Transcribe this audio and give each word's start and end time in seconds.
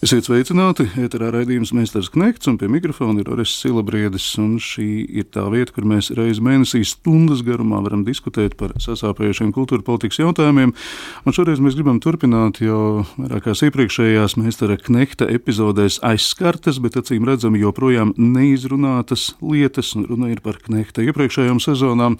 Esiet 0.00 0.24
sveicināti! 0.24 0.86
Eterā 0.96 1.26
raidījums 1.28 1.74
Mēnesis 1.76 2.06
Knekts 2.14 2.48
un 2.48 2.54
pie 2.56 2.70
mikrofona 2.72 3.20
ir 3.20 3.26
Oris 3.34 3.50
Silabriedis. 3.60 4.30
Šī 4.64 4.86
ir 5.20 5.26
tā 5.28 5.42
vieta, 5.52 5.74
kur 5.76 5.84
mēs 5.84 6.08
reizi 6.16 6.40
mēnesī 6.40 6.80
stundas 6.88 7.42
garumā 7.44 7.82
varam 7.84 8.00
diskutēt 8.06 8.56
par 8.56 8.72
sasāpējušiem 8.80 9.50
kultūra 9.52 9.84
politikas 9.84 10.22
jautājumiem. 10.22 10.72
Un 10.72 11.36
šoreiz 11.36 11.60
mēs 11.60 11.76
gribam 11.76 12.00
turpināt 12.00 12.62
jau 12.64 13.04
vairākās 13.18 13.60
iepriekšējās 13.68 14.38
Mēnesis 14.40 14.86
Knekta 14.86 15.28
epizodēs 15.36 16.00
aizskartas, 16.00 16.80
bet 16.80 16.96
acīm 16.96 17.28
redzami 17.28 17.60
joprojām 17.60 18.14
neizrunātas 18.16 19.34
lietas. 19.44 19.92
Runa 20.00 20.32
ir 20.32 20.40
par 20.40 20.62
Knekta 20.64 21.04
iepriekšējām 21.04 21.60
sezonām. 21.60 22.16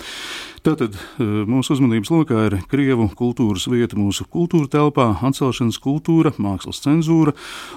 Tātad 0.61 0.93
e, 0.93 1.25
mūsu 1.49 1.73
uzmanības 1.73 2.11
lokā 2.13 2.45
ir 2.51 2.59
Krievu 2.69 3.07
kultūras 3.17 3.65
vieta 3.73 3.97
mūsu 3.97 4.27
kultūra 4.29 4.69
telpā, 4.69 5.07
atcelšanas 5.25 5.81
kultūra, 5.81 6.35
mākslas 6.37 6.83
cenzūra 6.85 7.33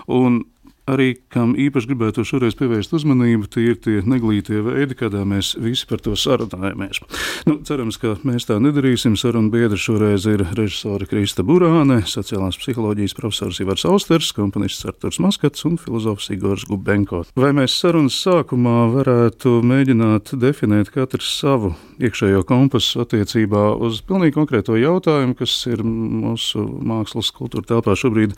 un 0.08 0.46
arī 0.90 1.14
kam 1.32 1.54
īpaši 1.60 1.90
gribētu 1.92 2.26
šoreiz 2.28 2.58
pievērst 2.60 2.94
uzmanību, 2.96 3.48
tie 3.52 3.70
ir 3.72 3.78
tie 3.84 4.02
neglītie 4.08 4.60
veidi, 4.66 4.98
kādā 5.00 5.24
mēs 5.28 5.54
visi 5.62 5.88
par 5.88 6.02
to 6.04 6.16
sarunājamies. 6.20 7.00
Nu, 7.48 7.60
cerams, 7.68 8.00
ka 8.02 8.18
mēs 8.28 8.48
tā 8.50 8.60
nedarīsim. 8.64 9.16
Sarunu 9.20 9.52
biedri 9.54 9.80
šoreiz 9.80 10.28
ir 10.30 10.44
režisori 10.58 11.08
Krista 11.08 11.46
Burāne, 11.48 12.02
sociālās 12.10 12.60
psiholoģijas 12.60 13.16
profesors 13.16 13.62
Ivars 13.64 13.86
Austers, 13.88 14.34
komponists 14.36 14.88
Arturs 14.90 15.22
Maskats 15.24 15.64
un 15.70 15.78
filozofs 15.80 16.30
Igors 16.34 16.68
Gubenko. 16.68 17.24
Vai 17.40 17.54
mēs 17.56 17.78
sarunas 17.80 18.18
sākumā 18.20 18.90
varētu 18.94 19.62
mēģināt 19.64 20.36
definēt 20.40 20.92
katrs 20.94 21.32
savu 21.40 21.74
iekšējo 22.04 22.44
kompasu 22.50 23.04
attiecībā 23.06 23.70
uz 23.80 24.02
pilnīgi 24.08 24.36
konkrēto 24.36 24.76
jautājumu, 24.80 25.38
kas 25.40 25.56
ir 25.72 25.84
mūsu 25.88 26.66
mākslas 26.84 27.32
kultūra 27.36 27.70
telpā 27.72 27.96
šobrīd 28.00 28.36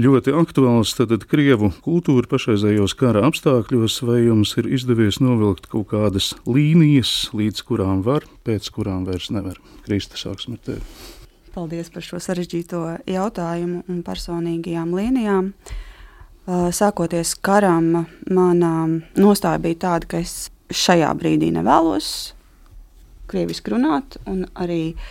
ļoti 0.00 0.36
aktuāls, 0.36 0.96
tad 0.98 1.24
Krievu 1.30 1.69
kultūru 1.84 2.28
pašreizējos 2.30 2.94
kara 2.98 3.22
apstākļos, 3.28 4.00
vai 4.06 4.20
jums 4.24 4.52
ir 4.60 4.68
izdevies 4.70 5.20
novilkt 5.22 5.68
kaut 5.72 5.90
kādas 5.92 6.32
līnijas, 6.46 7.30
līdz 7.36 7.64
kurām 7.68 8.02
var, 8.06 8.26
pēc 8.46 8.68
kurām 8.74 9.06
vairs 9.08 9.30
nevar? 9.34 9.60
Krista, 9.86 10.18
sāksim 10.20 10.58
ar 10.58 10.62
tevi. 10.66 10.82
Paldies 11.54 11.90
par 11.90 12.06
šo 12.06 12.20
sarežģīto 12.22 12.82
jautājumu 13.10 13.82
un 13.90 14.04
personīgajām 14.06 14.94
līnijām. 14.94 15.50
Sākoties 16.46 17.34
karam, 17.42 18.06
mana 18.30 18.72
nostāja 19.18 19.62
bija 19.62 19.82
tāda, 19.86 20.10
ka 20.10 20.22
es 20.22 20.48
šajā 20.70 21.10
brīdī 21.18 21.50
nevēlos 21.54 22.32
krieviski 23.30 23.74
runāt, 23.74 24.16
un 24.26 24.46
arī 24.58 24.82
uh, 24.94 25.10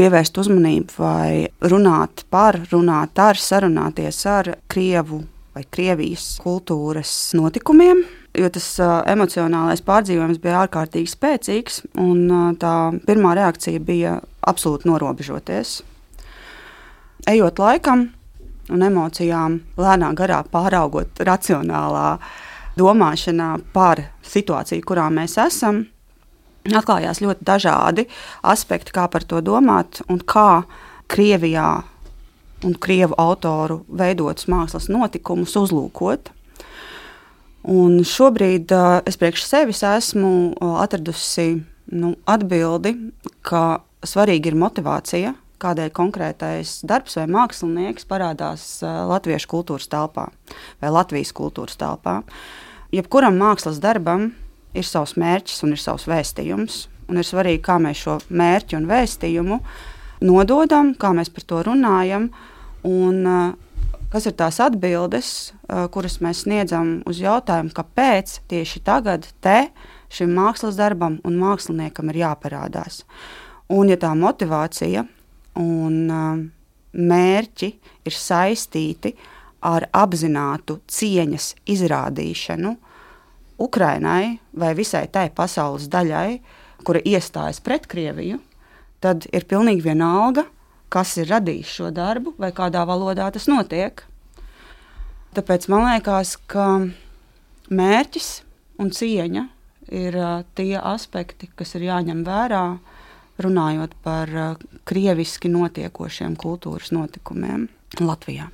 pievērst 0.00 0.38
uzmanību 0.40 0.96
vai 0.96 1.48
runāt 1.68 2.24
par, 2.32 2.56
runāt 2.70 3.20
ar, 3.20 3.36
sarunāties 3.36 4.22
ar 4.30 4.54
Krievu 4.70 5.20
vai 5.52 5.66
Krievijas 5.68 6.38
kultūras 6.40 7.12
notikumiem. 7.36 8.00
Jo 8.38 8.48
tas 8.54 8.66
uh, 8.80 9.00
emocionālais 9.10 9.82
pārdzīvojums 9.84 10.38
bija 10.40 10.62
ārkārtīgi 10.62 11.10
spēcīgs, 11.10 11.82
un 12.00 12.22
uh, 12.30 12.46
tā 12.60 12.74
pirmā 13.04 13.34
reakcija 13.36 13.82
bija 13.82 14.16
absolūti 14.46 14.88
norobežoties. 14.88 15.80
Ejot 17.28 17.60
laikam 17.60 18.06
un 18.70 18.86
emocijām, 18.86 19.58
lēnā 19.76 20.12
garā 20.16 20.40
pāraugot 20.46 21.20
racionālā 21.26 22.14
domāšanā 22.78 23.50
par 23.74 24.06
situāciju, 24.24 24.86
kurā 24.86 25.10
mēs 25.12 25.36
esam, 25.42 25.82
atklājās 26.68 27.22
ļoti 27.24 27.46
dažādi 27.46 28.06
aspekti, 28.42 28.92
kā 28.96 29.06
par 29.08 29.24
to 29.24 29.40
domāt 29.44 30.02
un 30.08 30.20
kā 30.20 30.64
Krievijā 31.10 31.82
un 32.64 32.76
krievu 32.76 33.16
autoru 33.18 33.80
veidotus 33.88 34.48
mākslas 34.50 34.88
notikumus 34.92 35.56
uzlūkot. 35.58 36.30
Un 37.70 38.00
šobrīd 38.06 38.72
uh, 38.72 39.00
es 39.08 39.18
priekš 39.20 39.44
sevis 39.48 39.82
esmu 39.84 40.32
uh, 40.52 40.78
atradusi 40.80 41.60
nu, 41.92 42.14
atbildi, 42.28 42.94
ka 43.44 43.82
svarīga 44.06 44.52
ir 44.52 44.58
motivācija, 44.60 45.34
kādēļ 45.60 45.90
konkrētais 45.92 46.78
darbs 46.88 47.18
vai 47.18 47.26
mākslinieks 47.32 48.08
parādās 48.08 48.66
uh, 48.80 49.02
latviešu 49.10 49.50
kultūras 49.50 49.90
telpā 49.92 50.30
vai 50.80 50.92
Latvijas 50.92 51.34
kultūras 51.36 51.76
telpā. 51.80 52.20
Jebkuram 52.96 53.36
mākslas 53.40 53.80
darbam 53.82 54.30
ir 54.74 54.86
savs 54.86 55.16
mērķis 55.20 55.64
un 55.66 55.74
ir 55.74 55.82
savs 55.82 56.06
vēstījums. 56.10 56.84
Un 57.10 57.18
ir 57.18 57.26
svarīgi, 57.26 57.62
kā 57.66 57.80
mēs 57.82 58.04
šo 58.04 58.18
mērķi 58.30 58.78
un 58.78 58.86
vēstījumu 58.90 59.58
nododam, 60.26 60.92
kā 60.94 61.10
mēs 61.16 61.32
par 61.34 61.46
to 61.48 61.62
runājam, 61.66 62.28
un 62.86 63.26
uh, 63.26 63.96
kas 64.12 64.28
ir 64.30 64.36
tās 64.38 64.60
atbildes, 64.62 65.30
uh, 65.50 65.86
kuras 65.92 66.20
mēs 66.22 66.44
sniedzam 66.44 67.00
uz 67.10 67.18
jautājumu, 67.22 67.72
kāpēc 67.74 68.38
tieši 68.50 68.84
tagad 68.86 69.26
te 69.42 69.72
šim 70.10 70.34
mākslas 70.38 70.78
darbam 70.78 71.18
un 71.26 71.38
māksliniekam 71.40 72.12
ir 72.12 72.22
jāparādās. 72.24 73.02
Un 73.70 73.90
ja 73.90 73.98
tā 73.98 74.12
motivācija 74.18 75.04
un 75.58 75.98
uh, 76.10 76.40
mērķi 76.94 77.70
ir 78.06 78.16
saistīti 78.16 79.14
ar 79.66 79.86
apzinātu 79.92 80.80
cieņas 80.88 81.54
izrādīšanu, 81.68 82.74
Ukrainai 83.60 84.38
vai 84.56 84.72
visai 84.74 85.06
tai 85.12 85.28
pasaules 85.34 85.88
daļai, 85.92 86.40
kura 86.84 87.02
iestājas 87.04 87.60
pret 87.60 87.86
Krieviju, 87.90 88.40
tad 89.04 89.26
ir 89.32 89.46
pilnīgi 89.48 89.84
vienalga, 89.84 90.46
kas 90.90 91.16
ir 91.20 91.30
radījis 91.30 91.74
šo 91.78 91.90
darbu 91.94 92.34
vai 92.40 92.50
kādā 92.56 92.82
valodā 92.88 93.28
tas 93.32 93.46
notiek. 93.50 94.02
Tāpēc 95.36 95.68
man 95.70 95.86
liekas, 95.86 96.34
ka 96.50 96.66
mērķis 97.70 98.30
un 98.82 98.90
cieņa 98.90 99.44
ir 99.94 100.16
tie 100.58 100.72
aspekti, 100.80 101.50
kas 101.54 101.76
ir 101.78 101.86
jāņem 101.90 102.24
vērā, 102.26 102.64
runājot 103.40 103.94
par 104.04 104.32
krieviski 104.88 105.52
notiekošiem 105.52 106.36
kultūras 106.40 106.90
notikumiem 106.92 107.68
Latvijā. 108.00 108.50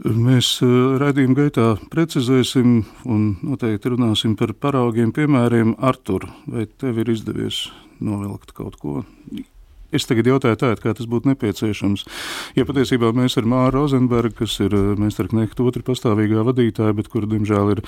Mēs 0.00 0.54
eh, 0.64 0.68
raidījuma 1.00 1.36
gaitā 1.36 1.66
precizēsim 1.92 2.78
un 3.04 3.34
noteikti 3.44 3.90
runāsim 3.92 4.32
par 4.38 4.54
paraugiem, 4.56 5.10
piemēriem. 5.12 5.74
Artur, 5.76 6.24
vai 6.48 6.64
tev 6.80 7.02
ir 7.02 7.10
izdevies 7.12 7.66
novilkt 8.00 8.54
kaut 8.56 8.78
ko? 8.80 9.02
Es 9.92 10.06
tagad 10.06 10.30
jautāju, 10.30 10.56
tā, 10.56 10.70
kā 10.80 10.94
tas 10.96 11.08
būtu 11.10 11.32
nepieciešams. 11.32 12.06
Ja 12.56 12.64
patiesībā 12.64 13.10
mēs 13.12 13.36
ar 13.40 13.48
Māru 13.50 13.82
Rozenbergu, 13.82 14.38
kas 14.40 14.56
ir 14.64 14.72
eh, 14.72 14.88
Meistarknekta 14.96 15.68
otra 15.68 15.84
pastāvīgā 15.84 16.46
vadītāja, 16.48 16.96
bet 16.96 17.12
kur, 17.12 17.28
diemžēl, 17.28 17.76
ir 17.76 17.84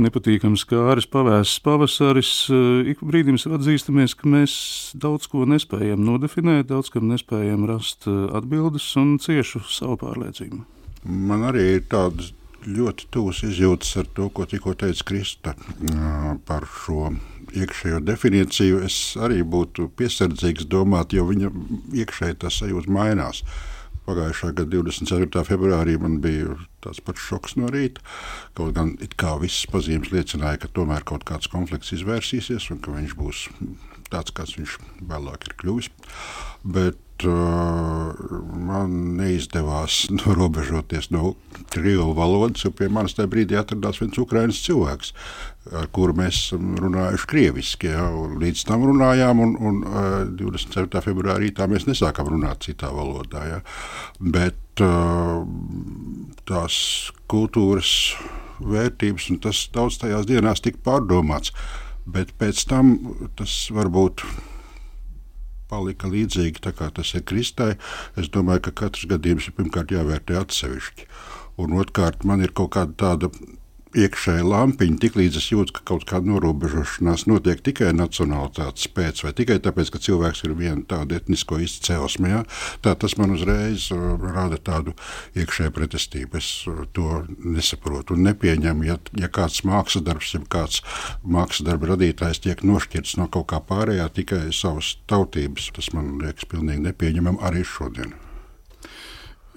nepatīkams 0.00 0.64
kāris 0.70 1.10
pavēsts 1.12 1.60
pavasaris, 1.66 2.34
eh, 2.56 2.92
ik 2.94 3.04
brīdim 3.04 3.36
atzīstamies, 3.36 4.16
ka 4.16 4.32
mēs 4.32 4.58
daudz 4.96 5.28
ko 5.28 5.44
nespējam 5.44 6.08
nodefinēt, 6.08 6.72
daudz 6.72 6.88
kam 6.96 7.10
nespējam 7.12 7.68
rast 7.68 8.08
atbildes 8.08 8.94
un 8.96 9.18
ciešu 9.20 9.66
savu 9.68 10.00
pārliecību. 10.00 10.79
Man 11.04 11.46
arī 11.48 11.66
ir 11.76 11.82
tādas 11.90 12.34
ļoti 12.66 13.08
tuvas 13.14 13.40
izjūtas 13.46 13.96
ar 14.02 14.08
to, 14.16 14.28
ko 14.28 14.44
tikko 14.48 14.74
teica 14.76 15.06
Krista 15.08 15.54
par 16.48 16.66
šo 16.68 17.10
iekšējo 17.56 18.00
definīciju. 18.04 18.82
Es 18.84 19.16
arī 19.20 19.42
būtu 19.42 19.88
piesardzīgs 19.96 20.68
domāt, 20.70 21.16
jo 21.16 21.26
viņa 21.30 21.52
iekšēji 22.02 22.40
tas 22.44 22.60
sajūta 22.60 22.92
mainās. 22.92 23.44
Pagājušā 24.06 24.52
gada 24.56 24.80
24. 24.80 25.42
februārī 25.46 25.96
man 26.00 26.18
bija 26.24 26.56
tāds 26.84 27.02
pats 27.04 27.22
šoks 27.22 27.56
no 27.60 27.68
rīta. 27.70 28.02
Kaut 28.58 28.74
gan 28.76 28.94
kā 29.20 29.36
visas 29.42 29.68
pazīmes 29.70 30.10
liecināja, 30.14 30.62
ka 30.62 30.72
tomēr 30.74 31.04
kaut 31.06 31.26
kāds 31.28 31.50
konflikts 31.52 31.92
izvērsīsies 31.96 32.70
un 32.74 32.80
ka 32.84 32.96
viņš 32.96 33.14
būs 33.18 33.44
tāds, 34.10 34.34
kāds 34.34 34.56
viņš 34.58 34.78
vēlāk 35.12 35.46
ir 35.48 35.56
kļuvis. 35.62 35.92
Bet 36.64 36.98
man 37.28 38.94
neizdevās 39.18 40.06
norobežoties 40.18 41.10
no 41.14 41.34
krievu 41.70 42.12
valodas, 42.16 42.64
jo 42.64 42.72
pie 42.74 42.88
manis 42.92 43.16
tajā 43.16 43.30
brīdī 43.30 43.58
atradās 43.60 44.00
viens 44.02 44.18
ukraiņš 44.20 44.60
cilvēks, 44.66 45.12
ar 45.80 45.88
kuru 45.94 46.16
mēs 46.18 46.40
esam 46.46 46.74
runājuši 46.80 47.30
krieviski. 47.30 47.92
Ja, 47.92 48.08
līdz 48.42 48.64
tam 48.68 48.86
runājām, 48.88 49.42
un, 49.44 49.54
un 49.60 49.80
uh, 49.86 50.08
27. 50.40 51.02
februārī 51.06 51.52
tā 51.54 51.68
mēs 51.70 51.86
nesākām 51.90 52.32
runāt 52.32 52.66
citā 52.68 52.92
valodā. 52.94 53.46
Ja. 53.50 53.60
Bet 54.20 54.84
uh, 54.84 55.44
tās 56.48 56.76
kultūras 57.30 57.94
vērtības, 58.60 59.30
un 59.32 59.40
tas 59.44 59.64
daudz 59.74 60.00
tajās 60.02 60.28
dienās 60.28 60.62
tika 60.64 60.82
pārdomāts. 60.84 61.54
Bet 62.10 62.32
pēc 62.40 62.64
tam 62.66 62.96
tas 63.38 63.68
varbūt 63.74 64.24
palika 65.70 66.10
līdzīgi 66.10 66.64
tā 66.66 66.74
kā 66.76 66.90
tas 66.94 67.14
ir 67.14 67.24
kristai. 67.26 67.72
Es 68.20 68.30
domāju, 68.34 68.66
ka 68.68 68.76
katrs 68.84 69.08
gadījums 69.10 69.48
ir 69.48 69.56
pirmkārt 69.58 69.94
jāvērtē 69.94 70.40
atsevišķi. 70.42 71.08
Un 71.60 71.78
otrkārt, 71.80 72.24
man 72.28 72.44
ir 72.44 72.54
kaut 72.56 72.74
kāda 72.76 72.96
tāda 73.04 73.30
iekšēji 73.96 74.44
lampiņa, 74.46 74.98
tiklīdz 75.02 75.38
es 75.40 75.48
jūtu, 75.50 75.74
ka 75.74 75.82
kaut 75.90 76.04
kāda 76.08 76.30
norobežošanās 76.30 77.26
notiek 77.30 77.62
tikai 77.64 77.90
nacionālitātes 77.96 78.86
pēc, 78.94 79.24
vai 79.26 79.32
tikai 79.36 79.58
tāpēc, 79.62 79.90
ka 79.90 80.02
cilvēks 80.02 80.44
ir 80.46 80.54
viena 80.58 80.84
tāda 80.86 81.18
etnisko 81.18 81.58
izcelsme, 81.64 82.30
ja, 82.30 82.42
tā 82.84 82.94
tas 82.94 83.16
man 83.18 83.34
uzreiz 83.34 83.88
uh, 83.94 84.14
rada 84.20 84.60
tādu 84.62 84.94
iekšēju 85.38 85.74
pretestību. 85.74 86.38
Es 86.38 86.52
uh, 86.70 86.84
to 86.94 87.24
nesaprotu 87.42 88.14
un 88.14 88.24
nepieņemu, 88.28 88.86
ja, 88.86 88.98
ja 89.18 89.30
kāds 89.32 89.64
mākslas 89.66 90.06
darbs, 90.06 90.32
ja 90.36 90.42
kāds 90.46 90.84
mākslas 91.26 91.66
darba 91.66 91.92
radītājs 91.94 92.44
tiek 92.46 92.62
nošķirts 92.66 93.18
no 93.18 93.26
kaut 93.32 93.50
kā 93.50 93.62
pārējā 93.64 94.06
tikai 94.20 94.46
savas 94.54 94.94
tautības. 95.10 95.72
Tas 95.74 95.90
man 95.96 96.16
liekas 96.22 96.46
pilnīgi 96.50 96.86
nepieņemam 96.86 97.42
arī 97.42 97.66
šodien. 97.66 98.14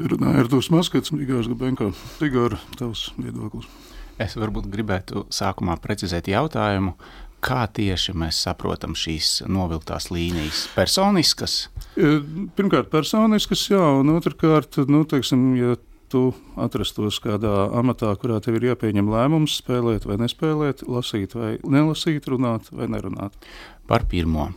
Runāja 0.01 0.41
ar 0.41 0.49
tos 0.49 0.71
maskats, 0.73 1.13
Igārs 1.13 1.47
Gabenko. 1.51 1.91
Igāra, 2.25 2.57
tavs 2.79 3.11
viedoklis. 3.19 3.69
Es 4.21 4.35
varbūt 4.37 4.69
gribētu 4.71 5.25
sākumā 5.33 5.79
precizēt 5.81 6.29
jautājumu, 6.29 6.93
kā 7.43 7.63
tieši 7.67 8.13
mēs 8.17 8.39
saprotam 8.45 8.93
šīs 8.97 9.41
novilktās 9.51 10.09
līnijas? 10.13 10.67
Personiskas? 10.75 11.55
E, 11.97 12.19
pirmkārt, 12.57 12.91
personiskas, 12.93 13.65
jā, 13.71 13.81
un 13.99 14.13
otrkārt, 14.13 14.79
nu, 14.87 15.03
teiksim, 15.09 15.49
ja 15.59 15.75
tu 16.13 16.27
atrastos 16.61 17.17
kādā 17.23 17.51
amatā, 17.73 18.11
kurā 18.21 18.37
tev 18.43 18.59
ir 18.59 18.69
jāpieņem 18.69 19.09
lēmums, 19.09 19.57
spēlēt 19.63 20.05
vai 20.05 20.19
nespēlēt, 20.21 20.85
lasīt 20.85 21.33
vai 21.37 21.55
nelasīt, 21.65 22.29
runāt 22.29 22.69
vai 22.71 22.89
nerunāt. 22.93 23.33
Par 23.89 24.05
pirmo. 24.11 24.51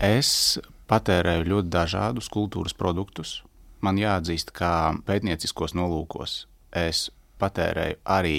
Es 0.00 0.56
patērēju 0.90 1.50
ļoti 1.50 1.70
dažādus 1.72 2.30
kultūras 2.32 2.74
produktus. 2.76 3.42
Man 3.84 4.00
jāatzīst, 4.00 4.50
ka 4.56 4.96
pētnieciskos 5.04 5.76
nolūkos 5.76 6.46
es 6.80 7.10
patērēju 7.42 8.00
arī 8.08 8.38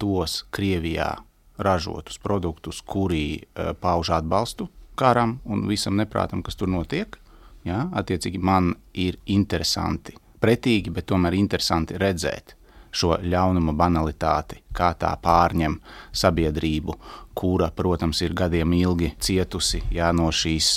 tos 0.00 0.40
Krievijā 0.50 1.12
ražotus 1.60 2.18
produktus, 2.18 2.80
kuri 2.80 3.40
uh, 3.40 3.72
pauž 3.76 4.14
atbalstu 4.16 4.70
karam 5.00 5.38
un 5.48 5.66
visam 5.68 5.96
neprātam, 5.96 6.44
kas 6.44 6.58
tur 6.60 6.70
notiek. 6.72 7.16
Ja? 7.64 7.86
Attiecīgi, 7.96 8.40
man 8.40 8.74
ir 8.96 9.18
interesanti, 9.28 10.16
pretīgi, 10.40 10.92
bet 10.92 11.08
tomēr 11.10 11.36
interesanti 11.36 11.98
redzēt 12.00 12.56
šo 12.90 13.14
ļaunuma 13.22 13.72
banalitāti, 13.78 14.60
kā 14.74 14.90
tā 14.98 15.12
pārņem 15.22 15.76
sabiedrību, 16.16 16.96
kura, 17.38 17.70
protams, 17.74 18.20
ir 18.26 18.34
gadiem 18.34 18.72
ilgi 18.74 19.12
cietusi 19.22 19.82
jā, 19.94 20.10
no, 20.16 20.30
šīs, 20.34 20.72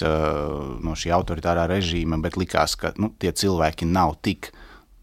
no 0.84 0.94
šī 1.00 1.14
autoritārā 1.16 1.66
režīma, 1.72 2.20
bet 2.22 2.38
likās, 2.38 2.78
ka 2.80 2.94
nu, 3.02 3.10
tie 3.20 3.34
cilvēki 3.34 3.90
nav 3.90 4.20
tik 4.22 4.52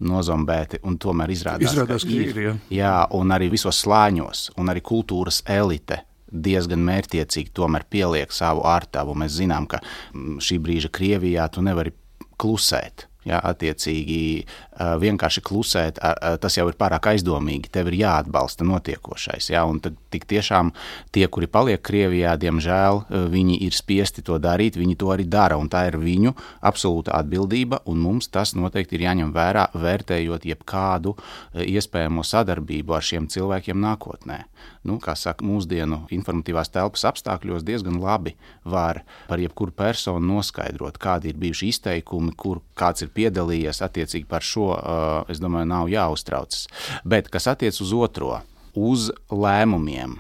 nozombēti, 0.01 0.81
un 0.89 0.97
tomēr 1.01 1.33
izrādās, 1.35 1.75
izrādās 1.75 2.07
ka, 2.07 2.13
ka 2.13 2.21
ir. 2.29 2.41
Jā. 2.45 2.55
jā, 2.75 2.95
un 3.17 3.35
arī 3.35 3.51
visos 3.53 3.83
slāņos, 3.85 4.51
un 4.61 4.73
arī 4.73 4.83
kultūras 4.85 5.43
elite 5.51 6.03
diezgan 6.31 6.83
mērķiecīgi 6.87 7.53
tomēr 7.55 7.87
pieliek 7.91 8.33
savu 8.33 8.65
ārtavu. 8.69 9.17
Mēs 9.19 9.37
zinām, 9.41 9.67
ka 9.71 9.81
mm, 9.83 10.39
šī 10.45 10.61
brīža 10.63 10.93
Krievijā 10.95 11.49
tu 11.53 11.65
nevari 11.67 11.95
klusēt. 12.41 13.07
Ja, 13.29 13.37
attiecīgi, 13.45 14.47
vienkārši 14.81 15.43
klusēt, 15.45 16.01
tas 16.41 16.57
jau 16.57 16.67
ir 16.71 16.77
pārāk 16.81 17.11
aizdomīgi. 17.13 17.71
Tev 17.73 17.91
ir 17.91 18.01
jāatbalsta 18.01 18.67
notiekošais. 18.67 19.51
Ja, 19.53 19.65
un 19.69 19.81
tad 19.85 19.99
tiešām 20.11 20.73
tie, 21.15 21.27
kuri 21.29 21.49
paliek 21.51 21.83
Krievijā, 21.85 22.37
diemžēl 22.41 23.05
viņi 23.33 23.61
ir 23.67 23.77
spiesti 23.77 24.25
to 24.27 24.39
darīt, 24.43 24.79
viņi 24.81 24.97
to 25.01 25.13
arī 25.15 25.29
dara. 25.29 25.59
Tā 25.71 25.85
ir 25.91 25.99
viņu 26.01 26.33
absolūta 26.67 27.15
atbildība, 27.19 27.83
un 27.91 28.01
mums 28.01 28.31
tas 28.33 28.55
noteikti 28.57 28.97
ir 28.97 29.07
jāņem 29.09 29.35
vērā, 29.35 29.69
vērtējot 29.77 30.47
jebkādu 30.49 31.17
iespējamo 31.55 32.25
sadarbību 32.27 32.97
ar 32.97 33.05
šiem 33.05 33.29
cilvēkiem 33.31 33.81
nākotnē 33.83 34.45
nu, 34.87 34.97
kā 35.03 35.15
saka, 35.19 35.45
mūsdienu 35.45 36.05
informatīvās 36.15 36.73
telpas 36.73 37.05
apstākļos 37.11 37.65
diezgan 37.67 37.99
labi 38.01 38.35
var 38.65 39.03
par 39.29 39.43
jebkuru 39.43 39.75
personu 39.77 40.23
noskaidrot, 40.35 40.99
kādi 41.01 41.33
ir 41.33 41.41
bijuši 41.41 41.71
izteikumi, 41.75 42.33
kur 42.37 42.63
kāds 42.79 43.05
ir 43.05 43.13
piedalījies. 43.17 43.83
Attiecīgi 43.85 44.29
par 44.31 44.45
šo, 44.47 44.70
es 45.31 45.41
domāju, 45.43 45.69
nav 45.71 45.91
jāuztraucas. 45.93 46.67
Bet 47.05 47.31
kas 47.33 47.49
attiec 47.51 47.77
uz 47.83 47.93
otro, 47.97 48.41
uz 48.75 49.11
lēmumiem. 49.31 50.19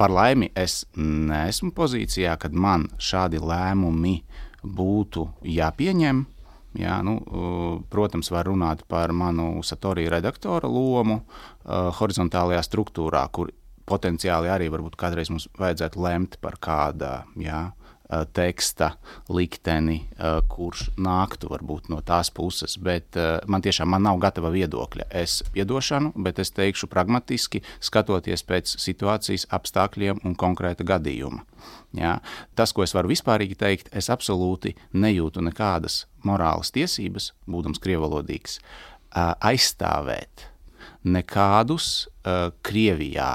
Par 0.00 0.10
laimi 0.10 0.48
es 0.58 0.82
neesmu 0.96 1.70
pozīcijā, 1.76 2.34
kad 2.40 2.54
man 2.54 2.88
šādi 2.98 3.38
lēmumi 3.42 4.16
būtu 4.62 5.28
jāpieņem. 5.46 6.24
Jā, 6.80 7.02
nu, 7.04 7.18
protams, 7.92 8.30
var 8.32 8.48
runāt 8.48 8.86
par 8.88 9.12
manu 9.12 9.60
satoriju 9.60 10.08
redaktora 10.14 10.70
lomu 10.72 11.18
horizontālajā 11.68 12.62
struktūrā, 12.64 13.26
kur 13.28 13.52
potenciāli 13.84 14.48
arī 14.48 14.70
varbūt 14.72 14.96
kādreiz 14.96 15.28
mums 15.28 15.50
vajadzētu 15.60 16.00
lemt 16.00 16.38
par 16.40 16.56
kāda 16.62 17.12
jā, 17.36 17.66
teksta 18.36 18.92
likteni, 19.32 20.02
kurš 20.52 20.90
nāktu 21.00 21.48
varbūt 21.52 21.88
no 21.92 22.00
tās 22.04 22.30
puses. 22.34 22.76
Bet 22.76 23.16
man 23.48 23.64
tiešām 23.64 23.88
man 23.92 24.04
nav 24.06 24.20
gatava 24.22 24.52
viedokļa. 24.52 25.08
Es 25.22 25.40
piedošanu, 25.54 26.12
bet 26.24 26.40
es 26.42 26.52
teikšu 26.54 26.90
pragmatiski, 26.92 27.62
skatoties 27.80 28.44
pēc 28.48 28.76
situācijas, 28.82 29.48
apstākļiem 29.52 30.22
un 30.28 30.36
konkrēta 30.38 30.84
gadījuma. 30.86 31.44
Jā. 31.96 32.16
Tas, 32.58 32.72
ko 32.72 32.84
es 32.84 32.94
varu 32.96 33.12
vispārīgi 33.12 33.58
teikt, 33.58 33.92
es 33.96 34.10
absolūti 34.12 34.74
nejūtu 34.92 35.44
nekādas 35.44 36.06
morālas 36.26 36.72
tiesības, 36.74 37.32
būdams 37.50 37.82
krievalodīgs, 37.82 38.58
aizstāvēt 39.12 40.48
nekādus 41.02 42.08
Krievijā 42.62 43.32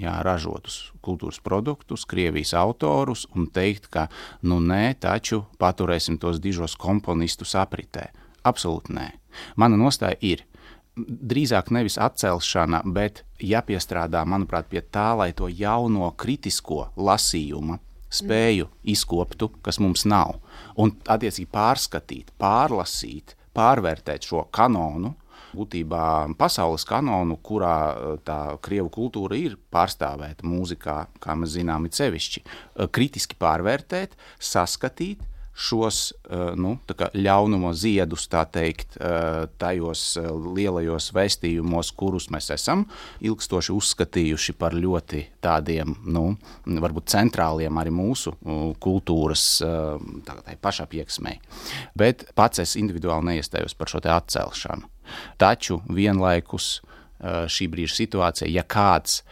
jā, 0.00 0.14
ražotus 0.24 0.92
kultūras 1.04 1.40
produktus, 1.44 2.06
Krievijas 2.08 2.54
autorus 2.58 3.26
un 3.34 3.46
teikt, 3.52 3.88
ka 3.92 4.08
nu 4.42 4.60
nē, 4.62 4.96
taču 5.00 5.44
paturēsim 5.60 6.18
tos 6.22 6.40
dižos 6.42 6.76
komponistus 6.80 7.54
apritē. 7.58 8.10
Absolūti 8.44 8.94
nē. 8.96 9.08
Mana 9.56 9.78
nostāja 9.80 10.18
ir. 10.20 10.44
Drīzāk 10.94 11.72
nevis 11.74 11.96
atcelšana, 11.98 12.84
bet 12.86 13.24
jāpiestrādā, 13.42 14.22
manuprāt, 14.30 14.68
pie 14.70 14.78
tā, 14.94 15.10
lai 15.18 15.32
to 15.34 15.48
jauno 15.50 16.12
kritisko 16.14 16.92
lasījumu 16.94 17.80
spēju 18.14 18.68
izkoptu, 18.94 19.50
kas 19.64 19.80
mums 19.82 20.04
nav, 20.06 20.38
un 20.78 20.92
attiecīgi 21.10 21.50
pārskatīt, 21.50 22.30
pārlasīt, 22.38 23.34
pārvērtēt 23.54 24.28
šo 24.28 24.46
kanonu, 24.54 25.14
būtībā 25.54 26.06
pasaules 26.38 26.86
kanonu, 26.88 27.38
kurā 27.44 27.76
eh, 27.90 28.16
tā 28.26 28.38
krievu 28.64 28.90
kultūra 28.94 29.38
ir 29.38 29.58
pārstāvēta 29.74 30.46
mūzikā, 30.46 30.98
kā 31.22 31.38
mēs 31.38 31.56
zinām, 31.58 31.86
ir 31.86 31.94
sevišķi, 31.96 32.42
eh, 32.44 32.90
kritiski 32.94 33.38
pārvērtēt, 33.40 34.18
saskatīt 34.42 35.22
šos 35.54 35.98
eh, 36.10 36.40
nu, 36.58 36.72
ļaunuma 37.14 37.70
ziedus, 37.78 38.26
tā 38.30 38.42
teikt, 38.50 38.96
tajos 39.58 40.02
lielajos 40.56 41.12
vēstījumos, 41.14 41.92
kurus 41.94 42.26
mēs 42.34 42.50
esam 42.56 42.82
ilgstoši 43.22 43.74
uzskatījuši 43.74 44.56
par 44.58 44.74
ļoti 44.74 45.22
tādiem, 45.44 45.94
nu, 46.10 46.24
varbūt 46.66 47.12
centrāliem 47.14 47.78
arī 47.78 47.92
mūsu 47.94 48.34
kultūras 48.82 49.46
pašapieksmei. 50.64 51.38
Bet 51.94 52.26
pats 52.34 52.64
es 52.64 52.74
individuāli 52.80 53.34
neiestājos 53.34 53.78
par 53.78 53.94
šo 53.94 54.02
atcelšanu. 54.02 54.93
Taču 55.40 55.80
vienlaikus 55.88 56.78
šī 57.24 57.68
brīža 57.72 57.98
situācija, 58.02 58.50
ja 58.50 58.64
kāds 58.68 59.22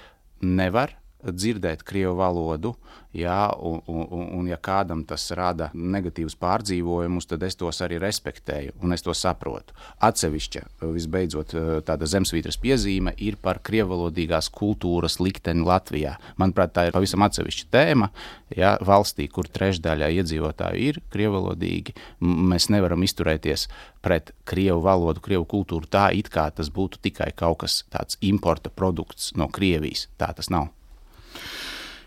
nevar 0.43 0.95
dzirdēt 1.23 1.85
krievu 1.87 2.17
valodu, 2.19 2.75
Jā, 3.13 3.51
un, 3.61 3.83
un, 3.93 4.23
un 4.39 4.47
ja 4.49 4.57
kādam 4.57 5.03
tas 5.05 5.27
rada 5.37 5.67
negatīvus 5.77 6.33
pārdzīvojumus, 6.41 7.27
tad 7.29 7.43
es 7.45 7.59
tos 7.61 7.83
arī 7.85 7.99
respektēju 8.01 8.73
un 8.81 8.97
es 8.97 9.05
to 9.05 9.13
saprotu. 9.13 9.77
Atsevišķa, 10.01 10.63
visbeidzot, 10.95 11.53
tāda 11.85 12.09
zemesvītras 12.09 12.57
piezīme 12.63 13.13
ir 13.21 13.37
par 13.37 13.61
krievalodīgās 13.69 14.49
kultūras 14.57 15.19
likteni 15.21 15.69
Latvijā. 15.69 16.17
Manuprāt, 16.41 16.73
tā 16.73 16.89
ir 16.89 16.97
pavisam 16.97 17.29
atsevišķa 17.29 17.69
tēma. 17.77 18.09
Ja, 18.57 18.79
valstī, 18.81 19.29
kur 19.29 19.45
trešdaļa 19.45 20.09
iedzīvotāju 20.17 20.81
ir 20.89 21.05
krievalodīgi, 21.13 21.93
mēs 22.25 22.73
nevaram 22.73 23.05
izturēties 23.05 23.69
pret 24.01 24.33
krievu 24.49 24.81
valodu, 24.89 25.21
krievu 25.25 25.45
kultūru 25.53 25.85
tā, 25.85 26.09
it 26.17 26.33
kā 26.33 26.49
tas 26.49 26.73
būtu 26.73 27.05
tikai 27.05 27.35
kaut 27.37 27.61
kas 27.67 27.83
tāds 27.93 28.17
importa 28.25 28.73
produkts 28.73 29.35
no 29.37 29.53
Krievijas. 29.53 30.09
Tā 30.17 30.33
tas 30.37 30.49
nav. 30.53 30.73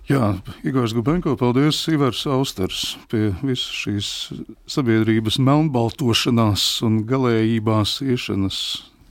Jā, 0.05 0.35
Igors 0.61 0.93
Gubenko, 0.93 1.33
paldies, 1.39 1.79
Ivars 1.89 2.27
Austers 2.29 2.91
pie 3.09 3.31
visas 3.41 3.71
šīs 3.73 4.09
sabiedrības 4.69 5.39
melnbaltošanās 5.41 6.65
un 6.85 6.99
galējībās 7.09 7.97
iešanas 8.05 8.59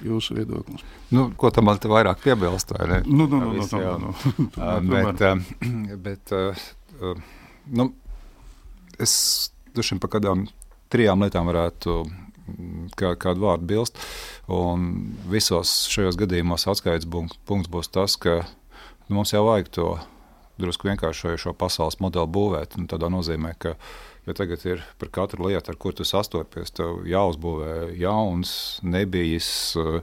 jūsu 0.07 0.37
viedoklis. 0.39 0.85
Nu, 1.15 1.29
ko 1.39 1.51
tam 1.55 1.73
te 1.83 1.91
vairāk 1.91 2.23
piebilst? 2.23 2.71
Vai 2.77 3.01
nu, 3.07 3.27
nu, 3.27 3.41
nu, 3.41 3.51
Viss, 3.57 3.75
nu, 3.75 3.81
nu, 3.83 4.15
nu, 4.39 4.53
nu. 4.87 4.95
bet, 4.95 5.25
bet 6.05 6.35
uh, 6.35 7.19
nu, 7.75 7.91
es 9.03 9.17
droši 9.75 9.97
vien 9.97 10.03
par 10.03 10.15
kādām 10.15 10.47
trijām 10.95 11.25
lietām 11.25 11.51
varētu 11.51 12.03
mm, 12.05 12.91
kā, 12.99 13.15
kādu 13.21 13.49
vārdu 13.49 13.67
bilst. 13.75 13.99
Un 14.53 15.09
visos 15.31 15.89
šajos 15.91 16.19
gadījumos 16.21 16.69
atskaites 16.71 17.09
punkts 17.11 17.73
būs 17.73 17.91
tas, 17.91 18.15
ka 18.21 18.43
nu, 18.45 18.53
mums 19.09 19.33
jau 19.35 19.45
vajag 19.49 19.71
to 19.75 19.89
drusku 20.61 20.89
vienkāršojošo 20.89 21.55
pasaules 21.59 21.99
modeli 22.03 22.31
būvēt. 22.31 22.79
Tādā 22.91 23.11
nozīmē, 23.13 23.55
ka 23.59 23.75
ja 24.29 24.37
tagad 24.37 24.63
ir 24.69 24.85
par 25.01 25.11
katru 25.15 25.49
lietu, 25.49 25.73
ar 25.73 25.81
kuru 25.81 26.01
tu 26.01 26.07
sastopies, 26.09 26.73
tev 26.75 27.03
jāuzbūvē 27.09 27.93
jauns, 28.01 28.55
nebijis. 28.87 29.51
Uh, 29.81 30.01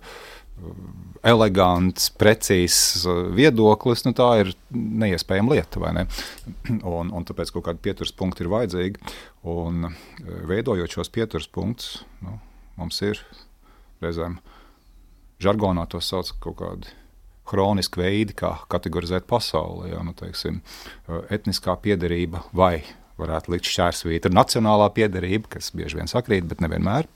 elegants, 1.26 2.12
precīzs 2.22 3.08
uh, 3.08 3.32
viedoklis, 3.34 4.04
nu, 4.06 4.12
tā 4.14 4.28
ir 4.44 4.52
neiespējama 4.76 5.56
lieta. 5.56 5.94
Ne? 5.96 6.04
Un, 7.00 7.10
un 7.10 7.26
tāpēc 7.26 7.54
kaut 7.56 7.66
kāda 7.66 7.82
pieturas 7.82 8.14
punkta 8.14 8.44
ir 8.44 8.52
vajadzīga. 8.52 9.14
Un, 9.50 9.88
uh, 9.90 10.36
veidojot 10.52 11.00
šos 11.00 11.10
pieturas 11.16 11.50
punktus, 11.50 12.04
nu, 12.22 12.38
mums 12.78 13.02
ir 13.08 13.24
reizēm 14.04 14.38
žargonā 15.42 15.88
to 15.90 16.04
sauc 16.04 16.36
kaut 16.44 16.60
kādu 16.62 17.01
kroniski 17.52 18.02
veidi, 18.02 18.36
kā 18.38 18.56
kategorizēt 18.72 19.28
pasauli. 19.30 19.92
Jā, 19.92 20.02
nu, 20.08 20.16
teiksim, 20.18 20.62
etniskā 21.34 21.76
piedarība 21.84 22.46
vai 22.56 22.80
varētu 23.22 23.54
likt 23.54 23.70
šķērsvītu 23.70 24.30
ar 24.30 24.38
nacionālā 24.40 24.88
piedarība, 24.96 25.56
kas 25.58 25.72
bieži 25.78 26.00
vien 26.00 26.10
sakrīt, 26.12 26.48
bet 26.50 26.64
nevienmēr. 26.64 27.10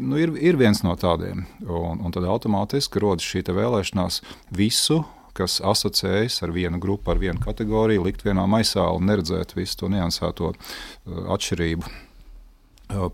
Nu, 0.00 0.18
ir, 0.20 0.34
ir 0.40 0.58
viens 0.60 0.82
no 0.84 0.94
tādiem. 1.00 1.44
Un, 1.64 2.02
un 2.04 2.14
tad 2.14 2.26
automātiski 2.28 3.02
rodas 3.02 3.26
šī 3.26 3.44
vēlēšanās 3.54 4.20
visu, 4.54 5.02
kas 5.34 5.58
asociējas 5.64 6.42
ar 6.46 6.54
vienu 6.54 6.78
grupu, 6.82 7.10
ar 7.14 7.20
vienu 7.22 7.42
kategoriju, 7.42 8.04
likt 8.06 8.24
vienā 8.26 8.46
maisā 8.50 8.86
un 8.94 9.08
neredzēt 9.10 9.56
visu 9.58 9.80
to 9.82 9.90
niansēto 9.92 10.52
atšķirību 11.34 11.94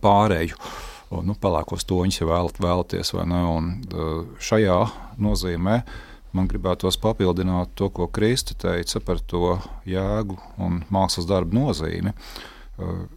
pārēju. 0.02 0.58
Nu, 1.26 1.34
pelēkos 1.42 1.82
toņus, 1.90 2.20
ja 2.20 2.26
vēlat, 2.28 2.60
vēlaties, 2.62 3.10
vai 3.16 3.24
ne. 3.26 3.40
Un 3.50 3.70
šajā 4.46 4.76
nozīmē 5.18 5.80
uh, 5.80 5.96
Man 6.36 6.46
gribētos 6.50 6.98
papildināt 7.02 7.72
to, 7.78 7.88
ko 7.94 8.06
Krista 8.12 8.54
teica 8.54 9.00
par 9.02 9.22
to 9.26 9.56
jēgu 9.88 10.36
un 10.62 10.84
mākslas 10.94 11.26
darbu 11.30 11.58
nozīmi. 11.58 12.14
Uh, 12.78 13.08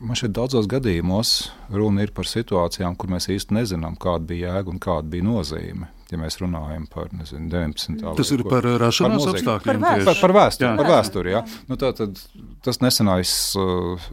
man 0.00 0.18
šeit 0.18 0.34
daudzos 0.36 0.68
gadījumos 0.70 1.50
runa 1.72 2.04
ir 2.04 2.12
par 2.16 2.28
situācijām, 2.28 2.96
kur 2.98 3.10
mēs 3.12 3.30
īsti 3.32 3.56
nezinām, 3.56 3.96
kāda 4.00 4.26
bija 4.32 4.54
jēga 4.54 4.72
un 4.72 4.82
kāda 4.82 5.12
bija 5.12 5.26
nozīme. 5.26 5.90
Ja 6.10 6.18
mēs 6.18 6.40
runājam 6.40 6.88
par 6.90 7.12
nezinu, 7.14 7.46
19. 7.52 8.00
gadsimtu, 8.00 8.14
tas 8.18 8.32
ir 8.34 8.42
par 8.50 8.66
rašanās 8.82 9.26
par 9.26 9.36
apstākļiem. 9.36 9.84
Par, 9.84 10.04
par, 10.08 10.22
par 10.24 10.34
vēsturi. 10.34 10.66
Jā. 10.66 10.78
Par 10.80 10.90
vēsturi 10.90 11.34
jā. 11.36 11.42
Nu, 11.70 11.78
tā, 11.78 11.92
tad, 11.94 12.18
tas 12.66 12.80
nesenais 12.82 13.34
uh, 13.60 14.08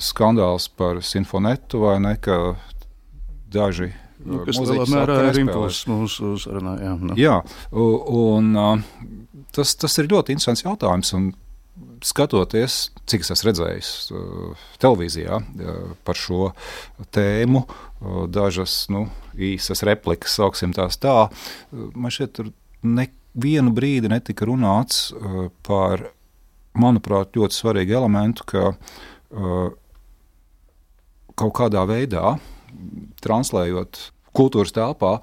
skandāls 0.00 0.70
par 0.80 1.02
simfonetu 1.04 1.84
vai 1.84 1.98
ne, 2.00 2.14
ka 2.24 2.38
daži 3.52 3.90
Nu, 4.24 4.42
kas 4.46 4.58
lielā 4.62 4.86
mērā 4.90 5.18
ir 5.30 5.40
impulss 5.42 5.86
mūsu 5.90 6.36
sarunā. 6.42 6.76
Jā, 6.82 6.92
nu. 7.00 7.16
jā 7.18 7.38
un, 7.72 8.52
tas, 9.54 9.74
tas 9.78 9.98
ir 9.98 10.10
ļoti 10.12 10.36
interesants 10.36 10.64
jautājums. 10.66 11.14
Un, 11.18 11.32
skatoties, 12.02 12.90
cik 13.08 13.22
es 13.22 13.30
esmu 13.32 13.48
redzējis 13.48 13.90
televīzijā 14.82 15.38
uh, 15.38 15.92
par 16.06 16.18
šo 16.18 16.50
tēmu, 17.14 17.62
dažas 18.34 18.88
nu, 18.92 19.06
īsas 19.38 19.84
replikas, 19.86 20.34
sauksim 20.40 20.74
tās 20.74 20.98
tā, 21.00 21.28
man 21.70 22.12
šeit 22.12 22.34
tur 22.38 22.50
nevienu 22.82 23.70
brīdi 23.74 24.10
netika 24.10 24.48
runāts 24.48 25.12
par, 25.66 26.08
manuprāt, 26.74 27.36
ļoti 27.38 27.58
svarīgu 27.60 27.94
elementu, 28.00 28.48
ka 28.50 28.72
kaut 31.38 31.54
kādā 31.56 31.86
veidā 31.88 32.34
translējot 33.24 34.08
kultūras 34.36 34.72
telpā 34.74 35.16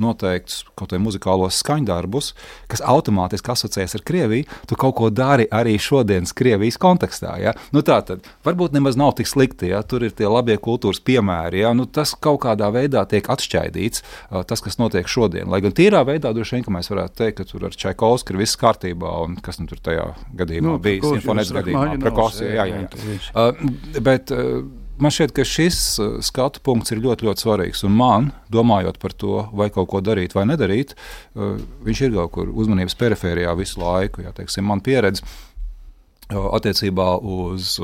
noteiktus 0.00 0.64
kaut 0.74 0.90
kādus 0.90 1.04
muzikālos 1.04 1.60
skaņdarbus, 1.60 2.32
kas 2.72 2.82
automātiski 2.88 3.52
asociējas 3.52 3.98
ar 3.98 4.04
Krieviju, 4.06 4.46
tu 4.68 4.78
kaut 4.80 4.96
ko 4.98 5.10
dari 5.14 5.46
arī 5.52 5.76
šodienas 5.80 6.32
Krievijas 6.36 6.80
kontekstā. 6.80 7.36
Ja? 7.42 7.54
Nu, 7.74 7.84
tā 7.86 8.00
tad 8.06 8.26
varbūt 8.46 8.74
nemaz 8.76 8.98
nav 9.00 9.14
tik 9.18 9.28
slikti, 9.30 9.70
ja 9.74 9.82
tur 9.86 10.06
ir 10.06 10.16
tie 10.16 10.28
labie 10.30 10.56
kultūras 10.60 11.02
piemēri. 11.04 11.62
Ja? 11.64 11.74
Nu, 11.76 11.86
tas 11.86 12.16
kaut 12.16 12.42
kādā 12.46 12.72
veidā 12.74 13.04
tiek 13.10 13.28
atšķaidīts, 13.30 14.04
tas, 14.48 14.64
kas 14.64 14.80
notiek 14.80 15.08
šodien. 15.10 15.50
Lai 15.52 15.62
gan 15.64 15.76
tīrā 15.76 16.02
veidā 16.08 16.32
droši 16.34 16.58
vien 16.58 16.78
mēs 16.80 16.90
varētu 16.92 17.20
teikt, 17.20 17.38
ka 17.40 17.48
tur 17.52 17.68
ar 17.68 17.76
Čaikovsku 17.84 18.34
ir 18.34 18.40
viss 18.40 18.58
kārtībā, 18.60 19.14
un 19.26 19.36
kas 19.44 19.60
nu 19.60 19.68
tur 19.70 19.84
tajā 19.84 20.10
gadījumā 20.40 20.74
nu, 20.74 20.82
bija 20.82 21.04
simfonēts 21.04 21.54
gadījumā. 21.60 22.00
Prakosija, 22.00 22.62
jā, 22.62 22.68
jā, 22.72 22.84
jā. 22.88 23.20
Uh, 23.36 24.00
bet, 24.00 24.32
uh, 24.32 24.64
man 25.02 25.14
šķiet, 25.14 25.34
ka 25.36 25.46
šis 25.46 25.80
uh, 26.00 26.16
skatu 26.24 26.62
punkts 26.64 26.94
ir 26.94 27.02
ļoti, 27.02 27.26
ļoti 27.28 27.44
svarīgs. 27.44 27.84
Un 27.88 27.96
man, 27.98 28.30
domājot 28.52 29.00
par 29.02 29.14
to, 29.16 29.44
vai 29.56 29.70
kaut 29.74 29.90
ko 29.92 30.02
darīt 30.04 30.36
vai 30.36 30.46
nedarīt, 30.48 30.94
uh, 30.94 31.58
viņš 31.86 32.02
ir 32.06 32.16
kaut 32.16 32.34
kur 32.36 32.50
uzmanības 32.52 32.98
perifērijā 33.00 33.54
visu 33.58 33.82
laiku. 33.82 34.24
Jā, 34.26 34.34
teiksim, 34.36 34.66
man 34.70 34.82
pieredze 34.84 35.24
uh, 35.24 36.50
attiecībā 36.56 37.12
uz 37.20 37.76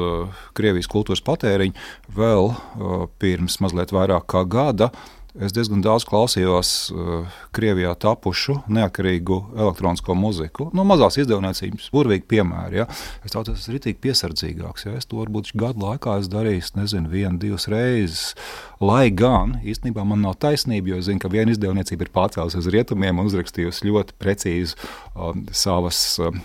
Krievijas 0.56 0.90
kultūras 0.92 1.25
patēriņu 1.26 1.75
vēl 2.16 2.52
pirms 3.23 3.61
mazliet 3.64 3.94
vairāk 3.96 4.28
kā 4.30 4.44
gada 4.49 4.92
Es 5.37 5.52
diezgan 5.52 5.83
daudz 5.85 6.07
klausījos 6.09 6.71
uh, 6.95 7.35
Krievijā 7.57 7.90
tapušu 8.00 8.55
neatkarīgu 8.73 9.37
elektronisko 9.57 10.14
muziku. 10.16 10.71
No 10.76 10.85
mazās 10.88 11.19
izdevniecības, 11.21 11.90
burvīgi 11.93 12.25
piemēri. 12.31 12.81
Ja. 12.81 12.87
Es 13.26 13.35
tādu 13.35 13.52
esmu 13.52 13.76
ritīgi 13.76 14.00
piesardzīgāks. 14.07 14.87
Ja. 14.88 14.95
Es 14.97 15.09
to 15.11 15.21
varbūt 15.21 15.52
gadu 15.59 15.85
laikā 15.85 16.16
esmu 16.23 16.38
darījis, 16.38 16.73
nezinu, 16.78 17.12
vienu, 17.12 17.37
divas 17.43 17.69
reizes. 17.73 18.33
Lai 18.81 19.09
gan 19.09 19.55
īstenībā 19.64 20.02
man 20.05 20.21
nav 20.25 20.35
taisnība, 20.40 20.90
jo 20.93 21.00
es 21.00 21.07
zinu, 21.09 21.21
ka 21.23 21.31
viena 21.33 21.52
izdevniecība 21.52 22.05
ir 22.05 22.12
pārcēlusies 22.12 22.61
uz 22.61 22.73
rietumiem 22.75 23.21
un 23.21 23.28
uzrakstījusi 23.31 23.88
ļoti 23.88 24.16
precīzu 24.21 24.76
uh, 24.76 25.33
savas 25.57 26.00
uh, 26.21 26.37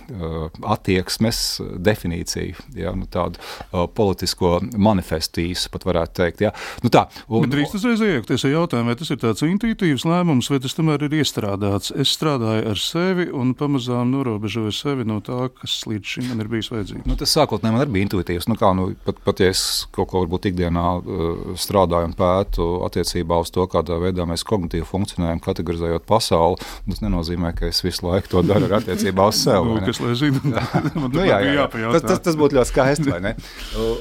attieksmes 0.64 1.42
definīciju, 1.84 2.68
ja, 2.80 2.94
nu, 2.96 3.08
tādu 3.12 3.40
uh, 3.42 3.84
politisko 3.92 4.62
manifestīsu, 4.80 5.68
pat 5.74 5.88
varētu 5.90 6.18
teikt. 6.22 6.46
Ja. 6.48 6.54
Nu, 6.86 6.92
tā, 6.94 7.10
un, 7.28 7.44
Bet 7.44 7.56
drīkst 7.58 7.76
uzreiz 7.82 8.04
iejaukties 8.08 8.48
ar 8.48 8.56
jautājumu, 8.56 8.81
vai 8.88 8.96
tas 9.00 9.12
ir 9.14 9.20
tāds 9.22 9.44
intuitīvs 9.46 10.06
lēmums, 10.08 10.50
vai 10.52 10.60
tas 10.64 10.76
tomēr 10.78 11.06
ir 11.08 11.16
iestrādāts. 11.22 11.92
Es 12.00 12.14
strādāju 12.16 12.72
ar 12.72 12.82
sevi 12.82 13.28
un 13.36 13.54
pamazām 13.58 14.12
norobežoju 14.14 14.74
sevi 14.76 15.06
no 15.08 15.20
tā, 15.26 15.50
kas 15.60 15.82
līdz 15.90 16.14
šim 16.16 16.30
man 16.32 16.44
ir 16.44 16.50
bijis 16.52 16.72
vajadzīgs. 16.74 17.06
Nu, 17.10 17.18
tas 17.20 17.34
sākotnēji 17.38 17.76
man 17.76 17.84
arī 17.84 17.96
bija 17.96 18.08
intuitīvs. 18.08 18.48
Nu, 18.52 18.58
kā, 18.60 18.72
nu, 18.78 18.92
pat, 19.06 19.22
pat 19.26 19.44
ja 19.44 19.52
es 19.52 19.64
kaut 19.96 20.12
ko 20.12 20.24
varbūt 20.24 20.50
ikdienā 20.52 20.86
uh, 20.98 21.54
strādāju 21.60 22.12
un 22.12 22.16
pētu 22.18 22.70
attiecībā 22.88 23.42
uz 23.44 23.54
to, 23.54 23.66
kādā 23.72 24.00
veidā 24.02 24.28
mēs 24.30 24.46
kognitīvi 24.48 24.88
funkcionējam, 24.88 25.44
kategorizējot 25.44 26.08
pasauli. 26.10 26.60
Tas 26.88 27.04
nenozīmē, 27.04 27.54
ka 27.58 27.70
es 27.70 27.82
visu 27.86 28.08
laiku 28.08 28.36
to 28.36 28.46
daru 28.48 28.70
ar 28.70 28.80
attiecībā 28.82 29.28
uz 29.32 29.42
sevi. 29.44 29.76
nu, 29.78 29.86
kas 29.86 30.02
lai 30.04 30.16
zina? 30.20 30.66
nu, 31.02 31.26
jā, 31.26 31.40
jā, 31.46 31.56
jā. 31.56 31.94
Tas, 31.98 32.08
tas, 32.08 32.24
tas 32.30 32.40
būtu 32.40 32.60
ļoti 32.60 32.72
skaisti. 32.72 33.16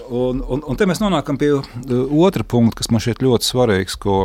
un, 0.08 0.42
un, 0.42 0.64
un 0.64 0.80
te 0.80 0.88
mēs 0.88 1.02
nonākam 1.02 1.38
pie 1.40 1.52
otra 1.56 2.46
punkta, 2.46 2.80
kas 2.80 2.90
man 2.92 3.02
šķiet 3.02 3.22
ļoti 3.24 3.50
svarīgs, 3.50 3.96
ko 4.00 4.16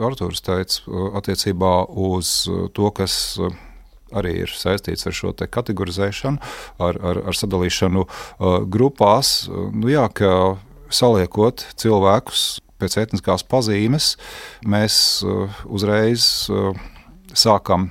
Arthurs 0.00 0.42
teica 0.44 1.00
attiecībā 1.20 1.74
uz 1.90 2.32
to, 2.76 2.90
kas 2.96 3.38
arī 4.16 4.40
ir 4.44 4.54
saistīts 4.54 5.06
ar 5.06 5.14
šo 5.14 5.32
kategorizēšanu, 5.34 6.40
ar, 6.82 6.98
ar, 6.98 7.22
ar 7.30 7.36
sadalīšanu 7.36 8.06
uh, 8.06 8.58
grupās. 8.66 9.48
Nu, 9.50 9.90
jā, 9.90 10.08
saliekot 10.90 11.64
cilvēkus 11.78 12.60
pēc 12.80 12.96
etniskās 13.04 13.44
pazīmes, 13.46 14.14
mēs 14.66 15.20
uh, 15.26 15.62
uzreiz 15.68 16.48
uh, 16.50 16.74
sākam 17.36 17.90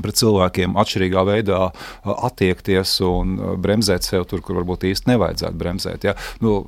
pret 0.00 0.18
cilvēkiem 0.20 0.76
atšķirīgā 0.80 1.24
veidā 1.28 1.60
uh, 1.68 2.12
attiekties 2.30 2.96
un 3.06 3.36
bremzēt 3.62 4.06
sev 4.06 4.26
tur, 4.30 4.42
kur 4.44 4.60
varbūt 4.60 4.86
īsti 4.90 5.12
nevajadzētu 5.12 5.60
bremzēt. 5.60 6.08
Ja? 6.08 6.16
Nu, 6.44 6.62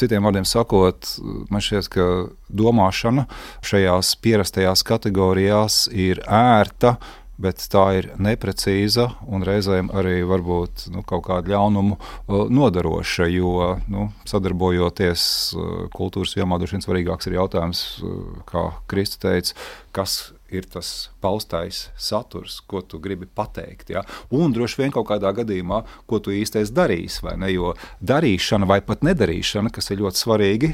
citiem 0.00 0.24
vārdiem 0.26 0.48
sakot, 0.48 1.16
man 1.52 1.64
šķiet, 1.64 1.90
ka 1.92 2.06
domāšana 2.52 3.26
šajās 3.66 4.14
pierastajās 4.24 4.84
kategorijās 4.88 5.84
ir 5.92 6.22
ērta 6.26 6.96
bet 7.42 7.62
tā 7.72 7.84
ir 7.98 8.08
neprecīza 8.22 9.08
un 9.30 9.44
reizēm 9.46 9.90
arī 9.96 10.20
varbūt 10.28 10.86
nu, 10.94 11.02
kaut 11.08 11.24
kādu 11.28 11.52
ļaunumu 11.52 11.96
uh, 11.96 12.44
nodaroša. 12.52 13.28
Jo 13.32 13.72
nu, 13.92 14.08
sadarbojoties 14.28 15.24
uh, 15.56 15.72
kultūras 15.94 16.36
jomā, 16.36 16.60
droši 16.60 16.78
vien 16.78 16.86
svarīgāks 16.86 17.30
ir 17.30 17.38
jautājums, 17.40 17.82
uh, 18.02 18.44
kā 18.48 18.68
Kristus 18.90 19.22
teica, 19.24 19.56
kas 19.96 20.20
ir 20.30 20.41
tas 20.68 21.10
paustais 21.24 21.86
saturs, 21.96 22.60
ko 22.68 22.82
tu 22.84 23.00
gribi 23.02 23.26
pateikt. 23.26 23.90
Ja? 23.94 24.02
Un 24.30 24.52
droši 24.52 24.82
vien 24.82 24.92
kaut 24.92 25.08
kādā 25.08 25.32
gadījumā, 25.36 25.82
ko 26.06 26.20
tu 26.20 26.34
īstais 26.34 26.72
darīsi. 26.74 27.22
Vai 27.24 27.38
ne? 27.40 27.48
Jo 27.54 27.72
darīšana 28.04 28.68
vai 28.68 28.80
pat 28.84 29.04
nedarīšana, 29.06 29.72
kas 29.72 29.90
ir 29.90 30.02
ļoti 30.04 30.20
svarīgi, 30.20 30.72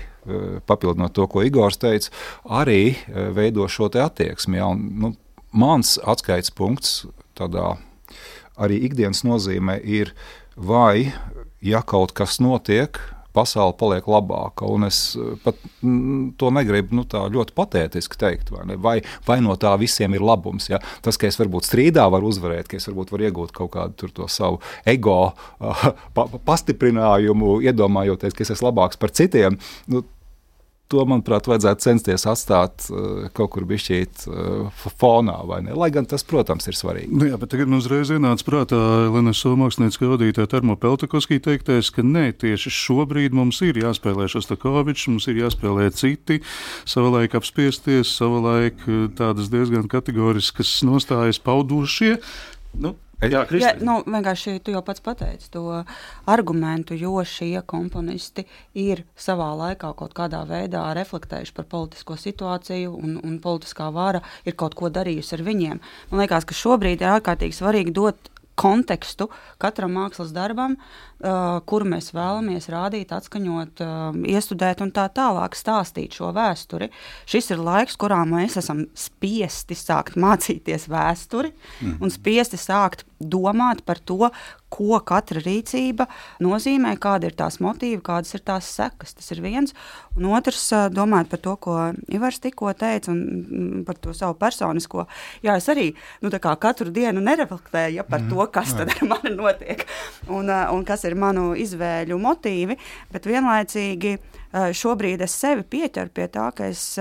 papildinot 0.66 1.14
to, 1.14 1.28
ko 1.30 1.44
Igors 1.46 1.78
teica, 1.78 2.10
arī 2.44 2.96
veido 3.36 3.68
šo 3.70 3.86
attieksmi. 3.94 4.58
Ja? 4.58 4.72
Un, 4.74 4.88
nu, 4.98 5.12
mans 5.52 5.96
atskaites 6.02 6.50
punkts 6.50 7.06
tādā 7.38 7.76
arī 8.58 8.82
ikdienas 8.88 9.22
nozīmē 9.22 9.78
ir, 9.84 10.10
vai 10.56 11.12
ja 11.62 11.84
kaut 11.86 12.12
kas 12.18 12.40
notiek 12.42 12.98
pasaule 13.38 13.76
paliek 13.78 14.08
labāka. 14.10 14.68
Es 14.88 15.00
uh, 15.18 15.36
pat 15.44 15.58
mm, 15.80 16.34
to 16.40 16.50
negribu 16.54 16.98
nu, 16.98 17.06
ļoti 17.06 17.54
patētiski 17.56 18.18
teikt, 18.20 18.52
vai, 18.54 18.66
ne? 18.68 18.78
vai, 18.82 18.98
vai 19.28 19.38
no 19.44 19.56
tā 19.60 19.74
visiem 19.80 20.18
ir 20.18 20.24
labums. 20.24 20.68
Ja? 20.72 20.82
Tas, 21.04 21.20
ka 21.20 21.30
es 21.30 21.38
varbūt 21.40 21.68
strīdā 21.68 22.08
varu 22.12 22.32
uzvarēt, 22.32 22.70
ka 22.70 22.78
es 22.80 22.88
varbūt 22.90 23.14
varu 23.14 23.28
iegūt 23.28 23.54
kaut 23.56 23.72
kādu 23.76 24.28
savu 24.28 24.60
ego 24.88 25.32
pa, 26.16 26.28
pastiprinājumu, 26.48 27.58
iedomājoties, 27.68 28.36
ka 28.36 28.46
es 28.46 28.54
esmu 28.56 28.72
labāks 28.72 29.00
par 29.00 29.14
citiem. 29.14 29.58
Nu, 29.88 30.04
to, 30.92 31.04
manuprāt, 31.08 31.48
vajadzētu 31.48 31.84
censties 31.84 32.24
atstāt 32.28 32.86
uh, 32.88 33.26
kaut 33.36 33.52
kur 33.54 33.66
bišķīt 33.68 34.24
uh, 34.28 34.84
fonā, 35.00 35.36
vai 35.48 35.60
ne? 35.66 35.74
Lai 35.78 35.90
gan 35.94 36.08
tas, 36.08 36.24
protams, 36.26 36.68
ir 36.70 36.78
svarīgi. 36.78 37.10
Nu, 37.12 37.28
jā, 37.28 37.38
bet 37.40 37.52
tagad 37.52 37.70
mums 37.70 37.88
reiz 37.90 38.12
ienāca 38.14 38.46
prātā 38.46 38.78
Lenas 39.12 39.42
Somāksniecka 39.44 40.10
vadītāja 40.14 40.50
Termo 40.54 40.78
Peltakovskī 40.80 41.40
teiktais, 41.44 41.92
ka 41.94 42.04
nē, 42.06 42.30
tieši 42.40 42.72
šobrīd 42.74 43.36
mums 43.36 43.60
ir 43.66 43.80
jāspēlē 43.82 44.28
Šostakovičs, 44.32 45.08
mums 45.12 45.28
ir 45.30 45.42
jāspēlē 45.42 45.90
citi, 45.96 46.40
savulaik 46.88 47.36
apspiesties, 47.38 48.14
savulaik 48.20 48.86
tādas 49.18 49.52
diezgan 49.52 49.90
kategoriskas 49.92 50.78
nostājas 50.88 51.40
paudušie. 51.42 52.16
Nu, 52.78 52.96
Jā, 53.18 53.40
ja, 53.58 53.72
nu, 53.82 53.96
vienkārši 54.06 54.60
tu 54.62 54.70
jau 54.70 54.82
pats 54.86 55.02
pateici 55.02 55.48
to 55.50 55.64
argumentu, 56.30 56.94
jo 56.94 57.16
šie 57.26 57.64
komponisti 57.66 58.44
ir 58.78 59.02
savā 59.18 59.48
laikā 59.58 59.90
kaut 59.98 60.14
kādā 60.14 60.44
veidā 60.46 60.84
reflektējuši 60.94 61.56
par 61.56 61.66
politisko 61.66 62.14
situāciju, 62.14 62.94
un, 62.94 63.16
un 63.18 63.40
politiskā 63.42 63.90
vara 63.90 64.22
ir 64.46 64.54
kaut 64.54 64.78
ko 64.78 64.86
darījusi 64.94 65.34
ar 65.34 65.42
viņiem. 65.50 65.82
Man 66.12 66.22
liekas, 66.22 66.46
ka 66.46 66.54
šobrīd 66.54 67.02
ir 67.02 67.16
ārkārtīgi 67.16 67.58
svarīgi 67.58 67.96
dot 67.98 68.30
kontekstu 68.58 69.28
katram 69.62 69.94
mākslas 69.98 70.30
darbam, 70.34 70.76
kuru 71.18 71.88
mēs 71.90 72.12
vēlamies 72.14 72.68
rādīt, 72.70 73.10
atskaņot, 73.14 73.82
iestudēt 74.30 74.82
un 74.84 74.92
tā 74.94 75.08
tālāk 75.14 75.56
stāstīt 75.58 76.14
šo 76.18 76.30
vēsturi. 76.36 76.90
Šis 77.26 77.50
ir 77.54 77.62
laiks, 77.64 77.98
kurā 77.98 78.20
mēs 78.28 78.58
esam 78.60 78.84
spiesti 78.94 79.74
sākt 79.78 80.18
mācīties 80.20 80.86
vēsturi 80.92 81.50
mm. 81.50 81.98
un 82.02 82.14
spiesti 82.14 82.60
sākt 82.60 83.02
domāt 83.18 83.82
par 83.86 83.98
to, 83.98 84.30
ko 84.68 84.98
katra 85.00 85.40
rīcība 85.40 86.06
nozīmē, 86.44 86.92
kāda 87.00 87.30
ir 87.30 87.36
tās 87.38 87.56
motīva, 87.64 88.02
kādas 88.04 88.34
ir 88.36 88.42
tās 88.44 88.68
sekas. 88.68 89.14
Tas 89.16 89.32
ir 89.32 89.40
viens. 89.42 89.72
Un 90.18 90.28
otrs, 90.36 90.60
domājot 90.92 91.30
par 91.32 91.40
to, 91.44 91.54
ko 91.56 91.76
Ivars 92.12 92.40
tikko 92.44 92.74
teica, 92.76 93.12
un 93.14 93.22
mm, 93.24 93.84
par 93.88 93.96
to 94.02 94.12
savu 94.16 94.36
personisko. 94.38 95.06
Jā, 95.44 95.56
es 95.56 95.68
arī 95.72 95.88
nu, 96.22 96.32
katru 96.38 96.92
dienu 96.92 97.22
nereflektēju 97.24 97.96
ja, 98.00 98.04
par 98.04 98.24
mm, 98.24 98.34
to, 98.34 98.44
kas 98.52 98.74
ar 98.76 98.92
mani 99.08 99.32
notiek 99.36 99.86
un, 100.28 100.52
un 100.52 100.84
kas 100.86 101.06
ir 101.07 101.07
manu 101.16 101.52
izvēļu 101.56 102.18
motīvi, 102.20 102.76
bet 103.12 103.28
vienlaicīgi 103.30 104.16
šobrīd 104.52 105.24
es 105.24 105.34
sevi 105.36 105.66
pieķeru 105.66 106.14
pie 106.14 106.28
tā, 106.32 106.50
ka 106.56 106.70
es 106.72 106.96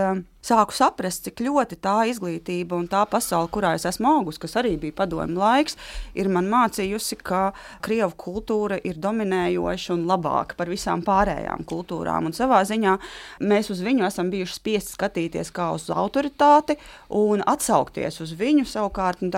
sāku 0.48 0.76
saprast, 0.76 1.26
cik 1.26 1.42
ļoti 1.44 1.78
tā 1.84 1.96
izglītība 2.12 2.78
un 2.78 2.88
tā 2.92 3.04
pasaule, 3.10 3.50
kurā 3.52 3.74
es 3.78 3.86
esmu 3.90 4.10
augusi, 4.20 4.42
kas 4.44 4.56
arī 4.62 4.76
bija 4.80 4.96
padomju 5.02 5.40
laiks, 5.40 5.78
ir 6.18 6.30
man 6.32 6.48
mācījusi, 6.52 7.18
ka 7.26 7.42
krievu 7.84 8.14
kultūra 8.20 8.78
ir 8.88 9.00
dominējoša 9.04 9.96
un 9.96 10.06
labāka 10.10 10.58
par 10.60 10.72
visām 10.72 11.04
pārējām 11.06 11.66
kultūrām. 11.68 12.30
Un 12.30 12.38
savā 12.38 12.62
ziņā 12.68 12.96
mēs 13.44 13.72
uz 13.74 13.84
viņu 13.84 14.08
esam 14.08 14.32
bijuši 14.34 14.60
spiesti 14.60 14.96
skatīties 14.96 15.52
kā 15.56 15.70
uz 15.76 15.90
autoritāti 15.92 16.78
un 17.14 17.44
atsaukties 17.46 18.22
uz 18.24 18.34
viņu 18.38 18.68
savukārt 18.70 19.24
nu, 19.26 19.34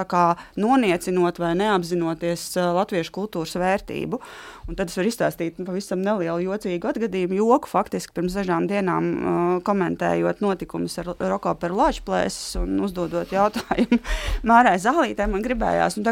noniecinot 0.59 1.39
vai 1.41 1.55
neapzinoties 1.57 2.45
uh, 2.57 2.71
latviešu 2.77 3.13
kultūras 3.15 3.57
vērtību. 3.59 4.21
Un 4.69 4.77
tad 4.77 4.91
es 4.91 4.97
varu 4.99 5.09
izstāstīt 5.09 5.57
nu, 5.57 5.65
pavisam 5.65 6.01
nelielu 6.05 6.45
jocīgu 6.45 6.91
atgadījumu, 6.91 7.39
joku 7.39 7.71
faktiski 7.71 7.98
pirms 8.15 8.37
dažām 8.39 8.67
dienām 8.69 9.09
uh, 9.09 9.55
komentējot 9.65 10.43
notikumus 10.43 10.95
ar 11.01 11.11
Roko 11.19 11.53
Perlāču 11.59 12.05
plēsis 12.07 12.55
un 12.62 12.77
uzdodot 12.85 13.33
jautājumu 13.35 13.99
Mārai 14.49 14.77
Zālītē, 14.79 15.27
man 15.31 15.43
gribējās 15.45 15.99
nu, 15.99 16.05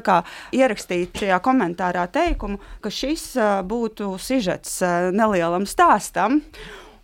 ierakstīt 0.55 1.23
šajā 1.23 1.39
komentārā 1.45 2.07
teikumu, 2.11 2.59
ka 2.83 2.91
šis 2.91 3.29
uh, 3.39 3.61
būtu 3.67 4.17
sižets 4.19 4.81
uh, 4.83 5.09
nelielam 5.15 5.69
stāstam. 5.69 6.41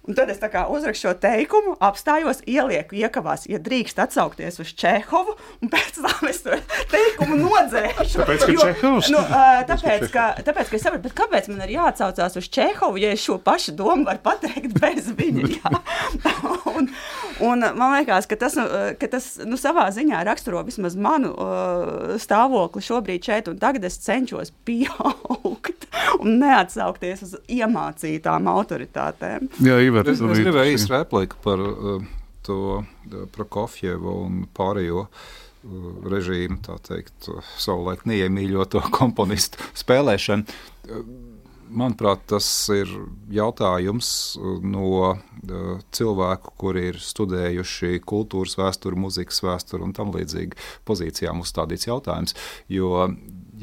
Un 0.03 0.17
tad 0.17 0.27
es 0.27 0.39
uzrakstu 0.43 1.07
šo 1.07 1.13
teikumu, 1.15 1.77
apstājos, 1.79 2.41
ielieku 2.43 2.97
iekavās, 2.99 3.45
ja 3.47 3.55
drīkst 3.63 4.01
atsaukties 4.03 4.59
uz 4.59 4.73
Čehovu, 4.75 5.37
un 5.63 5.71
pēc 5.71 6.01
tam 6.03 6.27
es 6.27 6.41
to 6.43 6.57
teikumu 6.91 7.37
nodzēšu. 7.39 8.19
Tāpēc, 8.19 8.43
ka 8.43 8.51
jo, 8.51 8.65
Čehovs? 8.67 9.11
Nu, 9.13 9.21
uh, 9.23 9.61
tāpēc, 9.69 10.09
ka, 10.11 10.25
tāpēc, 10.43 10.73
ka 10.73 10.75
es 10.75 10.83
saprotu, 10.83 11.13
kāpēc 11.15 11.47
man 11.53 11.63
ir 11.63 11.77
jāatsaucās 11.77 12.35
uz 12.41 12.49
Čehovu, 12.51 12.99
ja 12.99 13.13
es 13.15 13.23
šo 13.23 13.37
pašu 13.39 13.77
domu 13.79 14.03
varu 14.09 14.19
pateikt 14.25 14.75
bez 14.83 15.07
viņa. 15.15 15.71
un, 16.75 16.91
un 17.47 17.63
man 17.79 17.95
liekas, 17.95 18.27
ka 18.27 18.35
tas, 18.43 18.59
ka 18.99 19.11
tas 19.15 19.29
nu, 19.47 19.55
savā 19.61 19.87
ziņā 19.95 20.25
raksturo 20.27 20.65
vismaz 20.67 20.99
manu 20.99 21.31
uh, 21.31 22.17
stāvokli 22.19 22.83
šobrīd 22.83 23.31
šeit 23.31 23.47
un 23.51 23.63
tagad 23.63 23.87
es 23.87 24.01
cenšos 24.03 24.51
pieaugt 24.67 25.87
un 26.19 26.37
neatsaukties 26.41 27.23
uz 27.25 27.33
iemācītām 27.51 28.51
autoritātēm. 28.51 29.47
Jā, 29.63 29.79
Ivar, 29.93 30.09
es, 30.09 30.21
es 30.21 30.43
gribēju 30.43 30.77
īsti 30.77 30.93
repliku 30.93 31.39
par 31.43 31.61
uh, 31.61 32.05
to 32.45 32.59
uh, 32.79 32.87
Prokofjevu 33.33 34.15
un 34.25 34.41
pārējo 34.57 35.05
uh, 35.05 35.13
režīmu, 36.09 36.59
tā 36.65 36.79
teikt, 36.87 37.29
savulaik 37.61 38.07
neiemīļoto 38.09 38.83
komponistu 38.99 39.61
spēlēšanu. 39.77 40.57
Uh, 40.89 41.05
manuprāt, 41.73 42.23
tas 42.29 42.47
ir 42.73 42.89
jautājums 43.33 44.09
no 44.63 45.13
cilvēku, 45.95 46.53
kuri 46.61 46.87
ir 46.91 46.99
studējuši 47.01 48.01
kultūras 48.07 48.57
vēsturi, 48.59 48.99
mūzikas 48.99 49.41
vēsturi 49.45 49.87
un 49.87 49.95
tam 49.95 50.13
līdzīgi 50.13 50.59
pozīcijām 50.87 51.41
uzstādīts 51.43 51.89
jautājums. 51.89 52.37
Jo 52.71 53.07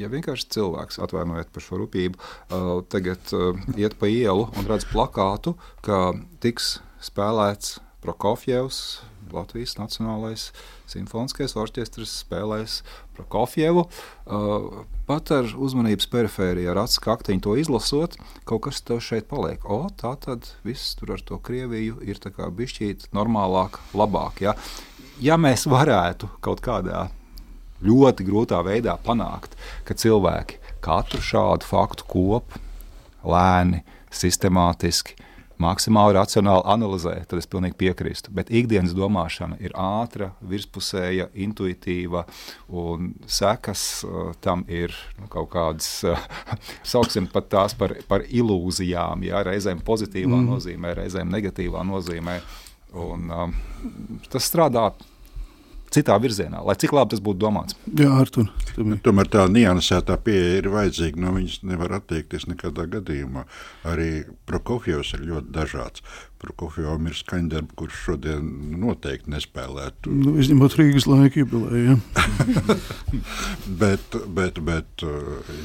ja 0.01 0.09
vienkārši 0.11 0.49
cilvēks, 0.57 0.99
atvainojiet 1.03 1.51
par 1.53 1.65
šo 1.65 1.81
rūpību, 1.83 2.17
uh, 2.17 2.73
tagad 2.91 3.33
uh, 3.37 3.53
iet 3.77 3.97
pa 4.01 4.09
ielu 4.11 4.49
un 4.57 4.67
redz 4.69 4.87
plakātu, 4.89 5.55
ka 5.85 6.11
tiks 6.43 6.79
spēlēts 7.01 7.79
Prokofjevs, 8.01 9.01
Latvijas 9.31 9.77
Nacionālais 9.77 10.47
simfoniskais 10.89 11.53
orķestris 11.55 12.17
spēlēs 12.23 12.81
Prokofjevu. 13.15 13.85
Uh, 13.85 14.81
pat 15.07 15.31
ar 15.35 15.53
uzmanības 15.53 16.09
perifēriju, 16.11 16.71
ar 16.73 16.83
acu 16.83 17.03
kaktiņu 17.05 17.45
to 17.45 17.55
izlasot, 17.61 18.17
kaut 18.49 18.65
kas 18.67 18.81
tev 18.87 19.01
šeit 19.05 19.29
paliek. 19.31 19.63
O, 19.69 19.85
tā 20.01 20.15
tad 20.23 20.49
viss 20.67 20.95
tur 20.99 21.15
ar 21.15 21.23
to 21.23 21.39
Krieviju 21.39 22.01
ir 22.01 22.19
bišķīt 22.19 23.11
normālāk, 23.15 23.79
labāk. 23.93 24.43
Ja? 24.49 24.57
ja 25.21 25.37
mēs 25.37 25.67
varētu 25.69 26.29
kaut 26.41 26.63
kādā 26.65 27.09
ļoti 27.85 28.27
grūtā 28.27 28.61
veidā 28.65 28.97
panākt, 29.05 29.57
ka 29.87 29.97
cilvēki 29.97 30.61
katru 30.81 31.21
šādu 31.23 31.67
faktu 31.67 32.07
kopu 32.09 32.61
lēni, 33.27 33.83
sistemātiski, 34.11 35.15
maksimāli 35.61 36.15
racionāli 36.17 36.63
analizē, 36.73 37.13
tad 37.29 37.41
es 37.41 37.47
pilnīgi 37.49 37.77
piekrīstu. 37.79 38.33
Bet 38.35 38.49
ikdienas 38.53 38.95
domāšana 38.97 39.59
ir 39.63 39.75
ātra, 39.77 40.31
virspusēja, 40.49 41.29
intuitīva, 41.45 42.25
un 42.67 43.13
sekas 43.29 43.83
uh, 44.07 44.33
tam 44.43 44.65
ir 44.71 44.95
nu, 45.19 45.29
kaut 45.31 45.51
kādas, 45.53 45.91
uh, 46.07 46.25
sauksim 46.93 47.29
pat 47.31 47.51
tās 47.53 47.77
par, 47.77 47.95
par 48.09 48.25
ilūzijām, 48.25 49.27
jā, 49.27 49.43
reizēm 49.47 49.83
pozitīvā 49.85 50.33
mm. 50.33 50.49
nozīmē, 50.55 50.95
reizēm 51.03 51.31
negatīvā 51.33 51.85
nozīmē. 51.87 52.41
Un, 53.01 53.29
um, 53.31 53.53
tas 54.33 54.49
strādā 54.49 54.89
citā 55.91 56.15
virzienā, 56.21 56.61
lai 56.65 56.75
cik 56.79 56.93
labi 56.95 57.13
tas 57.13 57.23
būtu 57.23 57.41
domāts. 57.41 57.77
Jā, 57.99 58.09
Artur, 58.21 58.47
Tomēr 59.03 59.27
tā 59.31 59.45
niansētā 59.51 60.15
pieeja 60.23 60.61
ir 60.61 60.69
vajadzīga. 60.71 61.19
No 61.21 61.33
viņas 61.35 61.61
nevar 61.67 61.97
atteikties 61.99 62.47
nekādā 62.47 62.87
gadījumā. 62.95 63.43
Arī 63.91 64.23
Prokofjevs 64.47 65.15
ir 65.17 65.25
ļoti 65.27 65.51
dažāds. 65.57 66.05
Prokofjevam 66.41 67.05
ir 67.05 67.17
skaņdarbi, 67.17 67.75
kurš 67.77 67.99
šodien 68.07 68.47
noteikti 68.81 69.29
nespēlētu. 69.29 70.09
Nu, 70.09 70.33
izņemot 70.41 70.77
Rīgas 70.79 71.05
laika 71.09 71.43
jubileju. 71.43 71.99
bet, 73.81 74.17
bet, 74.37 74.57
bet, 74.65 75.05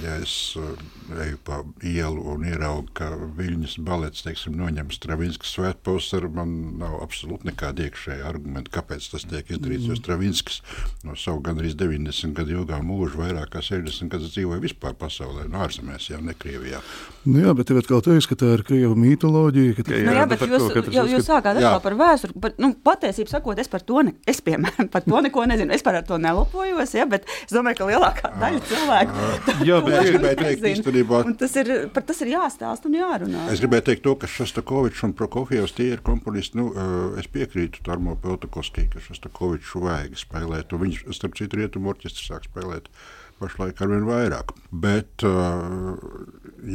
ja 0.03 0.19
es 0.21 0.35
eju 1.25 1.39
pa 1.47 1.63
ielu 1.87 2.23
un 2.33 2.45
ieraugu, 2.49 2.91
ka 2.97 3.09
Viļņas 3.39 3.79
balets, 3.87 4.25
teiksim, 4.27 4.57
noņem 4.59 4.91
Stravinskas 4.95 5.55
svētpausaru, 5.57 6.31
man 6.37 6.53
nav 6.81 6.99
absolūti 7.05 7.49
nekāda 7.51 7.87
iekšēja 7.87 8.27
argumenta, 8.29 8.73
kāpēc 8.77 9.09
tas 9.13 9.25
tiek 9.29 9.49
izdarīts, 9.55 9.87
mm. 9.87 9.95
jo 9.95 9.99
Stravinskis 10.01 10.61
no 11.07 11.17
savu 11.19 11.41
gandrīz 11.47 11.77
90 11.79 12.37
gadu 12.37 12.59
ilgā 12.61 12.83
mūža 12.85 13.23
vairāk 13.23 13.55
kā 13.55 13.65
60 13.65 14.13
gadus 14.13 14.35
dzīvoja 14.35 14.63
vispār 14.65 14.97
pasaulē, 14.99 15.47
no 15.53 15.63
ārzemēs, 15.65 16.11
jau 16.13 16.21
ne 16.25 16.37
Krievijā. 16.37 16.83
Nu 17.25 17.45
jā, 17.45 17.55
bet 17.57 17.71
tev 17.71 17.81
atkal 17.81 18.05
teiks, 18.05 18.29
ka 18.31 18.39
tā 18.39 18.53
ir 18.59 18.67
Krieva 18.67 18.95
mītoloģija. 18.99 19.79
Ka... 19.79 19.87
Nu 19.95 20.17
jā, 20.19 20.27
bet 20.31 20.47
jūs 20.47 20.66
katrs 20.75 20.95
jau, 20.95 21.05
jūs 21.11 21.27
sākāt 21.27 21.59
atkal 21.59 21.81
par 21.85 21.97
vēsturi. 21.99 22.37
Par, 22.43 22.55
nu, 22.63 22.73
patiesībā 22.87 23.33
sakot, 23.33 23.59
es 23.63 23.71
par 23.73 23.85
to, 23.87 24.03
ne, 24.07 24.15
es, 24.29 24.41
piemēram, 24.45 24.89
par 24.95 25.05
to 25.07 25.23
neko 25.27 25.47
nezinu. 25.51 25.75
Es 25.77 25.85
par 25.87 25.99
to 26.07 26.19
nelopojos, 26.23 26.95
ja, 26.97 27.07
bet 27.11 27.27
es 27.45 27.55
domāju, 27.55 27.81
ka 27.81 27.91
lielākā 27.91 28.33
daļa 28.41 28.63
cilvēku 28.71 29.27
Jā, 29.67 29.81
to 29.83 29.93
nezina. 29.93 31.35
Tas 31.41 31.59
ir, 31.61 31.73
par 31.95 32.07
tas 32.09 32.23
ir 32.25 32.33
jāstāsta 32.35 32.91
un 32.91 32.97
jārunā. 32.99 33.47
Es 33.53 33.63
gribēju 33.63 33.89
teikt, 33.91 34.05
to, 34.07 34.17
ka 34.21 34.31
Šostakovičs 34.31 35.05
un 35.07 35.15
Prokofjevs 35.19 35.77
tie 35.77 35.91
ir 35.95 36.03
komponisti. 36.07 36.59
Nu, 36.61 36.71
eh, 36.73 37.21
es 37.23 37.31
piekrītu 37.33 37.85
Tarmo 37.87 38.17
Peltakovskij, 38.23 38.91
ka 38.95 39.03
Šostakoviču 39.05 39.85
vajag 39.85 40.19
spēlēt. 40.21 40.75
Viņš, 40.87 41.07
starp 41.17 41.39
citu, 41.39 41.61
rietumu 41.61 41.93
orķestri 41.95 42.29
sāk 42.31 42.49
spēlēt 42.49 42.91
pašlaik 43.41 43.81
ar 43.83 43.91
vien 43.91 44.07
vairāk. 44.09 44.53
Bet, 44.73 45.23
eh, 45.25 45.97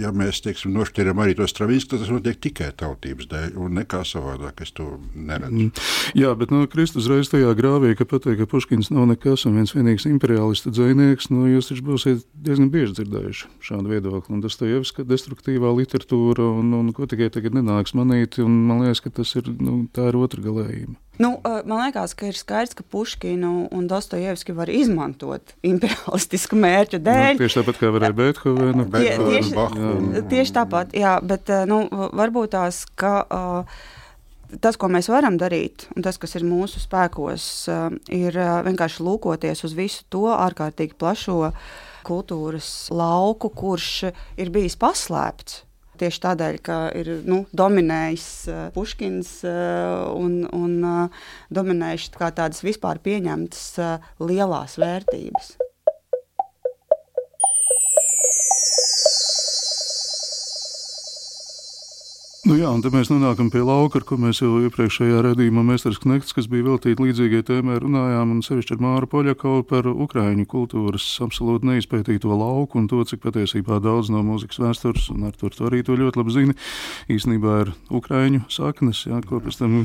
ja 0.01 0.11
mēs 0.15 0.41
teiksim, 0.45 0.73
nošķiram 0.75 1.19
arī 1.21 1.35
to 1.37 1.47
Stravinsku, 1.49 1.91
tad 1.93 2.03
tas 2.03 2.11
notiek 2.13 2.39
tikai 2.41 2.71
tautības 2.77 3.27
dēļ 3.31 3.57
un 3.61 3.75
nekā 3.79 4.03
savādāk. 4.07 4.61
Es 4.61 4.71
to 4.77 4.99
neredzu. 5.15 5.71
Jā, 6.17 6.33
bet 6.37 6.53
nu, 6.53 6.63
Kristus 6.71 7.09
reiz 7.11 7.29
tajā 7.31 7.51
grāvī, 7.57 7.93
ka 7.97 8.05
pateikt, 8.05 8.39
ka 8.41 8.49
Puškins 8.49 8.91
nav 8.93 9.09
nekas 9.11 9.45
un 9.49 9.57
viens 9.59 9.73
vienīgs 9.75 10.07
imperialistu 10.09 10.71
dzinieks, 10.73 11.29
nu, 11.33 11.45
jūs 11.51 11.71
taču 11.71 11.85
būsiet 11.87 12.25
diezgan 12.33 12.71
bieži 12.73 12.97
dzirdējuši 12.99 13.51
šādu 13.67 13.93
viedokli. 13.93 14.35
Un 14.35 14.41
tas 14.45 14.57
ir 14.61 14.75
jau 14.77 15.05
destruktīvā 15.11 15.73
literatūra, 15.77 16.47
un, 16.61 16.73
un 16.77 16.91
ko 16.95 17.09
tikai 17.09 17.31
tagad 17.33 17.57
nenāks 17.57 17.95
manīt, 17.97 18.39
un 18.43 18.63
man 18.69 18.85
liekas, 18.85 19.03
ka 19.03 19.13
tas 19.21 19.35
ir, 19.39 19.49
nu, 19.59 19.85
tā 19.93 20.11
ir 20.11 20.19
otra 20.19 20.43
galējība. 20.43 20.97
Nu, 21.19 21.35
uh, 21.43 21.59
man 21.67 21.83
liekas, 21.85 22.13
ka 22.17 22.25
ir 22.31 22.37
skaidrs, 22.39 22.73
ka 22.73 22.83
Puškinu 22.87 23.67
un 23.75 23.87
Dostojevski 23.91 24.53
var 24.57 24.69
izmantot 24.73 25.53
imperialistisku 25.67 26.55
mērķu 26.57 26.99
dēļ. 27.03 27.33
Nu, 27.35 27.41
tieši 27.43 27.59
tāpat 27.59 27.79
kā 27.81 27.89
varēja 27.93 28.15
Beethovenu. 28.17 28.85
Uh, 28.87 29.25
tieši- 29.27 29.55
Bachu 29.55 29.89
un- 29.91 30.29
Tieši 30.31 30.55
tāpat, 30.55 30.95
jā, 30.97 31.17
bet 31.21 31.49
uh, 31.51 31.65
nu, 31.69 31.81
varbūt 31.91 32.53
tās, 32.55 32.85
ka 32.95 33.13
uh, 33.27 33.81
tas, 34.63 34.75
ko 34.79 34.87
mēs 34.89 35.11
varam 35.11 35.37
darīt, 35.37 35.85
un 35.95 36.01
tas, 36.07 36.17
kas 36.17 36.33
ir 36.39 36.47
mūsu 36.47 36.81
spēkos, 36.81 37.45
uh, 37.69 37.89
ir 38.09 38.37
uh, 38.39 38.61
vienkārši 38.65 39.03
lūkoties 39.05 39.65
uz 39.67 39.75
visu 39.77 40.07
to 40.09 40.25
ārkārtīgi 40.33 40.95
plašo 40.97 41.51
kultūras 42.07 42.87
lauku, 42.89 43.51
kurš 43.53 44.07
ir 44.41 44.49
bijis 44.49 44.75
paslēpts. 44.79 45.61
Tieši 46.01 46.21
tādēļ, 46.23 46.55
ka 46.65 46.77
ir 46.97 47.09
nu, 47.29 47.43
dominējis 47.53 48.27
uh, 48.49 48.61
Puškins 48.73 49.35
uh, 49.45 50.09
un, 50.17 50.39
un 50.49 50.77
uh, 50.81 51.25
dominējuši 51.53 52.15
tādas 52.17 52.63
vispār 52.65 53.01
pieņemtas 53.05 53.67
lielās 54.25 54.79
vērtības. 54.81 55.53
Nu 62.41 62.55
jā, 62.57 62.71
un 62.73 62.81
tad 62.81 62.95
mēs 62.95 63.11
nonākam 63.11 63.51
pie 63.53 63.59
lauka, 63.61 63.99
ar 63.99 64.05
ko 64.09 64.15
mēs 64.17 64.39
jau 64.41 64.63
iepriekšējā 64.65 65.19
redzējumā 65.21 65.61
Mēsters 65.61 65.99
Knekts, 66.01 66.33
kas 66.33 66.47
bija 66.49 66.65
veltīta 66.71 67.03
līdzīgai 67.05 67.43
tēmai, 67.45 67.75
runājām, 67.83 68.31
un 68.33 68.39
sevišķi 68.41 68.73
ar 68.73 68.81
Māru 68.81 69.09
Poļakovu 69.11 69.67
par 69.69 69.85
Ukraiņu 69.91 70.47
kultūras 70.49 71.05
absolūti 71.21 71.69
neizpētīto 71.69 72.33
lauku 72.33 72.81
un 72.81 72.87
to, 72.89 73.03
cik 73.05 73.21
patiesībā 73.27 73.77
daudz 73.85 74.09
no 74.09 74.23
mūzikas 74.25 74.57
vēstures, 74.63 75.11
un 75.13 75.29
ar 75.29 75.37
to 75.37 75.53
arī 75.69 75.83
to 75.85 75.99
ļoti 76.01 76.17
labi 76.17 76.33
zini, 76.33 76.57
īstenībā 77.13 77.59
ir 77.67 77.75
Ukraiņu 77.93 78.47
saknes, 78.49 79.05
jā, 79.05 79.21
ko 79.29 79.37
pēc 79.45 79.61
tam 79.61 79.83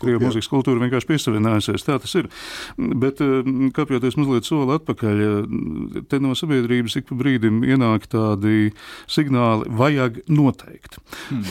Krievijas 0.00 0.22
mūzikas 0.28 0.50
kultūra 0.50 0.82
vienkārši 0.82 1.08
piesavinājusies. 1.10 1.86
Tā 1.86 1.98
tas 2.02 2.14
ir. 2.18 2.28
Bet, 2.76 3.20
eh, 3.20 3.48
kāpjoties 3.76 4.18
mazliet 4.20 4.48
soli 4.48 4.76
atpakaļ, 4.78 5.22
eh, 5.26 6.02
te 6.08 6.20
no 6.22 6.34
sabiedrības 6.38 6.96
ik 6.96 7.08
pa 7.08 7.14
brīdim 7.14 7.62
ienāk 7.66 8.08
tādi 8.12 8.72
signāli, 9.06 9.68
vajag 9.68 10.22
noteikt. 10.28 10.98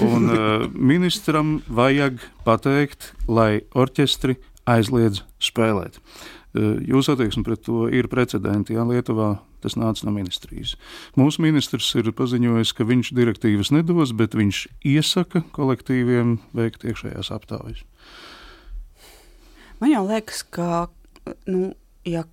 Un 0.01 0.29
eh, 0.29 0.67
ministram 0.73 1.61
vajag 1.69 2.19
pateikt, 2.45 3.13
lai 3.27 3.61
orķestri 3.75 4.37
aizliedz 4.67 5.23
spēlēt. 5.41 5.99
Eh, 6.51 6.81
Jūsu 6.83 7.13
attieksme 7.13 7.45
pret 7.47 7.63
to 7.63 7.85
ir 7.87 8.09
precedenti. 8.11 8.75
Jā, 8.75 8.83
Lietuvā 8.87 9.37
tas 9.63 9.77
nāca 9.79 10.07
no 10.07 10.11
ministrijas. 10.15 10.75
Mūsu 11.15 11.43
ministrs 11.45 11.87
ir 11.95 12.11
paziņojis, 12.17 12.73
ka 12.75 12.87
viņš 12.87 13.13
direktīvas 13.15 13.71
nedos, 13.71 14.11
bet 14.17 14.35
viņš 14.35 14.65
iesaka 14.91 15.45
kolektīviem 15.55 16.39
veikt 16.57 16.83
iekšējās 16.83 17.31
aptaujas. 17.31 17.85
Man 19.79 19.93
jau 19.93 20.03
liekas, 20.09 20.43
ka 20.43 20.89
nu, 21.47 21.71
ja 22.05 22.25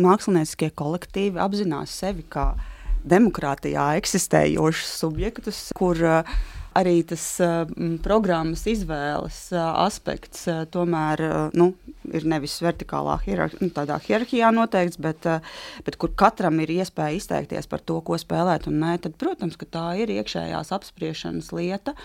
mākslinieckie 0.00 0.70
kolektīvi 0.72 1.42
apzinās 1.42 1.92
sevi 2.00 2.24
kā 2.24 2.54
demokrātijā 3.04 3.92
eksistējošus 4.00 4.96
subjektus, 5.02 5.60
kur 5.76 6.00
uh, 6.00 6.40
arī 6.76 7.00
tas 7.06 7.22
uh, 7.42 7.64
programmas 8.04 8.62
izvēles 8.70 9.38
uh, 9.54 9.62
aspekts 9.84 10.46
uh, 10.50 10.62
tomēr 10.70 11.22
uh, 11.26 11.38
nu, 11.56 11.72
ir 12.14 12.26
nevis 12.28 12.56
vertikālā 12.62 13.16
hierarh 13.24 13.56
nu, 13.60 13.70
hierarhijā 14.06 14.50
noteikts, 14.54 15.00
bet, 15.02 15.26
uh, 15.28 15.42
bet 15.86 15.98
kur 16.00 16.12
katram 16.18 16.60
ir 16.62 16.72
iespēja 16.78 17.18
izteikties 17.18 17.68
par 17.70 17.82
to, 17.86 18.00
ko 18.06 18.18
spēlēt 18.20 18.68
un 18.70 18.78
nē, 18.82 18.96
tad, 19.04 19.16
protams, 19.20 19.58
ka 19.60 19.66
tā 19.66 19.86
ir 20.02 20.12
iekšējās 20.14 20.72
apspriešanas 20.76 21.50
lieta. 21.56 21.96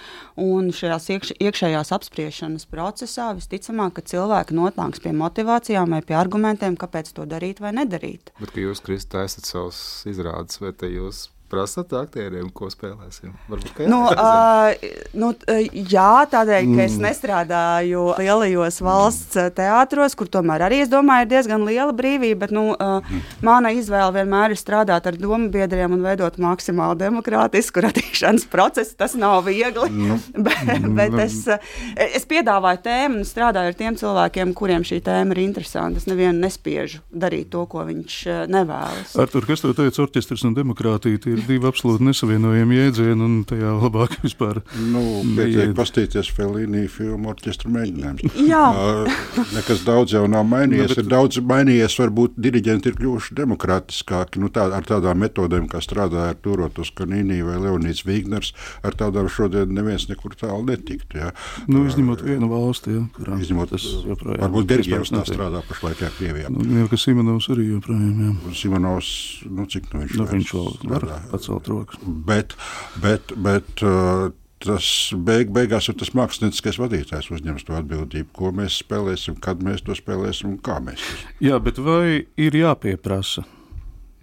Un 0.42 0.72
šajās 0.76 1.10
iekš, 1.16 1.36
iekšējās 1.44 1.94
apspriešanas 1.96 2.68
procesā 2.72 3.32
visticamāk, 3.38 3.98
ka 4.00 4.08
cilvēki 4.14 4.58
nonāks 4.58 5.04
pie 5.04 5.14
motivācijām 5.16 5.96
vai 5.96 6.02
pie 6.06 6.18
argumentiem, 6.20 6.80
kāpēc 6.80 7.14
to 7.16 7.28
darīt 7.30 7.62
vai 7.64 7.76
nedarīt. 7.78 8.34
Bet, 8.42 8.58
jūs, 8.60 8.84
Kristā, 8.86 9.26
esat 9.30 9.50
savus 9.50 9.80
izrādes, 10.10 10.62
vai 10.64 10.74
te 10.76 10.90
jūs 10.92 11.28
prasat 11.52 11.94
aktieriem, 11.96 12.48
ko 12.54 12.70
spēlēsim? 12.72 13.34
Varbūt, 13.50 13.82
Nu, 13.90 14.02
es 14.10 14.20
uh, 14.20 14.94
nu, 15.18 15.32
jā, 15.72 16.26
tādēļ, 16.32 16.70
ka 16.74 16.86
es 16.86 16.96
nestrādāju 17.02 18.06
lielajos 18.20 18.80
valsts 18.86 19.38
teātros, 19.58 20.16
kur 20.18 20.30
tomēr 20.32 20.66
arī 20.68 20.82
es 20.86 20.92
domāju, 20.92 21.28
ir 21.28 21.32
diezgan 21.36 21.66
liela 21.68 21.94
brīvība. 21.96 22.46
Bet, 22.46 22.54
nu, 22.56 22.66
uh, 22.74 23.22
mana 23.46 23.72
izvēle 23.76 24.14
vienmēr 24.18 24.56
ir 24.56 24.60
strādāt 24.60 25.10
ar 25.10 25.20
domu 25.20 25.50
biedriem 25.54 25.96
un 25.96 26.04
veidot 26.06 26.40
maksimāli 26.42 27.00
demokrātisku 27.04 27.86
radīšanas 27.86 28.48
procesu. 28.52 28.98
Tas 29.00 29.18
nav 29.20 29.46
viegli. 29.50 29.90
Nu, 29.94 30.20
bet, 30.48 30.90
bet 30.98 31.20
es, 31.26 31.42
uh, 31.52 31.62
es 31.96 32.28
piedāvāju 32.30 32.84
tēmu 32.86 33.22
un 33.22 33.30
strādāju 33.30 33.74
ar 33.74 33.80
tiem 33.80 34.00
cilvēkiem, 34.00 34.56
kuriem 34.58 34.86
šī 34.88 35.02
tēma 35.06 35.38
ir 35.38 35.44
interesanta. 35.46 36.02
Es 36.02 36.10
nevienu 36.10 36.42
nespiežu 36.42 37.04
darīt 37.14 37.52
to, 37.54 37.66
ko 37.70 37.86
viņš 37.88 38.20
nevēlas. 38.52 39.16
Artur, 39.22 39.46
kas 39.48 39.64
tev 39.64 39.76
teica, 39.78 40.04
orķestris 40.06 40.46
un 40.48 40.56
demokrātija 40.58 41.22
ir 41.36 41.44
divi 41.48 41.68
absolūti 41.70 42.08
nesavienojami 42.08 42.80
jēdzieni, 42.80 43.22
un 43.26 43.36
tajā 43.48 43.74
labāk 43.82 44.16
vispār. 44.26 44.62
Nu, 44.92 45.04
pietiek 45.38 45.74
pastīties 45.78 46.32
Felīnī 46.36 46.86
filmu 46.92 47.32
orķestra 47.34 47.72
mēģinājums. 47.76 48.40
Jā. 48.48 48.64
Uh, 48.72 49.22
Nekas 49.56 49.84
daudz 49.88 50.16
jau 50.16 50.26
nav 50.32 50.48
mainījies. 50.50 50.90
Nu, 50.90 50.96
bet- 50.96 51.04
Ir 51.06 51.10
daudz 51.12 51.40
mainījies. 51.44 51.98
Varbūt 52.02 52.36
diriģenti 52.42 52.90
ir 52.92 52.98
kļuvuši 53.00 53.36
demokrātiskāki 53.42 54.40
nu, 54.42 54.50
tā, 54.54 54.66
ar 54.74 54.86
tādām 54.88 55.20
metodēm, 55.22 55.68
kā 55.72 55.80
strādāja 55.84 56.34
ar 56.34 56.40
Turotu 56.42 56.86
Skanīnī 56.88 57.42
vai 57.46 57.58
Leonīds 57.64 58.04
Vigners. 58.08 58.54
Ar 58.86 58.96
tādām 58.98 59.28
šodien 59.32 59.72
neviens 59.76 60.08
nekur 60.10 60.36
tālu 60.40 60.64
netiktu. 60.70 61.20
Ja. 61.22 61.32
Nu, 61.68 61.84
izņemot 61.90 62.24
vienu 62.26 62.50
valsti, 62.52 62.96
ja, 62.96 63.04
kurā 63.16 63.38
Izņemot, 63.42 63.72
tas 63.76 63.86
joprojām 64.08 64.42
varbūt 64.46 64.68
Gergievs 64.70 65.12
tā 65.14 65.24
strādā 65.28 65.62
pašlaik 65.68 66.02
jā, 66.06 66.10
Krievijā. 66.18 66.50
Nu, 66.54 66.64
jau 66.80 66.88
ka 66.92 67.00
Simonovs 67.00 67.50
arī 67.54 67.68
joprojām, 67.74 68.14
jā. 68.26 68.34
Un 68.48 68.56
Simonovs, 68.58 69.10
nu, 69.50 69.66
cik 69.72 69.90
nu 69.94 70.04
viņš, 70.06 70.16
Nu, 70.20 70.28
viņš 70.32 70.54
vēl 70.56 70.70
var 70.92 71.06
strādā? 71.06 71.18
Pacelt 71.32 71.68
rokas. 71.72 72.00
Bet, 72.28 72.56
bet, 73.04 73.34
bet 73.46 73.84
uh, 73.86 74.30
tas 74.66 74.88
beig, 75.28 75.52
beigās 75.56 75.90
ir 75.92 75.98
tas 76.00 76.14
mākslinieckais 76.18 76.80
vadītājs 76.82 77.32
uzņems 77.36 77.68
to 77.68 77.76
atbildību, 77.78 78.32
ko 78.36 78.54
mēs 78.56 78.80
spēlēsim, 78.84 79.38
kad 79.44 79.62
mēs 79.66 79.84
to 79.86 79.98
spēlēsim 79.98 80.54
un 80.56 80.58
kā 80.64 80.80
mēs 80.84 81.02
to 81.02 81.12
spēlēsim. 81.12 81.46
Jā, 81.50 81.60
bet 81.64 81.82
vai 81.84 82.24
ir 82.42 82.58
jāpieprasa? 82.62 83.46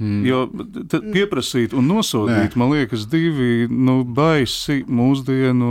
Mm. 0.02 0.22
Jo 0.26 0.38
pieprasīt 1.12 1.74
un 1.78 1.86
nosodīt, 1.86 2.56
Nē. 2.56 2.58
man 2.58 2.72
liekas, 2.72 3.04
divi 3.12 3.68
nu, 3.70 4.00
baisi 4.02 4.80
mūsdienu 4.88 5.68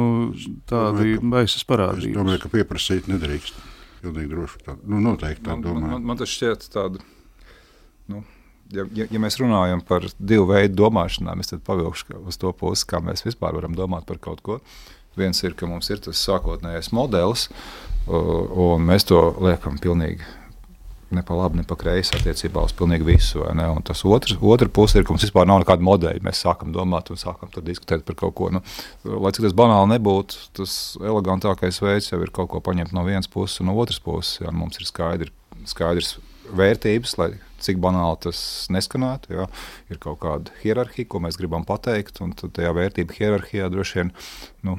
tādi 0.69 1.17
baisas 1.19 1.63
Es 1.63 1.67
parādības. 1.67 2.13
domāju, 2.15 2.43
ka 2.45 2.51
pieprasīt 2.53 3.09
nedrīkst. 3.11 3.57
Pilnīgi 4.01 4.31
droši. 4.31 4.61
Tā, 4.65 4.77
nu, 4.87 5.01
noteikti 5.03 5.43
tā 5.45 5.57
Man, 5.57 5.65
man, 5.81 5.89
man, 5.97 6.05
man 6.13 6.21
tas 6.21 6.31
šķiet 6.31 6.69
tāda. 6.73 7.01
Ja, 8.71 8.85
ja, 8.95 9.07
ja 9.11 9.19
mēs 9.19 9.39
runājam 9.41 9.83
par 9.83 10.05
divu 10.17 10.47
veidu 10.53 10.85
domāšanām, 10.85 11.43
es 11.43 11.53
pavilkšu 11.67 12.21
uz 12.29 12.39
to 12.39 12.53
pusi, 12.55 12.87
kā 12.87 13.01
mēs 13.03 13.25
vispār 13.25 13.57
varam 13.57 13.75
domāt 13.75 14.07
par 14.07 14.21
kaut 14.23 14.43
ko. 14.45 14.59
Viens 15.19 15.43
ir, 15.43 15.57
ka 15.59 15.67
mums 15.67 15.89
ir 15.91 15.99
tas 15.99 16.21
sākotnējais 16.23 16.93
modelis, 16.95 17.49
un 18.07 18.85
mēs 18.87 19.03
to 19.09 19.19
liekam 19.43 19.75
pilnīgi 19.81 20.23
ne 21.11 21.23
pa 21.27 21.35
labi, 21.35 21.59
ne 21.59 21.65
pa 21.67 21.75
kreisi 21.75 22.15
attiecībā 22.15 22.63
uz 22.63 22.73
pilnīgi 22.77 23.03
visu. 23.03 23.43
tas 23.83 24.03
otrs, 24.07 24.37
otra 24.39 24.69
puse 24.71 24.99
ir, 24.99 25.05
ka 25.05 25.13
mums 25.13 25.25
vispār 25.25 25.47
nav 25.47 25.61
nekāda 25.63 25.83
modeļa. 25.83 26.23
Mēs 26.23 26.43
sākam 26.45 26.71
domāt 26.71 27.11
un 27.11 27.19
sākam 27.19 27.51
diskutēt 27.51 28.05
par 28.07 28.15
kaut 28.15 28.35
ko. 28.35 28.49
Nu, 28.55 28.63
lai 29.03 29.33
cik 29.35 29.49
tas 29.49 29.57
banāli 29.57 29.97
nebūtu, 29.97 30.39
tas 30.61 30.77
elegantākais 31.01 31.81
veids 31.83 32.11
jau 32.11 32.21
ir 32.23 32.31
kaut 32.31 32.49
ko 32.53 32.63
paņemt 32.63 32.95
no 32.95 33.03
vienas 33.03 33.27
puses 33.27 33.59
un 33.59 33.71
no 33.71 33.75
otras 33.75 33.99
puses. 33.99 34.39
Jā, 34.41 34.55
mums 34.55 34.79
ir 34.79 34.87
skaidri, 34.87 35.33
skaidrs 35.67 36.15
vērtības, 36.55 37.17
lai 37.19 37.33
cik 37.65 37.79
banāli 37.83 38.19
tas 38.27 38.41
neskanētu. 38.73 39.35
Jā. 39.37 39.47
Ir 39.91 40.01
kaut 40.01 40.21
kāda 40.23 40.53
hierarhija, 40.63 41.09
ko 41.11 41.23
mēs 41.23 41.39
gribam 41.39 41.65
pateikt, 41.67 42.21
un 42.25 42.35
tad 42.37 42.55
tajā 42.57 42.73
vērtību 42.77 43.17
hierarhijā 43.19 43.71
droši 43.73 44.01
vien 44.01 44.13
nu, 44.67 44.77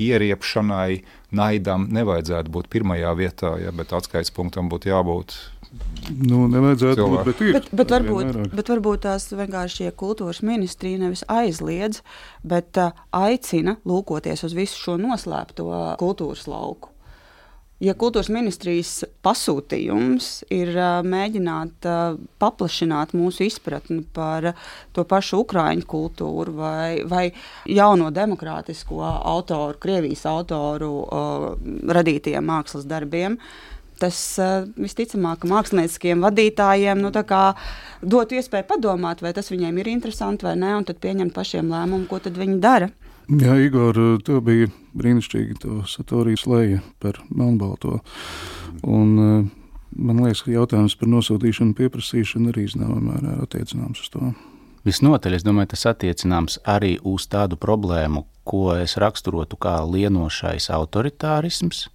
ieriepšanai, 0.00 1.00
naidam 1.36 1.86
nevajadzētu 1.92 2.52
būt 2.52 2.68
pirmajā 2.72 3.14
vietā, 3.18 3.54
ja, 3.60 3.72
bet 3.74 3.92
atskaites 3.96 4.32
punktam 4.34 4.70
būtu 4.72 4.90
jābūt. 4.90 5.36
Nu, 6.10 6.46
nevajadzētu 6.50 7.06
būt, 7.06 7.26
bet 7.28 7.42
ir. 7.44 7.52
Bet, 7.58 7.68
bet, 7.78 7.92
varbūt, 7.94 8.38
bet 8.58 8.72
varbūt 8.72 9.04
tās 9.06 9.28
vienkārši 9.30 9.92
kultūras 9.98 10.42
ministrija 10.46 10.98
nevis 11.04 11.22
aizliedz, 11.30 12.00
bet 12.42 12.80
uh, 12.80 12.96
aicina 13.14 13.76
lūkoties 13.86 14.42
uz 14.48 14.56
visu 14.56 14.80
šo 14.80 14.96
noslēpto 15.00 15.68
kultūras 16.00 16.48
lauku. 16.50 16.90
Ja 17.80 17.94
kultūras 17.96 18.28
ministrijas 18.28 19.06
pasūtījums 19.24 20.26
ir 20.52 20.74
mēģināt 21.08 21.86
paplašināt 22.42 23.14
mūsu 23.16 23.46
izpratni 23.46 24.02
par 24.04 24.50
to 24.92 25.06
pašu 25.08 25.40
ukrāņu 25.46 25.86
kultūru 25.88 26.58
vai, 26.58 27.00
vai 27.08 27.22
jauno 27.64 28.10
demokrātisko 28.12 29.00
autoru, 29.00 29.78
Krievijas 29.80 30.26
autoru 30.28 30.92
radītajiem 31.96 32.44
mākslas 32.52 32.84
darbiem, 32.84 33.38
tas 34.00 34.18
visticamāk 34.76 35.48
mākslinieckiem 35.48 36.20
vadītājiem 36.28 37.00
nu, 37.00 37.08
tā 37.16 37.24
kā 37.24 37.42
dot 38.04 38.36
iespēju 38.36 38.68
padomāt, 38.74 39.24
vai 39.24 39.32
tas 39.32 39.48
viņiem 39.48 39.80
ir 39.80 39.94
interesanti 39.96 40.44
vai 40.44 40.58
nē, 40.60 40.76
un 40.82 40.88
tad 40.88 41.00
pieņemt 41.00 41.32
pašiem 41.32 41.72
lēmumu, 41.72 42.10
ko 42.12 42.20
viņi 42.28 42.60
dara. 42.60 42.92
Jā, 43.30 43.52
Igor, 43.62 43.94
tev 44.26 44.40
bija 44.42 44.66
brīnišķīgi 44.98 45.60
to 45.62 45.74
satorijas 45.86 46.48
leja 46.50 46.80
par 46.98 47.20
melnbalto. 47.30 48.00
Un, 48.82 49.12
eh, 49.22 49.44
man 49.94 50.22
liekas, 50.24 50.42
ka 50.42 50.50
jautājums 50.50 50.96
par 50.98 51.08
nosūtīšanu, 51.12 51.76
pieprasīšanu 51.78 52.50
arī 52.50 52.66
zināmā 52.72 52.98
mērā 52.98 53.36
attiecināms 53.44 54.02
uz 54.02 54.10
to. 54.10 54.32
Visnotaļ, 54.84 55.34
es 55.36 55.46
domāju, 55.46 55.70
tas 55.76 55.86
attiecināms 55.92 56.58
arī 56.66 56.98
uz 57.04 57.28
tādu 57.28 57.54
problēmu, 57.54 58.24
ko 58.44 58.74
es 58.74 58.96
raksturotu 58.96 59.56
kā 59.60 59.78
lienošais 59.86 60.66
autoritārisms. 60.74 61.86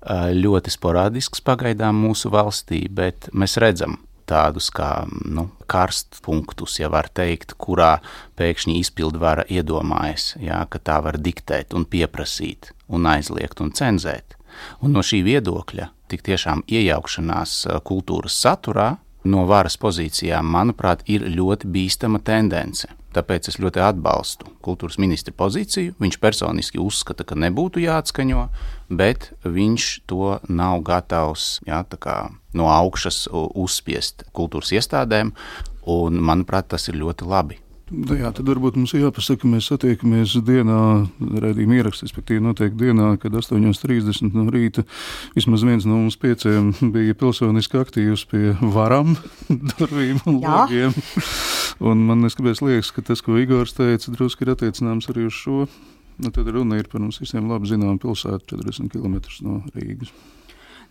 Ā, 0.00 0.32
Ļoti 0.32 0.72
sporādisks 0.72 1.42
pagaidām 1.44 2.00
mūsu 2.00 2.30
valstī, 2.32 2.86
bet 2.88 3.28
mēs 3.34 3.58
redzam 3.60 4.05
tādus 4.28 4.68
kā 4.74 5.06
nu, 5.08 5.48
karstpunktus, 5.70 6.78
ja 6.80 6.90
var 6.92 7.08
teikt, 7.14 7.56
kurā 7.60 7.96
pēkšņi 8.38 8.78
izpildvara 8.82 9.46
iedomājas, 9.50 10.34
jā, 10.42 10.60
ka 10.70 10.82
tā 10.82 11.00
var 11.04 11.18
diktēt 11.22 11.74
un 11.76 11.86
pieprasīt 11.88 12.72
un 12.88 13.08
aizliegt 13.10 13.62
un 13.64 13.72
cenzēt. 13.74 14.36
Un 14.80 14.94
no 14.96 15.02
šī 15.04 15.22
viedokļa 15.26 15.90
tik 16.10 16.22
tiešām 16.26 16.62
iejaukšanās 16.70 17.58
kultūras 17.86 18.38
saturā 18.40 18.94
no 19.26 19.44
varas 19.48 19.76
pozīcijām, 19.82 20.46
manuprāt, 20.46 21.02
ir 21.10 21.26
ļoti 21.26 21.68
bīstama 21.72 22.22
tendence. 22.22 22.88
Tāpēc 23.16 23.48
es 23.48 23.56
ļoti 23.62 23.80
atbalstu 23.80 24.50
kultūras 24.64 24.98
ministra 25.00 25.32
pozīciju. 25.36 25.94
Viņš 26.02 26.18
personiski 26.20 26.80
uzskata, 26.82 27.24
ka 27.24 27.38
nebūtu 27.38 27.80
jāatskaņo, 27.80 28.46
bet 28.92 29.30
viņš 29.44 29.86
to 30.10 30.36
nav 30.52 30.82
gatavs 30.84 31.62
jā, 31.66 31.80
no 32.56 32.68
augšas 32.72 33.24
uzspiest 33.32 34.26
kultūras 34.36 34.74
iestādēm, 34.76 35.32
un 35.86 36.20
manuprāt, 36.20 36.68
tas 36.74 36.90
ir 36.90 37.00
ļoti 37.00 37.30
labi. 37.30 37.65
Nu 37.86 38.16
Jā, 38.18 38.32
tad 38.34 38.48
varbūt 38.50 38.74
mums 38.74 38.90
ir 38.96 39.04
jāpasaka, 39.04 39.44
ka 39.44 39.48
mēs 39.50 39.68
satiekamies 39.70 40.32
dienā, 40.42 40.78
redzējuma 41.22 41.76
ierakstā, 41.78 42.08
respektīvi, 42.08 42.42
noteikti 42.42 42.80
dienā, 42.80 43.12
kad 43.22 43.36
8.30 43.38 44.34
no 44.34 44.48
rīta 44.50 44.82
vismaz 45.36 45.62
viens 45.62 45.86
no 45.86 46.00
mums 46.00 46.18
pieciem 46.18 46.72
bija 46.96 47.14
pilsoniski 47.14 47.78
aktīvs 47.78 48.26
pie 48.32 48.56
varam, 48.74 49.14
darbiem 49.76 50.18
un 50.26 50.40
logiem. 50.42 50.96
Un 51.86 52.02
man 52.08 52.26
neskapēc 52.26 52.64
liekas, 52.66 52.90
ka 52.96 53.06
tas, 53.06 53.22
ko 53.22 53.38
Igors 53.38 53.76
teica, 53.78 54.10
drusku 54.16 54.42
ir 54.42 54.56
attiecināms 54.56 55.06
arī 55.12 55.28
uz 55.30 55.38
šo. 55.38 55.68
Nu, 56.18 56.32
tad 56.34 56.50
runa 56.50 56.80
ir 56.80 56.90
par 56.90 57.04
mums 57.04 57.22
visiem 57.22 57.46
labi 57.46 57.70
zināmu 57.70 58.02
pilsētu 58.02 58.56
40 58.56 58.90
km 58.96 59.20
no 59.46 59.60
Rīgas. 59.76 60.10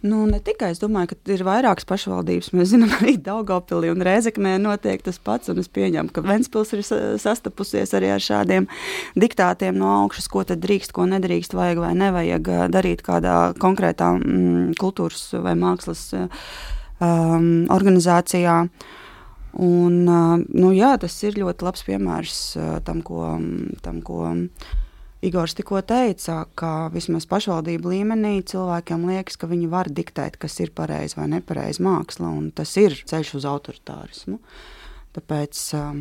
Nu, 0.03 0.25
ne 0.29 0.39
tikai 0.43 0.71
es 0.73 0.81
domāju, 0.81 1.13
ka 1.13 1.33
ir 1.33 1.43
vairākas 1.47 1.87
pašvaldības. 1.87 2.51
Mēs 2.55 2.73
zinām, 2.73 2.91
arī 2.99 3.15
Daugopilī 3.21 3.89
un 3.93 4.03
Rēzeknē 4.05 4.55
notiek 4.61 5.01
tas 5.05 5.17
pats. 5.21 5.49
Es 5.49 5.69
pieņemu, 5.71 6.11
ka 6.13 6.23
Ventspils 6.25 6.73
ir 6.75 6.83
sa- 6.85 7.15
sastapusies 7.21 7.95
arī 7.97 8.11
ar 8.13 8.23
šādiem 8.23 8.67
diktātiem 9.15 9.77
no 9.79 9.89
augšas, 10.03 10.27
ko 10.31 10.43
tad 10.43 10.61
drīkst, 10.65 10.93
ko 10.95 11.07
nedrīkst, 11.09 11.55
vajag 11.57 11.81
vai 11.81 11.93
nevajag 11.95 12.51
ā, 12.51 12.59
darīt 12.73 13.01
kādā 13.05 13.55
konkrētā 13.61 14.11
mm, 14.19 14.75
kultūras 14.81 15.29
vai 15.41 15.55
mākslas 15.57 16.05
um, 16.13 17.49
organizācijā. 17.73 18.59
Un, 19.55 20.01
ā, 20.11 20.21
nu, 20.43 20.73
jā, 20.75 20.97
tas 20.99 21.15
ir 21.23 21.39
ļoti 21.39 21.63
labs 21.63 21.85
piemērs 21.87 22.39
tam, 22.83 22.99
ko, 23.01 23.37
tam, 23.81 24.01
ko 24.03 24.35
Igors 25.25 25.55
tikko 25.57 25.79
teica, 25.81 26.43
ka 26.59 26.71
vismaz 26.93 27.25
pašvaldību 27.29 27.89
līmenī 27.95 28.35
cilvēkiem 28.45 29.07
liekas, 29.09 29.39
ka 29.41 29.49
viņi 29.49 29.69
var 29.71 29.89
diktēt, 29.89 30.37
kas 30.37 30.59
ir 30.61 30.69
pareizi 30.77 31.17
vai 31.17 31.25
nepareizi 31.31 31.81
māksla, 31.81 32.29
un 32.29 32.51
tas 32.53 32.75
ir 32.77 32.93
ceļš 33.09 33.31
uz 33.39 33.47
autoritārismu. 33.49 34.37
Tāpēc 35.15 35.59
um, 35.77 35.99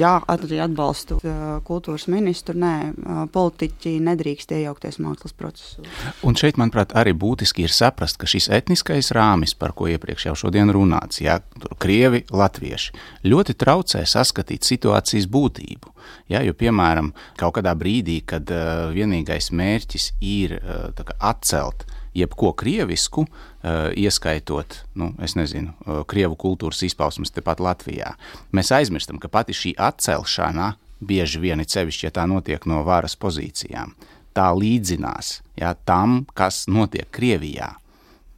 jā, 0.00 0.16
arī 0.32 0.58
atbalstu 0.64 1.20
uh, 1.20 1.42
kultūras 1.66 2.08
ministru. 2.10 2.56
Nē, 2.58 2.72
uh, 2.90 3.20
politiķi 3.30 3.92
nedrīkst 4.02 4.54
iejaukties 4.56 4.98
mākslas 5.04 5.36
procesos. 5.38 5.86
Un 6.26 6.34
šeit, 6.38 6.58
manuprāt, 6.58 6.94
arī 6.98 7.14
būtiski 7.14 7.66
ir 7.66 7.74
saprast, 7.74 8.18
ka 8.18 8.26
šis 8.30 8.48
etniskais 8.56 9.12
rāmis, 9.14 9.54
par 9.54 9.76
ko 9.78 9.86
iepriekš 9.92 10.28
jau 10.30 10.34
šodien 10.46 10.72
runāts, 10.74 11.22
ja 11.22 11.38
tur 11.54 11.76
krievi, 11.82 12.24
latvieši, 12.34 12.96
ļoti 13.30 13.54
traucē 13.60 14.02
saskatīt 14.02 14.66
situācijas 14.66 15.30
būtību. 15.30 15.94
Ja, 16.30 16.42
jo, 16.42 16.54
piemēram, 16.58 17.12
kaut 17.38 17.60
kādā 17.60 17.76
brīdī, 17.78 18.18
kad 18.26 18.50
uh, 18.50 18.88
vienīgais 18.94 19.52
mērķis 19.54 20.10
ir 20.26 20.58
uh, 20.58 21.14
atcelt 21.22 21.86
jebko 22.16 22.54
krievisku, 22.56 23.26
uh, 23.26 23.92
ieskaitot, 23.92 24.80
nu, 24.96 25.12
nezinu, 25.20 25.76
uh, 25.84 26.02
krievu 26.08 26.38
kultūras 26.40 26.82
izpausmes 26.86 27.34
tepat 27.36 27.60
Latvijā, 27.60 28.14
mēs 28.56 28.72
aizmirstam, 28.74 29.20
ka 29.22 29.28
pati 29.32 29.56
šī 29.56 29.76
atcelšana 29.76 30.74
bieži 31.00 31.42
vien 31.42 31.60
ir 31.60 31.68
sevišķi, 31.68 32.08
ja 32.08 32.14
tā 32.20 32.24
notiek 32.30 32.64
no 32.66 32.82
varas 32.86 33.18
pozīcijām 33.20 33.92
tā 34.36 34.50
līdzinās 34.52 35.40
ja, 35.56 35.74
tam, 35.88 36.24
kas 36.36 36.66
notiek 36.68 37.08
Krievijā. 37.14 37.72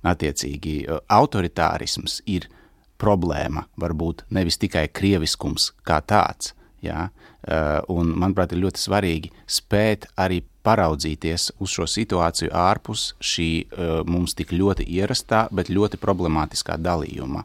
Attiecīgi, 0.07 0.77
eh, 0.87 1.01
autoritārisms 1.11 2.21
ir 2.27 2.47
problēma, 2.99 3.67
varbūt 3.79 4.25
nevis 4.31 4.59
tikai 4.59 4.87
krieviskums 4.89 5.73
kā 5.87 6.01
tāds. 6.01 6.55
Eh, 6.83 7.09
un, 7.91 8.13
manuprāt, 8.15 8.53
ir 8.53 8.63
ļoti 8.63 8.83
svarīgi 8.83 9.33
spēt 9.47 10.07
arī 10.17 10.43
paraudzīties 10.67 11.53
uz 11.63 11.75
šo 11.75 11.87
situāciju 11.89 12.53
ārpus 12.55 13.13
šī 13.21 13.49
eh, 13.61 13.93
mums 14.07 14.35
tik 14.39 14.53
ļoti 14.57 14.89
ierastā, 14.99 15.47
bet 15.53 15.71
ļoti 15.73 16.01
problemātiskā 16.03 16.79
dalījuma. 16.81 17.45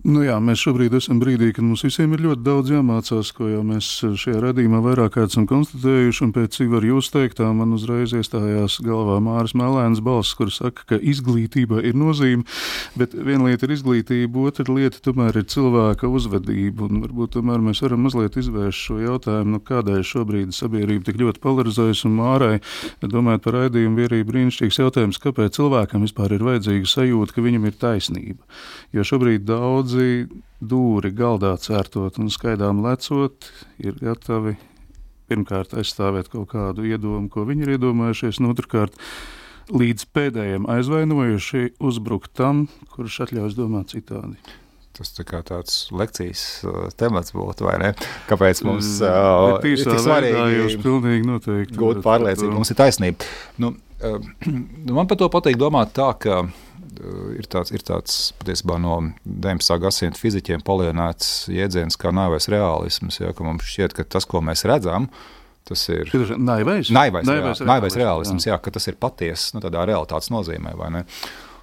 Nu 0.00 0.22
jā, 0.24 0.38
mēs 0.40 0.62
šobrīd 0.64 0.94
esam 0.96 1.18
brīdī, 1.20 1.50
kad 1.52 1.60
mums 1.66 1.82
visiem 1.84 2.14
ir 2.16 2.22
ļoti 2.24 2.40
daudz 2.40 2.70
jāmācās, 2.72 3.30
ko 3.36 3.50
jau 3.50 3.60
mēs 3.68 3.88
šajā 4.00 4.38
radījumā 4.40 4.78
vairāk 4.80 5.12
kārt 5.18 5.34
esam 5.34 5.44
konstatējuši. 5.50 6.22
Un 6.24 6.30
pēc 6.32 6.54
cik 6.56 6.70
var 6.72 6.86
jūs 6.88 7.10
teikt, 7.12 7.42
man 7.58 7.74
uzreiz 7.76 8.14
iestājās 8.16 8.78
galvā 8.80 9.18
Māris 9.20 9.52
Melēns 9.52 10.00
balss, 10.00 10.32
kur 10.38 10.48
saka, 10.54 10.86
ka 10.88 10.96
izglītība 10.96 11.82
ir 11.84 11.98
nozīme, 12.00 12.46
bet 12.96 13.12
viena 13.12 13.50
lieta 13.50 13.68
ir 13.68 13.74
izglītība, 13.74 14.46
otra 14.48 14.64
lieta 14.72 15.02
tomēr 15.04 15.42
ir 15.42 15.44
cilvēka 15.52 16.08
uzvedība. 16.08 16.88
Un 16.88 17.04
varbūt 17.04 17.36
tomēr 17.36 17.60
mēs 17.68 17.84
varam 17.84 18.08
mazliet 18.08 18.40
izvērst 18.40 18.86
šo 18.86 19.02
jautājumu, 19.02 19.58
nu, 19.58 19.60
kādēļ 19.68 20.00
šobrīd 20.14 20.56
sabiedrība 20.56 21.10
tik 21.10 21.20
ļoti 21.20 21.44
polarizējas 21.44 22.06
un 22.08 22.16
mārai. 22.22 22.54
Domājot 23.04 23.44
par 23.44 23.58
raidījumu, 23.58 24.00
bija 24.00 24.14
arī 24.14 24.24
brīnišķīgs 24.32 24.80
jautājums, 24.80 25.20
kāpēc 25.20 25.60
cilvēkam 25.60 26.08
vispār 26.08 26.38
ir 26.38 26.48
vajadzīga 26.48 26.88
sajūta, 26.96 27.36
ka 27.36 27.44
viņam 27.44 27.68
ir 27.68 27.78
taisnība. 27.84 28.60
Jo 28.96 29.04
šobrīd 29.04 29.44
daudzi 29.90 30.28
dūri 30.60 31.10
galdā 31.16 31.56
cērtot 31.58 32.18
un 32.20 32.28
skaidām 32.30 32.82
lecot, 32.84 33.48
ir 33.82 33.96
gatavi 33.98 34.56
pirmkārt 35.30 35.74
aizstāvēt 35.74 36.28
kaut 36.30 36.50
kādu 36.52 36.84
iedomu, 36.86 37.28
ko 37.30 37.44
viņi 37.48 37.64
ir 37.66 37.72
iedomājušies, 37.76 38.38
un 38.42 38.50
otrkārt 38.52 38.94
līdz 39.70 40.06
pēdējiem 40.14 40.66
aizvainojuši 40.70 41.64
uzbrukt 41.80 42.32
tam, 42.38 42.68
kurš 42.94 43.20
atļaus 43.26 43.56
domāt 43.58 43.94
citādi. 43.94 44.36
Tas 44.94 45.14
tā 45.16 45.24
kā 45.24 45.40
tāds 45.46 45.88
lekcijas 45.94 46.42
uh, 46.66 46.88
temats 46.98 47.32
būtu, 47.32 47.64
vai 47.66 47.76
ne? 47.80 47.92
Kāpēc 48.28 48.62
mums 48.66 48.98
Mm, 49.00 49.06
uh, 49.06 49.68
ir 49.70 49.78
tik 49.86 50.02
svarīgi 50.02 51.70
gūt 51.78 52.02
pārliecību, 52.04 52.50
to- 52.50 52.58
mums 52.58 52.70
ir 52.74 52.78
taisnība. 52.82 53.30
Nu, 53.62 53.72
uh, 54.02 54.18
nu, 54.86 54.92
man 54.98 55.06
par 55.10 55.18
to 55.22 55.30
patīk 55.32 55.56
domāt 55.62 55.94
tā, 55.96 56.10
ka 56.20 56.42
uh, 56.42 56.50
ir 57.38 57.46
tāds, 57.50 57.70
ir 57.74 57.82
tāds 57.86 58.16
patiesībā 58.40 58.78
no 58.82 58.96
19. 59.24 59.78
gadsimta 59.82 60.18
fizikiem 60.20 60.62
palienāts 60.66 61.46
jēdziens 61.52 61.96
kā 62.00 62.12
naivais 62.14 62.48
realisms, 62.52 63.20
ja, 63.20 63.32
ka 63.36 63.44
mums 63.46 63.62
šķiet, 63.68 63.94
ka 63.96 64.04
tas, 64.04 64.26
ko 64.28 64.40
mēs 64.44 64.64
redzam, 64.68 65.08
tas 65.68 65.84
ir 65.92 66.08
Naivais, 66.10 66.90
naivais, 66.90 67.24
naivais, 67.28 67.28
reālisms, 67.28 67.66
naivais 67.68 67.96
realisms, 68.00 68.46
jā, 68.48 68.58
ka 68.58 68.70
tas 68.74 68.88
ir 68.90 68.96
patiesa, 69.00 69.54
nu, 69.54 69.62
tādā 69.64 69.84
realitātes 69.86 70.30
nozīmē? 70.34 70.74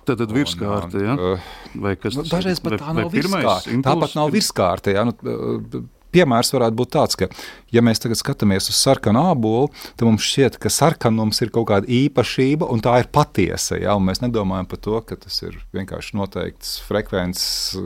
Tad, 0.08 0.22
tad 0.22 0.32
virskārta, 0.32 0.96
Un, 0.96 1.04
ja? 1.04 1.13
uh, 1.20 1.40
vai 1.84 1.96
kas 2.00 2.16
Nu, 2.16 2.24
dažreiz 2.24 2.62
pat 2.63 2.78
Vai- 2.78 2.80
tā 2.80 2.94
nav 2.96 3.12
virskārta. 3.12 3.66
Tā 3.68 3.74
impulss 3.76 4.00
pat 4.06 4.16
nav 4.16 4.30
ir- 4.30 4.36
virskārta. 4.38 4.94
Jā, 4.96 5.04
nu, 5.04 5.82
piemērs 6.17 6.53
varētu 6.56 6.77
būt 6.77 6.93
tāds, 6.95 7.17
ka, 7.19 7.30
ja 7.73 7.84
mēs 7.86 8.01
tagad 8.01 8.19
skatāmies 8.19 8.69
uz 8.71 8.80
sarkanu 8.80 9.21
ābolu, 9.32 9.69
tad 9.97 10.08
mums 10.08 10.25
šķiet, 10.25 10.58
ka 10.62 10.71
sarkanums 10.73 11.41
ir 11.43 11.51
kaut 11.53 11.69
kāda 11.71 11.89
īpašība 11.91 12.69
un 12.73 12.82
tā 12.84 12.97
ir 13.01 13.10
patiesa. 13.13 13.77
Ja? 13.82 13.97
Mēs 14.01 14.23
nedomājam 14.23 14.69
par 14.71 14.82
to, 14.84 14.99
ka 15.08 15.17
tas 15.19 15.39
ir 15.45 15.58
vienkārši 15.75 16.17
noteikts 16.17 16.77
frekvences 16.88 17.77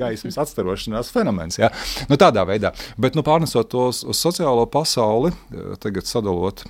gaismas 0.00 0.40
atstarošanās 0.44 1.12
fenomens. 1.14 1.60
Ja? 1.60 1.72
Nu, 2.10 2.18
tādā 2.20 2.44
veidā. 2.48 2.72
Bet 3.00 3.18
nu, 3.18 3.24
pārnesot 3.26 3.70
to 3.72 3.88
uz, 3.92 4.04
uz 4.06 4.20
sociālo 4.22 4.66
pasauli, 4.70 5.34
tagad 5.82 6.08
sadalot 6.08 6.64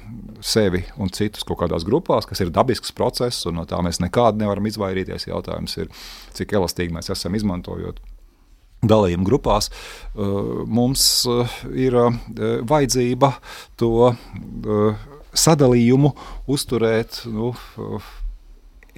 sevi 0.44 0.84
un 0.98 1.12
citus 1.14 1.46
kaut 1.46 1.62
kādās 1.64 1.86
grupās, 1.86 2.28
kas 2.28 2.44
ir 2.44 2.54
dabisks 2.54 2.94
process, 2.96 3.46
un 3.48 3.58
no 3.60 3.66
tā 3.68 3.80
mēs 3.84 4.00
nekādi 4.04 4.44
nevaram 4.44 4.68
izvairīties. 4.70 5.28
Jautājums 5.28 5.80
ir, 5.82 5.90
cik 6.38 6.54
elastīgi 6.58 6.94
mēs 6.94 7.10
esam 7.14 7.36
izmantojot 7.38 8.00
dalījuma 8.82 9.26
grupās, 9.26 9.70
eh, 9.70 10.20
mums 10.66 11.26
eh, 11.26 11.56
ir 11.86 11.96
eh, 11.98 12.20
vajadzība 12.62 13.32
to 13.76 14.12
sadalījumu 15.38 16.12
uzturēt 16.50 17.22
nu, 17.30 17.52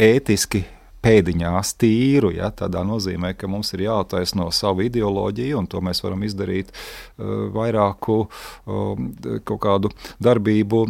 ētiski 0.00 0.64
pēdiņās 1.04 1.74
tīru. 1.80 2.32
Ja, 2.36 2.50
tādā 2.54 2.82
nozīmē, 2.86 3.32
ka 3.38 3.48
mums 3.50 3.72
ir 3.76 3.84
jāattaisno 3.86 4.50
savu 4.54 4.84
ideoloģiju, 4.86 5.58
un 5.60 5.68
to 5.70 5.82
mēs 5.84 6.02
varam 6.04 6.24
izdarīt 6.26 6.72
uh, 6.72 7.48
vairāku 7.54 8.18
uh, 8.26 9.02
kaut 9.48 9.60
kādu 9.64 9.92
darbību 10.22 10.84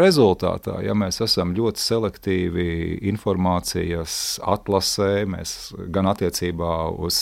rezultātā. 0.00 0.78
Ja 0.86 0.96
mēs 0.98 1.20
esam 1.24 1.54
ļoti 1.56 1.82
selektīvi 1.82 2.68
informācijas 3.12 4.38
atlasē, 4.44 5.12
mēs 5.30 5.56
gan 5.92 6.10
attiecībā 6.12 6.74
uz 7.06 7.18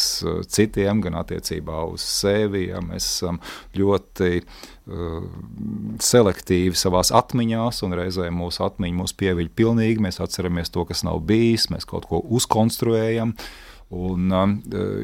citiem, 0.50 1.02
gan 1.04 1.20
attiecībā 1.22 1.84
uz 1.92 2.04
sevi, 2.04 2.68
ja 2.72 2.82
mēs 2.84 3.10
esam 3.16 3.42
ļoti 3.78 4.32
Uh, 4.44 4.73
selektīvi 4.84 6.76
savā 6.76 7.00
atmiņā, 7.16 7.68
un 7.86 7.96
reizē 7.96 8.30
mūsu 8.34 8.64
atmiņa 8.66 8.98
mūs 8.98 9.14
pieviļ 9.16 9.52
pilnīgi. 9.56 10.02
Mēs 10.04 10.20
atceramies 10.20 10.72
to, 10.74 10.84
kas 10.88 11.04
nav 11.06 11.22
bijis, 11.24 11.70
mēs 11.72 11.88
kaut 11.88 12.08
ko 12.10 12.20
uzkonstruējam. 12.20 13.32
Un, 13.94 14.32
uh, 14.32 14.52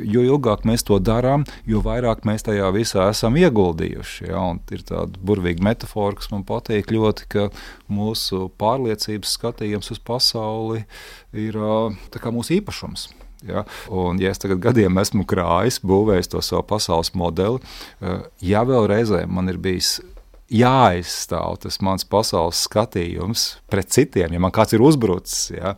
jo 0.08 0.22
ilgāk 0.24 0.64
mēs 0.66 0.82
to 0.88 0.96
darām, 1.04 1.44
jo 1.68 1.82
vairāk 1.84 2.24
mēs 2.26 2.42
tajā 2.48 2.70
visā 2.74 3.06
esam 3.12 3.36
ieguldījuši. 3.38 4.26
Ja? 4.32 4.40
Un 4.50 4.58
ir 4.74 4.82
tāda 4.88 5.20
burvīga 5.20 5.62
metāfora, 5.68 6.16
kas 6.18 6.30
man 6.32 6.42
patīk 6.48 6.90
ļoti, 6.90 7.28
ka 7.30 7.46
mūsu 7.92 8.48
pārliecības 8.60 9.36
skatījums 9.36 9.92
uz 9.94 10.02
pasauli 10.02 10.86
ir 11.36 11.60
uh, 11.60 12.32
mūsu 12.34 12.56
īpašums. 12.58 13.10
Ja? 13.48 13.64
Un, 13.88 14.20
ja 14.20 14.32
es 14.34 14.42
tagad 14.42 14.62
gadiem 14.64 15.00
esmu 15.00 15.26
krājis, 15.28 15.80
būvējis 15.86 16.32
to 16.34 16.44
savu 16.44 16.64
pasaules 16.70 17.14
modeli, 17.18 17.60
eh, 18.00 18.24
ja 18.44 18.64
vēl 18.68 18.88
reizē 18.90 19.26
man 19.28 19.52
ir 19.52 19.60
bijis 19.62 19.98
jāaizstāv 20.50 21.60
tas 21.62 21.78
mans 21.84 22.02
pasaules 22.10 22.64
skatījums 22.66 23.44
pret 23.70 23.92
citiem, 23.94 24.34
ja 24.34 24.40
man 24.42 24.50
kāds 24.54 24.74
ir 24.74 24.82
uzbrucis, 24.82 25.52
ja, 25.54 25.76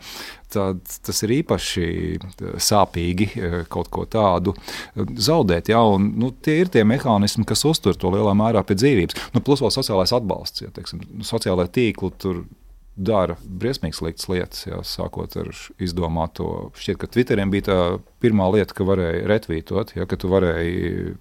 tad 0.53 0.81
tas 1.05 1.23
ir 1.27 1.35
īpaši 1.43 1.85
eh, 2.17 2.55
sāpīgi 2.57 3.29
eh, 3.37 3.59
kaut 3.73 3.93
ko 3.93 4.07
tādu 4.09 4.57
zaudēt. 4.97 5.71
Ja, 5.73 5.85
un, 5.85 6.13
nu, 6.21 6.33
tie 6.33 6.63
ir 6.63 6.73
tie 6.73 6.87
mehānismi, 6.89 7.45
kas 7.49 7.67
uztur 7.69 7.99
to 7.99 8.13
lielā 8.15 8.33
mērā 8.39 8.65
pie 8.67 8.79
dzīvības. 8.81 9.29
Nu, 9.37 9.45
plus 9.45 9.63
vēl 9.65 9.75
sociālais 9.75 10.15
atbalsts, 10.17 10.65
ja 10.65 10.73
teiksim, 10.75 11.05
sociālai 11.27 11.69
tīkli 11.73 12.13
tur 12.23 12.45
dara 12.97 13.37
briesmīgi 13.43 13.97
sliktas 13.97 14.29
lietas, 14.29 14.65
jā, 14.67 14.79
sākot 14.85 15.37
ar 15.41 15.51
izdomāto. 15.83 16.71
Šķiet, 16.79 16.99
ka 17.01 17.09
Twitteriem 17.09 17.53
bija 17.53 17.69
tā 17.69 17.79
pirmā 18.23 18.51
lieta, 18.53 18.77
ka 18.77 18.87
varēja 18.89 19.29
retvītot, 19.31 19.95
ja, 19.97 20.07
ka 20.09 20.19
tu 20.21 20.31
varēji 20.33 21.15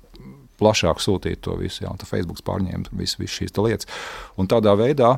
plašāk 0.62 1.02
sūtīt 1.02 1.42
to 1.48 1.56
visu, 1.60 1.86
jā, 1.86 1.92
un 1.94 2.02
Facebook 2.06 2.44
pārņēma 2.46 2.92
visu, 3.00 3.22
visu 3.22 3.42
šīs 3.42 3.56
lietas. 3.58 3.90
Un 4.38 4.52
tādā 4.52 4.76
veidā, 4.78 5.16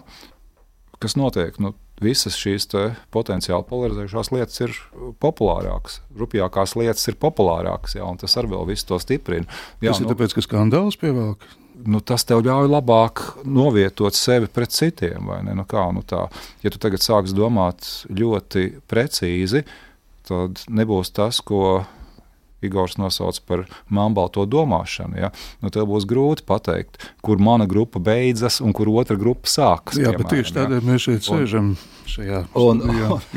kas 1.03 1.17
notiek, 1.19 1.57
nu, 1.59 1.73
visas 2.03 2.37
šīs 2.39 2.69
potenciāli 3.13 3.65
polarizējušās 3.69 4.31
lietas 4.33 4.61
ir 4.63 4.77
populārākas. 5.23 5.99
Rupjākās 6.19 6.77
lietas 6.79 7.09
ir 7.09 7.19
populārākas, 7.21 7.97
jā, 7.97 8.05
un 8.07 8.21
tas 8.21 8.37
arī 8.39 8.53
vēl 8.53 8.69
visu 8.71 8.87
to 8.91 9.01
stiprina. 9.01 9.49
Jā, 9.81 9.91
tas 9.91 10.01
ir 10.01 10.07
nu, 10.07 10.13
tāpēc, 10.13 10.37
ka 10.37 10.45
skandāls 10.45 10.99
pievelk 11.01 11.45
nu, 11.87 12.01
tas 12.01 12.25
tev 12.27 12.43
ļauj 12.45 12.69
labāk 12.71 13.23
novietot 13.45 14.15
sevi 14.17 14.49
pret 14.51 14.73
citiem. 14.75 15.31
Nu, 15.53 15.65
kā, 15.69 15.85
nu 15.95 16.03
tā, 16.07 16.25
ja 16.63 16.71
tu 16.73 16.81
tagad 16.81 17.03
sāksi 17.03 17.35
domāt 17.37 17.87
ļoti 18.09 18.69
precīzi, 18.89 19.63
tad 20.27 20.63
nebūs 20.71 21.13
tas, 21.15 21.41
ko 21.43 21.83
Igors 22.67 22.97
nosauc 22.99 23.39
par 23.47 23.65
māmbalto 23.93 24.45
domāšanu. 24.49 25.19
Ja? 25.19 25.31
Nu, 25.63 25.71
tev 25.73 25.89
būs 25.91 26.07
grūti 26.09 26.45
pateikt, 26.47 27.01
kur 27.25 27.41
mana 27.43 27.67
grupa 27.69 28.01
beidzas 28.03 28.61
un 28.63 28.75
kur 28.75 28.91
otra 28.93 29.17
grupa 29.19 29.49
sākas. 29.49 29.99
Jā, 29.99 30.11
piemēram, 30.11 30.21
bet 30.21 30.35
tieši 30.37 30.55
tādēļ 30.59 30.79
ja? 30.79 30.87
mēs 30.91 31.07
šeit 31.07 31.27
sēžam. 31.27 31.73
Un, 31.73 31.89
šajā 32.13 32.39
un, 32.59 32.83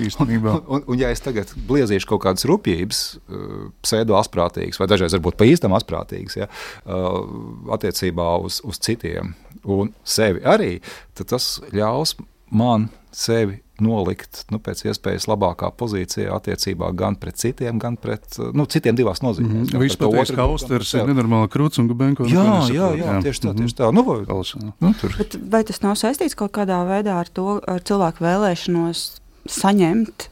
īstenībā. 0.03 0.55
Un, 0.59 0.63
un, 0.79 0.87
un, 0.91 1.01
ja 1.01 1.13
es 1.15 1.23
tagad 1.25 1.53
bliezīšu 1.69 2.11
kaut 2.11 2.25
kādas 2.27 2.47
rupjības, 2.49 3.03
uh, 3.17 3.67
pseido-asprātīgas, 3.87 4.81
vai 4.83 4.91
dažreiz 4.91 5.17
varbūt 5.17 5.39
pa 5.39 5.49
īstam 5.49 5.77
asprātīgas, 5.79 6.39
ja, 6.43 6.51
uh, 6.85 7.21
attiecībā 7.77 8.33
uz, 8.45 8.61
uz 8.67 8.81
citiem 8.83 9.37
un 9.67 9.93
sevi 10.07 10.43
arī, 10.47 10.77
tad 11.17 11.33
tas 11.35 11.57
ļaus 11.75 12.17
man 12.55 12.91
sevi 13.15 13.61
nolikt 13.85 14.45
nu, 14.53 14.61
pēc 14.63 14.85
iespējas 14.91 15.27
labākā 15.31 15.71
pozīcijā 15.79 16.33
attiecībā 16.37 16.91
gan 16.97 17.19
pret 17.21 17.39
citiem, 17.41 17.81
gan 17.83 17.99
pret 18.01 18.39
nu, 18.57 18.67
citiem 18.71 18.97
divās 18.99 19.23
nozīmēs. 19.25 19.73
Mm, 19.73 19.83
Viņš 19.83 19.99
pateiks, 20.01 20.33
ka 20.37 20.47
Austers 20.47 20.95
ir 20.97 21.09
nenormāli 21.11 21.51
krūts 21.53 21.81
un 21.83 21.91
gubenko. 21.91 22.29
Jā, 22.31 22.45
jā, 22.71 22.73
jā, 22.77 22.91
jā, 23.03 23.19
tieši 23.27 23.45
tā, 23.47 23.55
tieši 23.59 23.79
tā. 23.81 23.91
Nu, 23.95 24.05
vai, 24.07 24.21
nu, 24.27 24.93
tur. 25.01 25.17
Bet 25.21 25.39
vai 25.53 25.63
tas 25.69 25.83
nav 25.85 25.97
saistīts 26.01 26.39
kaut 26.39 26.55
kādā 26.57 26.81
veidā 26.89 27.19
ar 27.23 27.31
to, 27.33 27.59
ar 27.67 27.85
cilvēku 27.87 28.25
vēlēšanos 28.27 29.07
saņemt 29.57 30.29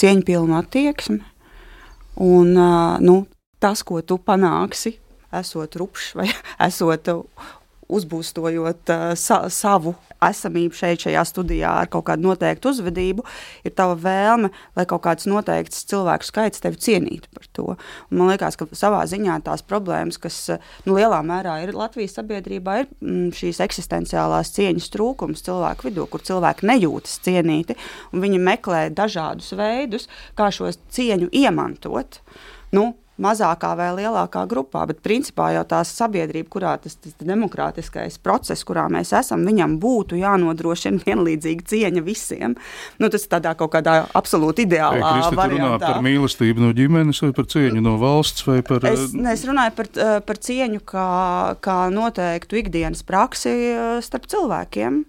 cieņpilnu 0.00 0.58
attieksmi? 0.60 1.20
Un, 2.20 2.52
nu, 3.04 3.16
tas, 3.62 3.84
ko 3.86 4.02
tu 4.04 4.18
panāksi, 4.20 4.96
esot 5.40 5.76
rupšs 5.80 6.14
vai 6.18 6.28
esot 6.68 7.12
uzbūstojot 7.98 8.94
uh, 8.94 9.10
sa 9.18 9.42
savu 9.52 9.96
esamību 10.20 10.76
šeit, 10.76 11.04
šajā 11.06 11.22
studijā 11.28 11.70
ar 11.82 11.88
kaut 11.92 12.06
kādu 12.10 12.28
noteiktu 12.28 12.70
uzvedību, 12.74 13.24
ir 13.64 13.74
tava 13.76 13.96
vēlme, 14.00 14.50
lai 14.76 14.86
kaut 14.88 15.02
kāds 15.06 15.28
noteikts 15.30 15.86
cilvēku 15.90 16.28
skaits 16.28 16.62
tevi 16.64 16.80
cienītu 16.80 17.30
par 17.34 17.48
to. 17.56 17.66
Un 18.10 18.20
man 18.20 18.32
liekas, 18.32 18.58
ka 18.60 18.68
savā 18.76 19.02
ziņā 19.10 19.40
tās 19.46 19.64
problēmas, 19.66 20.20
kas 20.20 20.38
nu, 20.86 20.96
lielā 20.98 21.22
mērā 21.26 21.60
ir 21.64 21.74
Latvijas 21.76 22.18
sabiedrībā, 22.18 22.76
ir 22.82 22.90
mm, 23.00 23.32
šīs 23.36 23.62
eksistenciālās 23.64 24.52
cieņas 24.56 24.90
trūkums 24.94 25.44
cilvēku 25.46 25.88
vidū, 25.88 26.06
kur 26.10 26.24
cilvēki 26.26 26.68
nejūtas 26.68 27.20
cienīti, 27.24 27.78
un 28.12 28.24
viņi 28.24 28.44
meklē 28.44 28.86
dažādus 28.94 29.54
veidus, 29.56 30.08
kā 30.38 30.52
šo 30.54 30.72
cieņu 30.92 31.32
iemantot. 31.40 32.20
Nu, 32.76 32.92
mazākā 33.20 33.72
vai 33.78 33.90
lielākā 33.98 34.44
grupā, 34.50 34.86
bet 34.90 35.02
principā 35.04 35.50
jau 35.54 35.64
tā 35.68 35.82
sabiedrība, 35.86 36.48
kurā 36.52 36.74
tas, 36.82 36.96
tas 37.00 37.14
demokrātiskais 37.20 38.18
process, 38.22 38.64
kurā 38.66 38.86
mēs 38.92 39.12
esam, 39.16 39.44
viņam 39.48 39.76
būtu 39.82 40.18
jānodrošina 40.20 41.04
vienlīdzīga 41.06 41.66
cieņa 41.72 42.04
visiem. 42.06 42.56
Nu, 43.00 43.10
tas 43.12 43.26
ir 43.26 43.32
tādā 43.36 43.54
kaut 43.58 43.74
kādā 43.76 44.00
absolūti 44.16 44.66
ideālā 44.68 45.00
Ei, 45.00 45.06
Kristi, 45.06 45.38
variantā. 45.38 45.70
Runā 45.76 45.84
par 45.86 46.02
mīlestību 46.06 46.64
no 46.64 46.72
ģimenes 46.76 47.22
vai 47.26 47.32
par 47.36 47.48
cieņu 47.52 47.84
no 47.84 47.96
valsts 48.00 48.46
vai 48.48 48.60
par. 48.66 48.84
Es, 48.90 49.06
eh, 49.10 49.20
ne, 49.20 49.36
es 49.36 49.46
runāju 49.48 49.76
par, 49.76 49.92
eh, 49.94 50.18
par 50.26 50.42
cieņu 50.48 50.84
kā, 50.88 51.08
kā 51.64 51.78
noteiktu 51.94 52.62
ikdienas 52.64 53.04
praksi 53.06 53.54
eh, 53.54 53.96
starp 54.04 54.28
cilvēkiem 54.30 55.04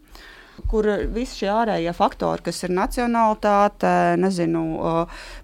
kur 0.71 0.88
visi 1.13 1.41
šie 1.41 1.51
ārējie 1.53 1.93
faktori, 1.97 2.45
kas 2.47 2.63
ir 2.65 2.73
nacionālitāte, 2.75 3.93
nezinu, 4.21 4.63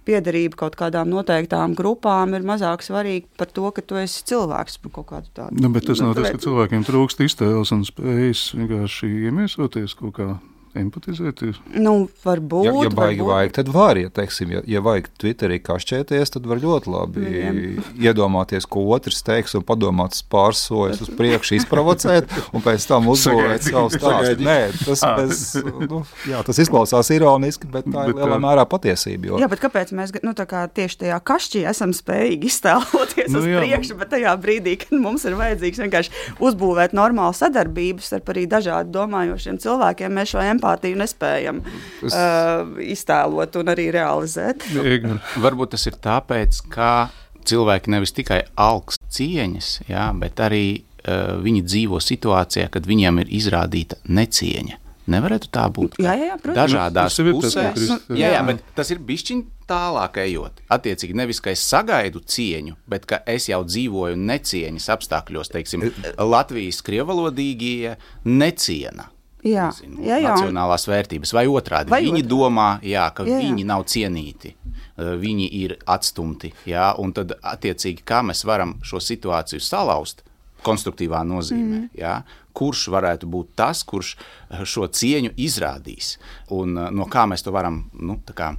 piederība 0.07 0.61
kaut 0.63 0.77
kādām 0.79 1.11
noteiktām 1.11 1.75
grupām, 1.77 2.35
ir 2.37 2.47
mazāk 2.47 2.85
svarīgi 2.85 3.27
par 3.39 3.51
to, 3.51 3.69
ka 3.75 3.83
tu 3.83 3.99
esi 4.01 4.23
cilvēks 4.31 4.79
par 4.83 4.95
kaut 4.99 5.09
kādu 5.13 5.33
tādu. 5.35 5.61
Nu, 5.61 5.71
bet 5.73 5.89
tas 5.89 6.03
nav 6.03 6.15
tas, 6.17 6.31
ka 6.31 6.43
cilvēkiem 6.47 6.87
trūkst 6.87 7.25
iztēles 7.27 7.73
un 7.75 7.83
spējas 7.87 8.49
vienkārši 8.57 9.11
iemiesoties 9.27 9.97
kaut 9.99 10.15
kādā 10.19 10.39
empatizēt? 10.79 11.43
Nu, 11.75 12.07
varbūt. 12.23 12.67
Ja, 12.67 12.73
ja 12.73 12.91
vajag, 12.91 12.97
varbūt. 12.97 13.29
vajag, 13.31 13.53
tad 13.57 13.71
var. 13.73 13.99
Ja, 13.99 14.11
teiksim, 14.13 14.53
ja, 14.55 14.61
ja 14.67 14.81
vajag 14.85 15.09
Twitterī 15.21 15.59
kašķēties, 15.63 16.33
tad 16.35 16.47
var 16.49 16.61
ļoti 16.61 16.91
labi 16.93 17.23
Vien. 17.25 17.59
iedomāties, 18.07 18.67
ko 18.69 18.85
otrs 18.95 19.23
teiks, 19.25 19.55
un 19.57 19.65
padomāt 19.67 20.17
pāris 20.31 20.61
soļus 20.67 21.03
uz 21.05 21.11
priekšu, 21.17 21.57
izprovocēt, 21.59 22.31
un 22.55 22.63
pēc 22.65 22.87
tam 22.89 23.09
uzbūvēt 23.13 23.67
savu 23.67 23.91
stāstu. 23.93 24.45
Nē, 24.47 24.57
tas, 24.83 25.03
bez, 25.19 25.43
nu, 25.89 26.03
jā, 26.29 26.43
tas 26.47 26.61
izklausās 26.63 27.11
ironiski, 27.15 27.69
bet 27.71 27.89
tā 27.89 28.07
ir 28.07 28.13
bet, 28.13 28.21
lielā 28.21 28.39
mērā 28.43 28.67
patiesība. 28.69 29.31
Jo... 29.31 29.41
Jā, 29.41 29.49
bet 29.51 29.63
kāpēc 29.63 29.93
mēs 29.97 30.15
nu, 30.25 30.35
kā, 30.47 30.63
tieši 30.69 31.01
tajā 31.03 31.19
kašķī 31.27 31.65
esam 31.73 31.95
spējīgi 31.95 32.51
iztēloties 32.51 33.33
nu, 33.33 33.41
uz 33.41 33.49
jā. 33.49 33.63
priekšu, 33.63 33.97
bet 33.99 34.13
tajā 34.13 34.35
brīdī, 34.41 34.77
kad 34.85 34.95
mums 35.01 35.25
ir 35.27 35.37
vajadzīgs 35.39 35.83
vienkārši 35.85 36.25
uzbūvēt 36.43 36.95
normālu 36.97 37.35
sadarbību 37.37 38.05
starp 38.05 38.31
arī 38.33 38.45
dažādi 38.49 38.93
domājošiem 38.93 39.59
cilvēkiem, 39.63 40.13
mēs 40.17 40.35
šo 40.35 40.43
empātiju 40.43 40.66
empātiju 40.67 40.99
nespējam 40.99 41.61
es... 42.03 42.13
uh, 42.13 42.67
iztēlot 42.83 43.55
un 43.61 43.71
arī 43.73 43.89
realizēt. 43.95 44.65
Varbūt 45.45 45.75
tas 45.75 45.87
ir 45.87 45.97
tāpēc, 46.03 46.61
ka 46.73 47.09
cilvēki 47.47 47.93
nevis 47.93 48.15
tikai 48.15 48.43
augsts 48.59 48.99
cieņas, 49.17 49.71
jā, 49.87 50.09
bet 50.19 50.39
arī 50.43 50.65
uh, 50.81 51.37
viņi 51.43 51.63
dzīvo 51.67 52.01
situācijā, 52.03 52.67
kad 52.73 52.87
viņiem 52.89 53.23
ir 53.23 53.31
izrādīta 53.39 54.01
necieņa. 54.07 54.83
Nevarētu 55.07 55.47
tā 55.55 55.63
būt. 55.71 55.93
Jā, 56.03 56.17
jā, 56.19 56.33
jā 56.33 56.35
protams. 56.35 56.57
Dažādās 56.73 57.15
tas, 57.15 57.27
pusēs. 57.31 57.77
ir- 57.79 58.17
Jā, 58.19 58.33
jā, 58.35 58.41
bet 58.43 58.59
tas 58.75 58.91
ir 58.91 58.99
bijis 58.99 59.23
tālāk 59.67 60.19
ejot. 60.19 60.59
Attiecīgi, 60.67 61.15
nevis 61.15 61.39
ka 61.43 61.51
es 61.51 61.63
sagaidu 61.63 62.19
cieņu, 62.19 62.75
bet 62.87 63.05
ka 63.07 63.21
es 63.27 63.47
jau 63.47 63.61
dzīvoju 63.63 64.19
necieņas 64.19 64.89
apstākļos, 64.95 65.51
teiksim, 65.51 65.87
Latvijas 66.19 66.81
krievalodīgie 66.83 67.95
neciena. 68.25 69.07
Jā, 69.45 69.67
nezinu, 69.69 70.01
jā, 70.01 70.17
jā. 70.17 70.33
nacionālās 70.33 70.87
vērtības, 70.89 71.33
vai 71.35 71.45
otrādi. 71.51 71.93
Vai 71.93 72.01
viņi 72.05 72.23
otrādi. 72.23 72.31
domā, 72.31 72.69
jā, 72.81 73.05
ka 73.13 73.25
Jā, 73.27 73.35
jā, 73.35 73.43
viņi 73.45 73.65
nav 73.69 73.85
cienīti, 73.85 74.53
eh, 74.55 75.11
viņi 75.21 75.49
ir 75.61 75.77
atstumti. 75.85 76.53
Jā, 76.65 76.93
un 76.97 77.13
tad, 77.13 77.35
attiecīgi, 77.41 78.03
kā 78.03 78.23
mēs 78.25 78.43
varam 78.45 78.79
šo 78.81 78.97
situāciju 78.97 79.61
salauzt, 79.61 80.23
konstruktīvā 80.65 81.21
nozīmē. 81.21 81.83
Mm. 81.85 81.89
Jā, 81.93 82.23
kurš 82.57 82.87
varētu 82.89 83.29
būt 83.29 83.53
tas, 83.55 83.83
kurš 83.83 84.15
eh, 84.17 84.65
šo 84.65 84.87
cieņu 84.89 85.35
izrādīs, 85.37 86.17
un 86.49 86.77
eh, 86.77 86.89
no 86.91 87.05
kā 87.05 87.27
mēs 87.29 87.45
to 87.45 87.53
varam 87.53 87.83
nu, 87.93 88.17
tā 88.25 88.33
kā, 88.33 88.51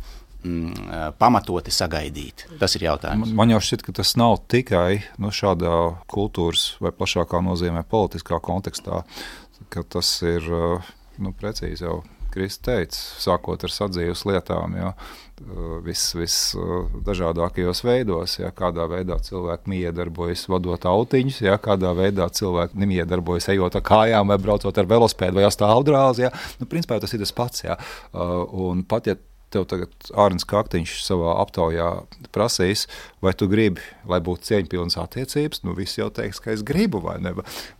mm, 0.44 1.18
pamatoti 1.18 1.74
sagaidīt? 1.74 2.46
Tas 2.60 2.78
ir 2.78 2.86
jautājums. 2.86 3.26
Man, 3.26 3.34
man 3.42 3.56
jau 3.56 3.60
šķiet, 3.66 3.82
ka 3.82 3.98
tas 3.98 4.14
nav 4.14 4.38
tikai 4.46 5.02
nu, 5.18 5.34
šādā 5.34 5.74
kultūras 6.06 6.76
vai 6.78 6.94
plašākā 6.94 7.42
nozīmē, 7.42 7.82
politiskā 7.82 8.38
kontekstā, 8.38 9.02
ka 9.72 9.84
tas 9.96 10.10
ir 10.26 10.46
uh, 10.52 10.92
nu, 11.22 11.34
precīzi 11.36 11.84
jau. 11.86 12.02
Kristus 12.28 12.60
teica, 12.66 12.98
sākot 13.22 13.62
ar 13.64 13.72
sadzīves 13.72 14.26
lietām, 14.28 14.74
ja, 14.76 14.90
visdažādākajos 16.18 17.80
veidos, 17.86 18.38
ja, 18.40 18.50
kādā 18.54 18.84
veidā 18.90 19.16
cilvēki 19.24 19.70
miedarbojas 19.72 20.48
vadot 20.50 20.84
autiņus, 20.90 21.40
ja, 21.46 21.56
kādā 21.62 21.94
veidā 21.96 22.28
cilvēki 22.34 22.78
nemiedarbojas 22.82 23.48
ejot 23.54 23.78
ar 23.78 23.84
kājām 23.86 24.28
vai 24.32 24.38
braucot 24.42 24.76
ar 24.78 24.90
velospēdu 24.90 25.40
vai 25.40 25.48
stāvdrāzi. 25.54 26.26
Ja. 26.26 26.30
Nu, 26.60 26.68
principā 26.70 27.00
tas 27.00 27.14
ir 27.14 27.22
tas 27.24 27.34
pats. 27.34 27.64
Ja. 27.64 27.74
Un 28.12 28.84
pat 28.88 29.08
ja 29.08 29.16
tev 29.52 29.66
tagad 29.68 30.10
Ārns 30.18 30.46
Kaktiņš 30.48 30.98
savā 31.06 31.34
aptaujā 31.42 31.88
prasīs, 32.34 32.86
vai 33.24 33.32
tu 33.36 33.48
gribi, 33.50 33.82
lai 34.08 34.20
būtu 34.24 34.46
cieņpilnas 34.48 34.98
attiecības, 35.00 35.62
nu 35.66 35.74
viss 35.76 35.98
jau 35.98 36.08
teiks, 36.14 36.40
ka 36.42 36.52
es 36.54 36.64
gribu, 36.66 37.00
vai 37.04 37.16
ne. 37.22 37.32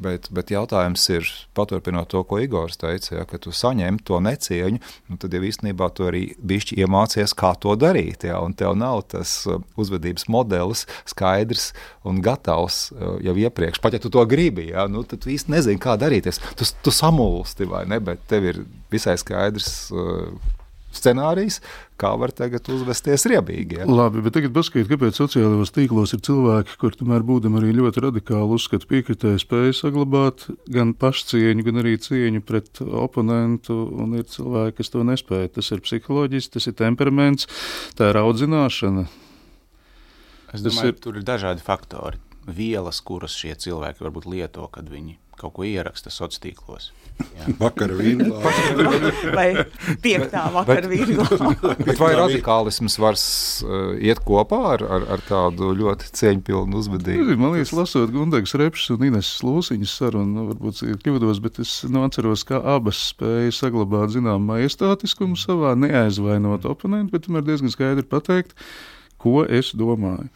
Bet, 0.02 0.30
bet 0.34 0.52
jautājums 0.52 1.04
ir, 1.12 1.28
paturpinot 1.58 2.10
to, 2.12 2.22
ko 2.28 2.40
Igors 2.42 2.80
teica, 2.80 3.20
ja, 3.20 3.26
ka 3.28 3.40
tu 3.42 3.52
saņem 3.54 4.00
to 4.08 4.20
necieņu, 4.24 4.80
nu, 5.10 5.18
tad 5.20 5.36
jau 5.36 5.42
īstenībā 5.44 5.90
tu 5.96 6.08
arī 6.08 6.24
bišķi 6.38 6.80
iemācies, 6.82 7.36
kā 7.38 7.54
to 7.60 7.76
darīt, 7.78 8.26
ja, 8.28 8.40
un 8.44 8.56
tev 8.58 8.76
nav 8.78 9.04
tas 9.12 9.40
uh, 9.48 9.60
uzvedības 9.78 10.28
modelis 10.32 10.86
skaidrs 11.08 11.70
un 12.08 12.22
gatavs 12.24 12.88
uh, 12.94 13.16
jau 13.24 13.36
iepriekš. 13.38 13.82
Pat 13.84 13.96
ja 13.96 14.02
tu 14.02 14.12
to 14.12 14.24
gribi, 14.28 14.70
ja, 14.72 14.88
nu, 14.90 15.04
tad 15.08 15.22
tu 15.24 15.32
īsti 15.34 15.54
nezini, 15.54 15.82
kā 15.82 15.98
darīties. 16.00 16.40
Tu, 16.58 16.68
tu 16.84 16.94
samulsti, 16.94 17.68
vai 17.68 17.84
ne, 17.90 18.00
bet 18.02 18.24
tev 18.30 18.48
ir 18.48 18.62
visai 18.92 19.18
skaidrs 19.20 19.68
uh, 19.94 20.56
scenārijs, 20.99 21.61
kā 21.99 22.11
var 22.20 22.32
tagad 22.36 22.68
uzvesties 22.74 23.24
riebīgi. 23.30 23.78
Ja? 23.80 23.86
Labi, 23.88 24.22
bet 24.26 24.34
tagad 24.36 24.53
paskatieties, 24.57 24.90
kāpēc 24.92 25.18
sociālajos 25.18 25.72
tīklos 25.74 26.14
ir 26.14 26.22
cilvēki, 26.28 26.76
kur 26.82 26.94
tomēr 26.99 27.24
būdami 27.26 27.61
arī 27.62 27.72
ļoti 27.78 28.05
radikāli 28.09 28.59
uzskata 28.59 28.86
piekritēju 28.90 29.42
spēju 29.42 29.76
saglabāt 29.78 30.46
gan 30.74 30.92
pašcieņu, 30.99 31.64
gan 31.70 31.82
arī 31.82 31.96
cieņu 32.05 32.42
pret 32.49 32.82
oponentu, 32.84 33.78
un 33.99 34.18
ir 34.18 34.26
cilvēki, 34.30 34.76
kas 34.82 34.92
to 34.94 35.07
nespēja. 35.07 35.53
Tas 35.59 35.70
ir 35.74 35.82
psiholoģiski, 35.86 36.55
tas 36.59 36.68
ir 36.70 36.76
temperaments, 36.78 37.49
tā 37.99 38.12
ir 38.12 38.20
audzināšana. 38.22 39.07
Es 40.49 40.62
Tas 40.62 40.64
domāju, 40.64 40.88
ir- 40.88 40.94
ka 40.96 41.01
tur 41.05 41.16
ir 41.20 41.24
dažādi 41.28 41.61
faktori. 41.64 42.18
Vielas, 42.49 43.03
kuras 43.05 43.34
šie 43.36 43.53
cilvēki 43.55 44.01
varbūt 44.01 44.24
lieto, 44.32 44.64
kad 44.72 44.88
viņi 44.88 45.18
kaut 45.39 45.57
ko 45.59 45.66
ieraksta 45.66 46.11
sociālos 46.12 46.43
tīklos. 46.43 46.91
Vakar 47.62 47.93
vīnā. 47.99 48.28
Vai 49.39 49.64
piektā 50.03 50.45
vakara 50.55 50.89
vīrgla. 50.91 51.26
Bet 51.86 51.99
vai 51.99 52.12
radikālisms 52.18 52.99
var 53.01 53.16
uh, 53.18 53.97
iet 53.99 54.20
kopā 54.26 54.61
ar, 54.74 54.84
ar, 54.86 55.07
ar 55.16 55.24
tādu 55.26 55.72
ļoti 55.78 56.12
cieņpilnu 56.18 56.78
uzvedību? 56.78 57.36
Man 57.41 57.57
liekas, 57.57 57.74
lasot 57.76 58.12
Guntegas 58.14 58.55
repšas 58.59 58.95
un 58.95 59.09
Ines 59.11 59.32
Lūsiņas 59.45 59.97
sarunu, 60.01 60.34
nu, 60.36 60.47
varbūt 60.53 60.84
ir 60.86 61.01
kļūdos, 61.03 61.43
bet 61.45 61.61
es 61.64 61.74
nu, 61.91 62.05
atceros, 62.07 62.47
ka 62.49 62.61
abas 62.76 63.01
spēja 63.12 63.55
saglabāt 63.57 64.14
zinām 64.14 64.47
majestātiskumu 64.49 65.39
savā, 65.39 65.74
neaizvainot 65.78 66.68
oponentu, 66.68 67.16
bet 67.16 67.26
tomēr 67.26 67.47
diezgan 67.47 67.74
skaidri 67.74 68.07
pateikt, 68.07 68.55
ko 69.18 69.43
es 69.43 69.74
domāju. 69.76 70.30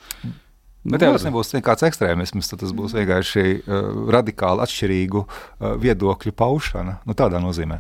Nu, 0.83 0.97
Bet 0.97 1.05
tev 1.05 1.15
tas 1.15 1.25
nebūs 1.29 1.53
nekāds 1.55 1.85
ekstrēmisms, 1.87 2.49
tad 2.51 2.65
tas 2.65 2.73
būs 2.75 2.95
vienkārši 2.97 3.43
uh, 3.61 3.91
radikāli 4.11 4.65
atšķirīgu 4.65 5.21
uh, 5.23 5.75
viedokļu 5.79 6.35
paušana. 6.35 6.97
Nu, 7.07 7.15
tādā 7.19 7.39
nozīmē. 7.43 7.79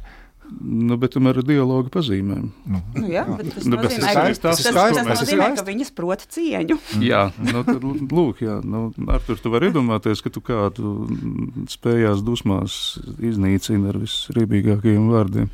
Nu, 0.61 0.98
bet 1.00 1.14
tomēr 1.14 1.38
ar 1.40 1.46
dialogu 1.48 1.90
pazīmēm. 1.92 2.48
Nu, 2.68 2.80
Nu, 2.94 3.07
jā, 3.11 3.24
bet 3.38 3.55
tas 3.55 3.66
Nu, 3.66 3.78
nozīmē, 3.78 4.12
ir 4.30 4.36
tas, 4.36 4.40
tas 4.42 4.61
ir 4.61 4.68
tas, 4.68 4.74
skaisti, 4.74 5.05
tas 5.09 5.22
ir 5.22 5.38
nozīmē, 5.40 5.48
ka 5.57 5.64
viņas 5.66 5.92
prot 5.96 6.24
cieņu. 6.34 6.78
Jā, 7.11 7.22
nu, 7.40 7.62
tad, 7.66 7.86
lūk, 8.12 8.42
jā, 8.44 8.59
nu, 8.62 8.82
Artur, 9.14 9.40
tu 9.40 9.53
vari 9.55 9.70
iedomāties, 9.70 10.22
ka 10.22 10.32
tu 10.34 10.42
kādu 10.44 10.92
mm, 11.09 11.66
spējās 11.72 12.22
dusmās 12.26 12.76
iznīcini 13.18 13.90
ar 13.90 13.98
visriebīgākajiem 14.03 15.09
vārdiem. 15.14 15.50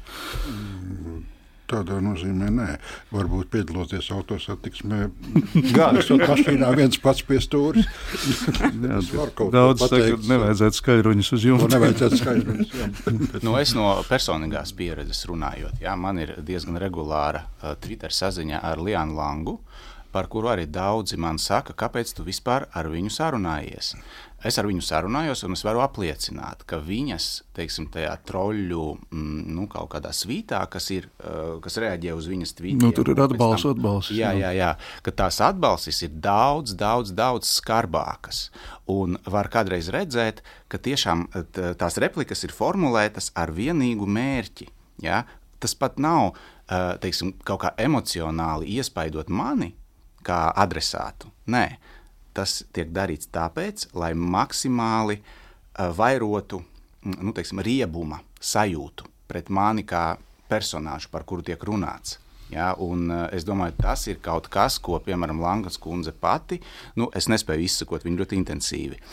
Tādā 1.69 1.99
nozīmē, 2.01 2.47
nē, 2.55 2.67
varbūt 3.13 3.51
piedaloties 3.53 4.07
autosatiksmē. 4.15 5.01
Gan 5.77 5.99
esot 6.01 6.23
mašīnā 6.25 6.71
viens 6.79 6.97
pats 7.03 7.21
pie 7.29 7.37
Es 8.99 9.11
ko 9.37 9.49
daudz 9.53 9.83
saka, 9.85 9.99
ka 10.15 10.31
nevajadzētu 10.33 10.79
skaļruņus 10.81 11.31
uz 11.37 11.43
To 11.45 11.51
jumta. 11.51 11.69
nevajadzētu 11.77 12.21
skaidrot. 12.23 12.73
jā. 12.79 12.89
Nu, 13.45 13.53
es 13.61 13.75
no 13.77 13.91
personīgās 14.09 14.73
pieredzes 14.79 15.21
runājot, 15.29 15.77
jā, 15.85 15.93
man 16.01 16.19
ir 16.25 16.35
diezgan 16.41 16.81
regulāra 16.81 17.45
uh, 17.61 17.75
Twitter 17.81 18.11
saziņa 18.17 18.63
ar 18.65 18.81
Lianu 18.83 19.19
Langu, 19.19 19.59
par 20.13 20.27
kuru 20.33 20.49
arī 20.55 20.65
daudzi 20.73 21.19
man 21.21 21.37
saka, 21.39 21.77
kāpēc 21.77 22.15
tu 22.17 22.25
vispār 22.25 22.65
ar 22.73 22.89
viņu 22.89 23.13
sarunājies. 23.13 23.93
Es 24.47 24.55
ar 24.61 24.69
viņu 24.69 24.85
sarunājos, 24.87 25.41
un 25.43 25.57
es 25.57 25.65
varu 25.67 25.81
apliecināt, 25.83 26.61
ka 26.71 26.77
viņas, 26.79 27.25
teiksim, 27.59 27.89
tajā 27.91 28.13
troļļu 28.29 28.83
mm, 29.11 29.41
nu, 29.57 29.65
kaut 29.73 29.89
kādā 29.97 30.13
svītā, 30.15 30.61
kas, 30.71 30.87
ir, 30.95 31.09
uh, 31.27 31.57
kas 31.65 31.75
reaģē 31.83 32.13
uz 32.15 32.29
viņas 32.31 32.55
tvītiem. 32.61 32.85
Nu, 32.85 32.93
tur 32.95 33.11
ir 33.11 33.19
atbalsts, 33.25 33.65
tam- 33.67 33.75
atbalsts, 33.75 34.13
Jā, 34.15 34.31
jā. 34.39 34.53
jā, 34.55 34.69
ka 35.03 35.11
tās 35.25 35.41
atbalstis 35.43 35.99
ir 36.07 36.15
daudz, 36.23 36.77
daudz, 36.79 37.11
daudz 37.19 37.51
skarbākas. 37.59 38.45
Un 38.87 39.19
var 39.27 39.51
kādreiz 39.51 39.91
redzēt, 39.91 40.45
ka 40.71 40.79
tiešām 40.79 41.27
t- 41.51 41.75
tās 41.83 41.99
replikas 41.99 42.45
ir 42.47 42.55
formulētas 42.55 43.33
ar 43.35 43.51
vienīgu 43.51 44.07
mērķi. 44.07 44.69
Ja? 45.03 45.25
Tas 45.59 45.75
pat 45.75 45.99
nav 45.99 46.31
eh, 46.71 46.95
teiksim, 47.03 47.35
kaut 47.43 47.65
kā 47.67 47.75
emocionāli 47.83 48.71
iespaidot 48.79 49.29
mani 49.35 49.73
kā 50.23 50.53
adresātu. 50.55 51.27
Nē, 51.51 51.67
tas 52.37 52.63
tiek 52.75 52.91
darīts 52.95 53.31
tāpēc, 53.35 53.89
lai 53.99 54.13
maksimāli 54.15 55.19
eh, 55.19 55.91
vairotu 55.97 56.63
mm, 56.63 57.21
nu, 57.21 57.35
teiksim, 57.37 57.63
riebuma 57.65 58.21
sajūtu 58.41 59.09
pret 59.29 59.51
mani 59.53 59.85
kā 59.85 60.17
personāžu, 60.49 61.11
par 61.13 61.27
kuru 61.29 61.45
tiek 61.45 61.63
runāts. 61.69 62.17
Ja, 62.49 62.71
un, 62.81 63.11
uh, 63.13 63.27
es 63.37 63.45
domāju, 63.45 63.75
tas 63.77 64.07
ir 64.09 64.23
kaut 64.25 64.47
kas, 64.49 64.79
ko, 64.81 64.97
piemēram, 65.05 65.43
Langas 65.45 65.75
kundze 65.77 66.15
pati, 66.17 66.57
nu, 66.97 67.11
es 67.13 67.27
nespēju 67.29 67.67
izsakot, 67.67 68.07
viņa 68.07 68.23
ļoti 68.23 68.39
intensīvi 68.41 68.97
uh, 68.97 69.11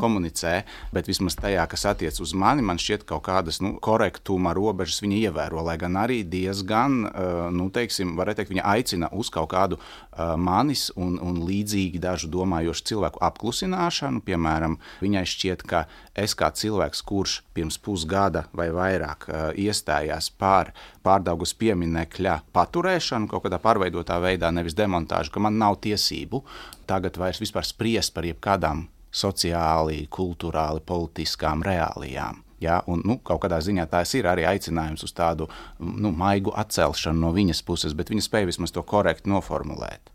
komunicē, 0.00 0.62
bet 0.94 1.08
vismaz 1.10 1.36
tajā, 1.38 1.64
kas 1.70 1.84
attiecas 1.90 2.22
uz 2.22 2.34
mani, 2.36 2.62
man 2.64 2.80
šķiet, 2.80 3.04
ka 3.04 3.16
kaut 3.16 3.26
kādas 3.28 3.60
nu, 3.64 3.74
korektuma 3.82 4.54
robežas 4.56 5.02
viņa 5.02 5.18
ievēro, 5.28 5.62
lai 5.66 5.76
gan 5.80 5.98
arī 6.00 6.20
diezgan, 6.28 7.00
uh, 7.08 7.48
nu, 7.54 7.68
teiksim, 7.74 8.14
varētu 8.18 8.42
teikt, 8.42 8.52
viņa 8.54 8.66
aicina 8.72 9.10
uz 9.12 9.30
kaut 9.34 9.50
kādu 9.52 9.78
uh, 9.78 10.34
manis 10.38 10.88
un, 10.96 11.16
un 11.22 11.40
līdzīgi 11.48 12.00
dažu 12.02 12.30
domājošu 12.32 12.86
cilvēku 12.92 13.22
apklusināšanu. 13.28 14.22
Piemēram, 14.26 14.78
viņai 15.02 15.24
šķiet, 15.32 15.64
ka 15.68 15.84
es 16.18 16.36
kā 16.38 16.50
cilvēks, 16.54 17.02
kurš 17.08 17.40
pirms 17.56 17.80
pusgada 17.82 18.46
vai 18.56 18.70
vairāk 18.74 19.28
uh, 19.28 19.48
iestājās 19.58 20.30
pār 20.38 20.72
pārdaugas 21.06 21.54
pieminekļa 21.58 22.42
paturēšanu 22.52 23.30
kaut 23.30 23.46
kādā 23.46 23.60
pārveidotā 23.62 24.18
veidā, 24.22 24.52
nevis 24.54 24.76
demontāžu, 24.78 25.32
ka 25.34 25.42
man 25.42 25.58
nav 25.60 25.80
tiesību 25.84 26.44
tagad 26.88 27.18
vairs 27.20 27.42
spriest 27.68 28.14
par 28.14 28.28
jebkādām 28.28 28.86
sociāli, 29.12 30.04
kultūrāli, 30.12 30.84
politiskām 30.86 31.64
reālijām. 31.66 32.44
Ja, 32.60 32.80
un, 32.90 33.04
nu, 33.06 33.20
kaut 33.22 33.44
kādā 33.44 33.60
ziņā 33.62 33.86
tas 33.90 34.12
ir 34.18 34.26
arī 34.26 34.42
aicinājums 34.48 35.06
uz 35.06 35.14
tādu 35.14 35.46
nu, 35.78 36.10
maigu 36.10 36.50
atcelšanu 36.58 37.22
no 37.22 37.30
viņas 37.36 37.62
puses, 37.62 37.94
bet 37.94 38.10
viņa 38.10 38.24
spēja 38.26 38.50
vismaz 38.50 38.74
to 38.74 38.82
korekti 38.82 39.30
noformulēt. 39.30 40.10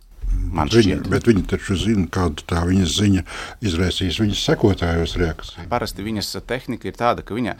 Man 0.53 0.69
Viņa, 0.69 0.99
bet 1.09 1.27
viņi 1.27 1.43
taču 1.49 1.75
zina, 1.77 2.05
kāda 2.13 2.43
tā 2.49 2.61
viņas 2.67 2.93
ziņa 2.97 3.23
izraisīs 3.65 4.19
viņas 4.21 4.41
sekotājos 4.47 5.15
reakciju. 5.21 5.65
Parasti 5.69 6.05
viņas 6.05 6.29
tehnika 6.49 6.89
ir 6.89 6.97
tāda, 6.97 7.25
ka 7.25 7.37
viņa 7.37 7.55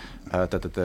tad, 0.51 0.67
tad, 0.67 0.77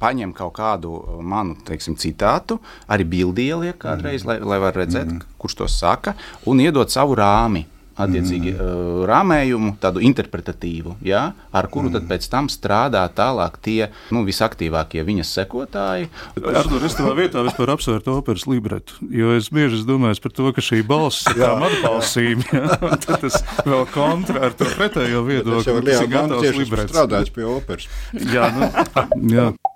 paņem 0.00 0.34
kaut 0.36 0.54
kādu 0.58 0.92
manu 1.24 1.56
teiksim, 1.66 1.96
citātu, 2.00 2.58
arī 2.88 3.06
bildi 3.08 3.48
ieliek 3.52 3.78
kādreiz, 3.84 4.26
lai, 4.28 4.38
lai 4.40 4.60
varētu 4.62 4.82
redzēt, 4.82 5.12
mm. 5.12 5.38
kurš 5.40 5.58
to 5.62 5.70
saka, 5.70 6.16
un 6.48 6.60
iedod 6.64 6.92
savu 6.92 7.16
rāmi. 7.18 7.66
Attiecīgi 7.96 8.52
mm. 8.54 9.04
rāmējumu, 9.08 9.74
tādu 9.82 10.02
interpretatīvu, 10.04 10.96
ja, 11.06 11.30
ar 11.56 11.68
kuru 11.72 11.92
tad 11.94 12.08
pēc 12.10 12.28
tam 12.32 12.50
strādā 12.52 13.04
tālāk 13.16 13.58
tie 13.64 13.90
nu, 14.14 14.24
visaktīvākie 14.26 15.04
viņas 15.06 15.32
sekotāji. 15.38 16.10
Artur, 16.36 16.86
es 16.86 16.96
tavā 16.98 17.14
vietā 17.18 17.44
vispār 17.46 17.74
apsvērtu 17.76 18.16
operas 18.18 18.46
libretu, 18.50 18.98
jo 19.12 19.36
es 19.36 19.50
bieži 19.54 19.82
domāju 19.88 20.20
par 20.26 20.36
to, 20.36 20.50
ka 20.56 20.64
šī 20.64 20.82
balss 20.86 21.28
ir 21.32 21.40
tā 21.40 21.52
atbalstība, 21.70 22.48
ja, 22.52 22.80
tad 23.06 23.24
tas 23.24 23.40
vēl 23.66 23.86
kontra 23.94 24.48
ar 24.48 24.58
to 24.58 24.68
pretējo 24.76 25.24
viedokli. 25.28 25.62
Tas 25.62 25.70
jau 25.70 25.78
ir 25.80 26.12
gatavs 26.12 26.60
librets. 26.60 26.92
Strādājis 26.92 27.32
pie 27.34 27.48
operas. 27.48 27.88
jā, 28.12 28.50
nu, 28.56 28.70
jā. 29.32 29.48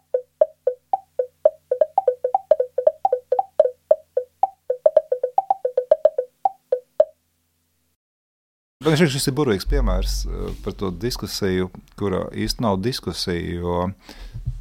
Šis 8.80 9.26
ir 9.28 9.34
burvīgs 9.36 9.66
piemērs 9.68 10.12
eh, 10.24 10.52
par 10.64 10.72
to 10.72 10.88
diskusiju, 10.88 11.66
kurā 12.00 12.22
īstenībā 12.32 12.64
nav 12.64 12.78
diskusija. 12.80 13.58
Jo, 13.60 13.90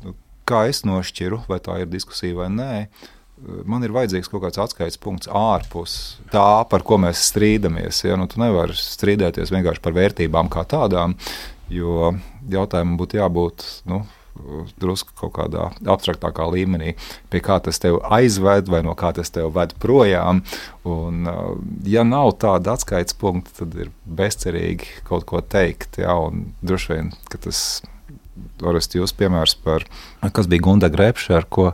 nu, 0.04 0.12
kā 0.44 0.66
es 0.68 0.82
nošķiru, 0.84 1.46
vai 1.48 1.62
tā 1.64 1.78
ir 1.80 1.88
diskusija 1.88 2.36
vai 2.36 2.50
nē, 2.52 2.74
eh, 2.84 3.62
man 3.64 3.88
ir 3.88 3.94
vajadzīgs 3.96 4.28
kaut 4.28 4.44
kāds 4.44 4.60
atskaites 4.60 5.00
punkts 5.00 5.32
ārpus 5.32 5.94
tā, 6.34 6.50
par 6.68 6.84
ko 6.84 7.00
mēs 7.00 7.22
strīdamies. 7.30 8.02
Ja? 8.10 8.20
Nu, 8.20 8.28
tu 8.28 8.44
nevari 8.44 8.76
strīdēties 8.76 9.56
vienkārši 9.56 9.86
par 9.88 9.96
vērtībām 9.96 10.52
kā 10.52 10.66
tādām, 10.68 11.16
jo 11.72 12.12
jautājumam 12.52 13.00
būtu 13.00 13.22
jābūt. 13.22 13.70
Nu, 13.88 14.02
drusku 14.82 15.14
kaut 15.20 15.34
kādā 15.38 15.70
abstraktākā 15.84 16.48
līmenī, 16.54 16.96
pie 17.30 17.44
kā 17.44 17.60
tas 17.64 17.82
tev 17.82 18.00
aizved 18.10 18.72
vai 18.72 18.82
no 18.86 18.96
kā 19.00 19.12
tas 19.16 19.32
tev 19.36 19.54
ved 19.56 19.76
projām. 19.82 20.44
Un, 20.88 21.28
uh, 21.30 21.54
ja 21.88 22.06
nav 22.08 22.36
tāda 22.42 22.78
atskaites 22.78 23.18
punkta, 23.20 23.54
tad 23.62 23.78
ir 23.78 23.94
bezcerīgi 24.06 25.06
kaut 25.10 25.28
ko 25.30 25.44
teikt. 25.44 26.02
Jā, 26.02 26.18
droši 26.66 26.94
vien, 26.94 27.16
ka 27.30 27.42
tas 27.46 27.82
Orest, 28.64 28.96
jūs 28.96 29.14
piemērs 29.16 29.56
par, 29.64 29.86
kas 30.36 30.48
bija 30.52 30.64
Gunda 30.66 30.90
Grepša, 30.92 31.38
ar 31.40 31.46
ko 31.52 31.70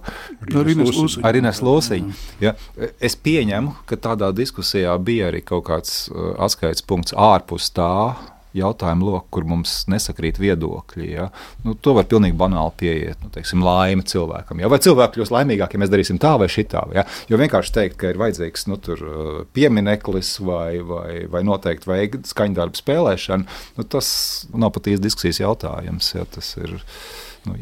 ar 1.26 1.38
Ines 1.40 1.62
Lūsiņu. 1.66 2.14
Ja, 2.44 2.54
es 3.02 3.18
pieņemu, 3.18 3.74
ka 3.90 3.98
tādā 4.02 4.32
diskusijā 4.36 4.94
bija 5.02 5.32
arī 5.32 5.42
kaut 5.46 5.66
kāds 5.70 6.06
uh, 6.12 6.34
atskaites 6.46 6.86
punkts 6.86 7.16
ārpus 7.18 7.72
tā, 7.74 8.16
jautājumu 8.56 9.10
loku, 9.10 9.28
kur 9.38 9.48
mums 9.50 9.74
nesakrīt 9.92 10.40
viedokļi. 10.42 11.08
Ja? 11.12 11.28
Nu, 11.66 11.76
to 11.76 11.96
var 11.98 12.08
pilnīgi 12.12 12.38
banāli 12.40 12.74
pieiet. 12.82 13.22
Nu, 13.24 13.32
teiksim, 13.34 13.64
laime 13.66 14.06
cilvēkam. 14.08 14.62
Ja? 14.64 14.70
Vai 14.72 14.80
cilvēki 14.84 15.20
kļūs 15.20 15.34
laimīgāki, 15.36 15.78
ja 15.78 15.84
mēs 15.84 15.94
darīsim 15.94 16.20
tā 16.22 16.36
vai 16.42 16.50
šitā? 16.52 16.86
Ja? 16.96 17.06
Jo 17.32 17.40
vienkārši 17.42 17.76
teikt, 17.80 17.98
ka 18.02 18.12
ir 18.14 18.22
vajadzīgs 18.22 18.68
nu, 18.72 18.80
tur, 18.82 19.02
uh, 19.06 19.42
piemineklis 19.56 20.36
vai, 20.46 20.80
vai, 20.86 21.10
vai 21.32 21.44
noteikti 21.48 21.92
veikt 21.92 22.30
skaņdarbu 22.32 22.82
spēlēšanu, 22.82 23.58
nu, 23.80 23.88
tas 23.96 24.10
nav 24.54 24.76
pat 24.76 24.92
īsti 24.94 25.08
diskusijas 25.08 25.44
jautājums. 25.44 26.14
Ja? 26.16 26.28
Tas, 26.36 26.56
ir, 26.62 26.78
nu, 27.50 27.60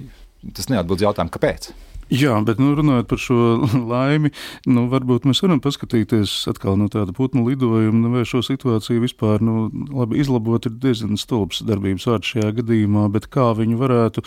tas 0.54 0.70
neatbild 0.72 1.06
jautājumu, 1.06 1.34
kāpēc. 1.34 1.74
Jā, 2.14 2.36
bet 2.46 2.60
nu, 2.62 2.76
runājot 2.78 3.08
par 3.10 3.18
šo 3.22 3.36
laimi, 3.92 4.30
nu, 4.70 4.84
varbūt 4.92 5.24
mēs 5.26 5.40
varam 5.42 5.58
paskatīties 5.64 6.34
atkal 6.52 6.76
no 6.78 6.86
tāda 6.94 7.16
putnu 7.16 7.42
lidojuma, 7.48 8.04
nu, 8.04 8.12
vai 8.14 8.22
šo 8.30 8.44
situāciju 8.46 9.02
vispār 9.02 9.42
nu, 9.42 9.72
labi 9.90 10.20
izlabot. 10.22 10.68
Ir 10.70 10.76
diezgan 10.84 11.18
stulbs 11.18 11.64
darbības 11.66 12.06
vārds 12.12 12.36
šajā 12.36 12.52
gadījumā, 12.60 13.08
bet 13.16 13.26
kā 13.34 13.50
viņu 13.58 13.80
varētu 13.82 14.26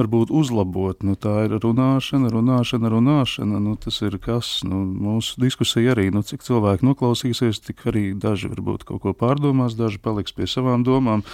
varbūt 0.00 0.32
uzlabot? 0.32 1.04
Nu, 1.04 1.18
tā 1.20 1.44
ir 1.44 1.58
runāšana, 1.60 2.32
runāšana, 2.32 2.94
runāšana. 2.96 3.60
Nu, 3.68 3.76
tas 3.84 4.00
ir 4.06 4.16
kas 4.22 4.62
nu, 4.64 4.86
mūsu 4.88 5.36
diskusija 5.44 5.92
arī. 5.92 6.08
Nu, 6.14 6.24
cik 6.24 6.46
cilvēki 6.46 6.88
noklausīsies, 6.88 7.60
tik 7.68 7.84
arī 7.92 8.08
daži 8.16 8.48
varbūt 8.54 8.88
kaut 8.88 9.04
ko 9.04 9.12
pārdomās, 9.12 9.76
daži 9.76 10.00
paliks 10.00 10.32
pie 10.32 10.48
savām 10.48 10.88
domām. 10.88 11.26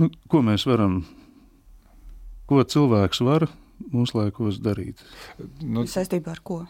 Nu, 0.00 0.08
ko 0.32 0.40
mēs 0.46 0.64
varam? 0.70 1.02
Ko 2.48 2.64
cilvēks 2.64 3.20
var 3.26 3.52
mūsdienās 3.92 4.60
darīt. 4.62 5.02
Nu, 5.64 5.86
saistībā 5.88 6.34
ar 6.36 6.42
ko? 6.44 6.62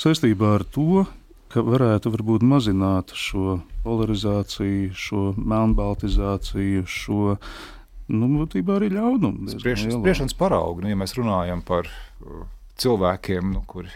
Saistībā 0.00 0.54
ar 0.58 0.66
to, 0.76 1.04
ka 1.50 1.64
varētu 1.66 2.12
varbūt 2.14 2.44
mazināt 2.46 3.14
šo 3.18 3.60
polarizāciju, 3.84 4.92
šo 4.94 5.24
melnbaltizāciju, 5.38 6.84
šo 6.86 7.36
nu, 8.10 8.28
būtībā 8.36 8.78
arī 8.78 8.92
ļaunumu. 8.94 9.56
Spriešanas 9.56 10.36
paraugu, 10.38 10.84
nu, 10.84 10.92
ja 10.92 10.98
mēs 10.98 11.16
runājam 11.18 11.64
par 11.66 11.88
uh, 11.90 12.46
cilvēkiem, 12.80 13.52
nu, 13.54 13.64
kuri 13.70 13.90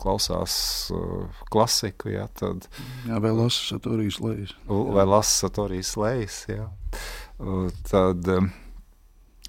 klausās 0.00 0.54
uh, 0.92 1.42
klasiku, 1.52 2.12
jā, 2.12 2.26
tad. 2.36 2.68
Jā, 3.08 3.20
vai 3.22 3.32
lasa 3.32 3.74
satorijas 3.74 4.20
lejas. 4.24 4.56
Vai 4.68 5.06
lasa 5.08 5.46
satorijas 5.46 5.94
lejas, 6.00 6.42
jā. 6.50 6.68
Uh, 7.40 7.70
tad, 7.88 8.28
um, 8.28 8.50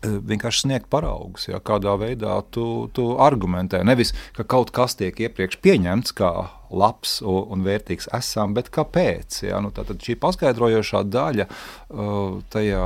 vienkārši 0.02 0.66
sniegt 0.66 0.89
paraugus, 0.91 1.47
ja, 1.49 1.60
kādā 1.64 1.93
veidā 2.02 2.39
tu, 2.54 2.89
tu 2.95 3.12
argumentē. 3.22 3.84
Nevis, 3.86 4.16
ka 4.38 4.45
kaut 4.47 4.74
kas 4.74 4.97
tiek 4.97 5.18
iepriekš 5.22 5.60
pieņemts 5.62 6.16
kā 6.18 6.32
labs 6.72 7.20
un 7.28 7.66
vērtīgs 7.66 8.10
esam, 8.16 8.56
bet 8.56 8.72
kāpēc? 8.74 9.41
Ja? 9.45 9.60
Nu, 9.64 9.74
tad 9.76 9.91
šī 10.02 10.16
paskaidrojošā 10.22 11.04
daļa 11.12 11.47
uh, 11.47 12.39
tajā 12.54 12.86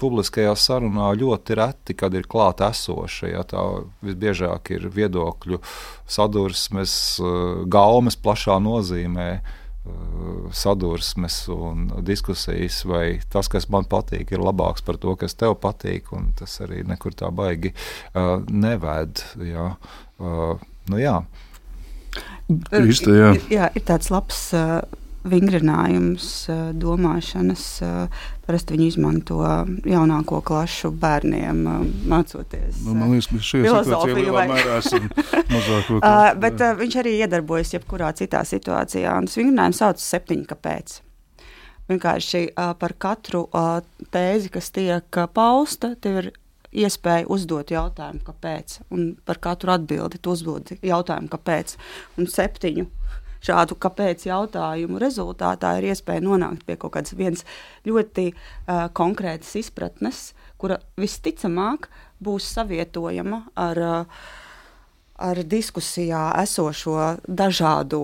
publiskajā 0.00 0.56
sarunā 0.58 1.12
ļoti 1.20 1.58
reti, 1.60 1.96
kad 1.98 2.16
ir 2.16 2.28
klāta 2.30 2.72
esoša. 2.74 3.30
Ja? 3.30 3.44
Tā 3.46 3.62
visbiežāk 4.06 4.72
ir 4.76 4.88
viedokļu 4.96 5.60
sadursmes, 6.08 6.96
uh, 7.22 7.62
gaumes 7.70 8.18
plašā 8.18 8.58
nozīmē. 8.64 9.30
Eh, 9.86 10.52
sadursmes 10.52 11.48
un 11.48 11.90
diskusijas, 12.00 12.84
vai 12.84 13.20
tas, 13.30 13.48
kas 13.50 13.68
man 13.70 13.86
patīk, 13.86 14.32
ir 14.32 14.42
labāks 14.42 14.82
par 14.86 14.98
to, 14.98 15.14
kas 15.18 15.36
tev 15.38 15.56
patīk. 15.62 16.10
Tas 16.38 16.58
arī 16.64 16.82
nekur 16.86 17.14
tā 17.14 17.30
baigi 17.34 17.72
uh, 18.14 18.38
neved. 18.50 19.22
Jā. 19.46 19.72
Uh, 20.18 20.62
nu, 20.90 21.00
jā. 21.00 21.20
Īsti, 22.48 23.12
jā. 23.12 23.32
Ir, 23.36 23.50
jā, 23.52 23.68
ir 23.76 23.84
tāds 23.86 24.10
labs 24.14 24.40
uh, 24.56 24.80
vingrinājums 25.26 26.30
uh, 26.50 26.70
domāšanas. 26.74 27.66
Uh, 27.84 28.24
Parasti 28.46 28.76
viņi 28.76 28.86
izmanto 28.92 29.40
jaunāko 29.90 30.38
klašu 30.46 30.92
bērniem, 30.94 31.64
mācoties. 32.06 32.78
Nu, 32.86 32.94
man 32.94 33.10
liekas, 33.10 33.26
ka 33.32 33.40
šī 33.42 33.62
situācija 33.64 34.14
lielā 34.14 34.44
mērā 34.52 34.76
esam 34.78 35.08
mazāko. 35.54 35.98
uh, 35.98 36.28
bet 36.38 36.62
uh, 36.62 36.76
viņš 36.78 36.98
arī 37.02 37.16
iedarbojas 37.24 37.74
jebkurā 37.74 38.12
citā 38.14 38.44
situācijā. 38.46 39.16
Un 39.18 39.26
tas 39.26 39.40
vingrinājums 39.40 39.82
sauc 39.82 40.02
septiņi, 40.04 40.46
kāpēc. 40.52 40.96
Vienkārši 41.90 42.42
uh, 42.52 42.72
par 42.78 42.94
katru 43.02 43.44
uh, 43.50 43.80
tēzi, 44.14 44.50
kas 44.54 44.70
tiek 44.74 45.18
uh, 45.18 45.26
pausta, 45.26 45.96
tev 46.02 46.22
ir 46.22 46.30
iespēja 46.76 47.26
uzdot 47.32 47.70
jautājumu, 47.74 48.22
kāpēc. 48.26 48.80
Un 48.94 49.14
par 49.26 49.40
katru 49.42 49.74
atbildi 49.74 50.20
tu 50.22 50.34
uzdod 50.34 50.70
jautājumu, 50.86 51.30
kāpēc. 51.32 51.76
Un 52.18 52.30
septiņu 52.30 52.86
šādu 53.46 53.76
kāpēc 53.80 54.26
jautājumu 54.28 55.00
rezultātā 55.02 55.76
ir 55.78 55.90
iespēja 55.92 56.24
nonākt 56.24 56.64
pie 56.66 56.78
kaut 56.80 56.96
kādas 56.96 57.44
ļoti 57.86 58.26
uh, 58.32 58.86
konkrētas 58.96 59.54
izpratnes, 59.62 60.32
kura 60.58 60.80
visticamāk 61.00 61.90
būs 62.22 62.48
savietojama 62.56 63.44
ar, 63.54 63.82
uh, 63.82 64.26
ar 65.18 65.42
diskusijā 65.44 66.30
esošo 66.42 67.16
dažādo 67.28 68.02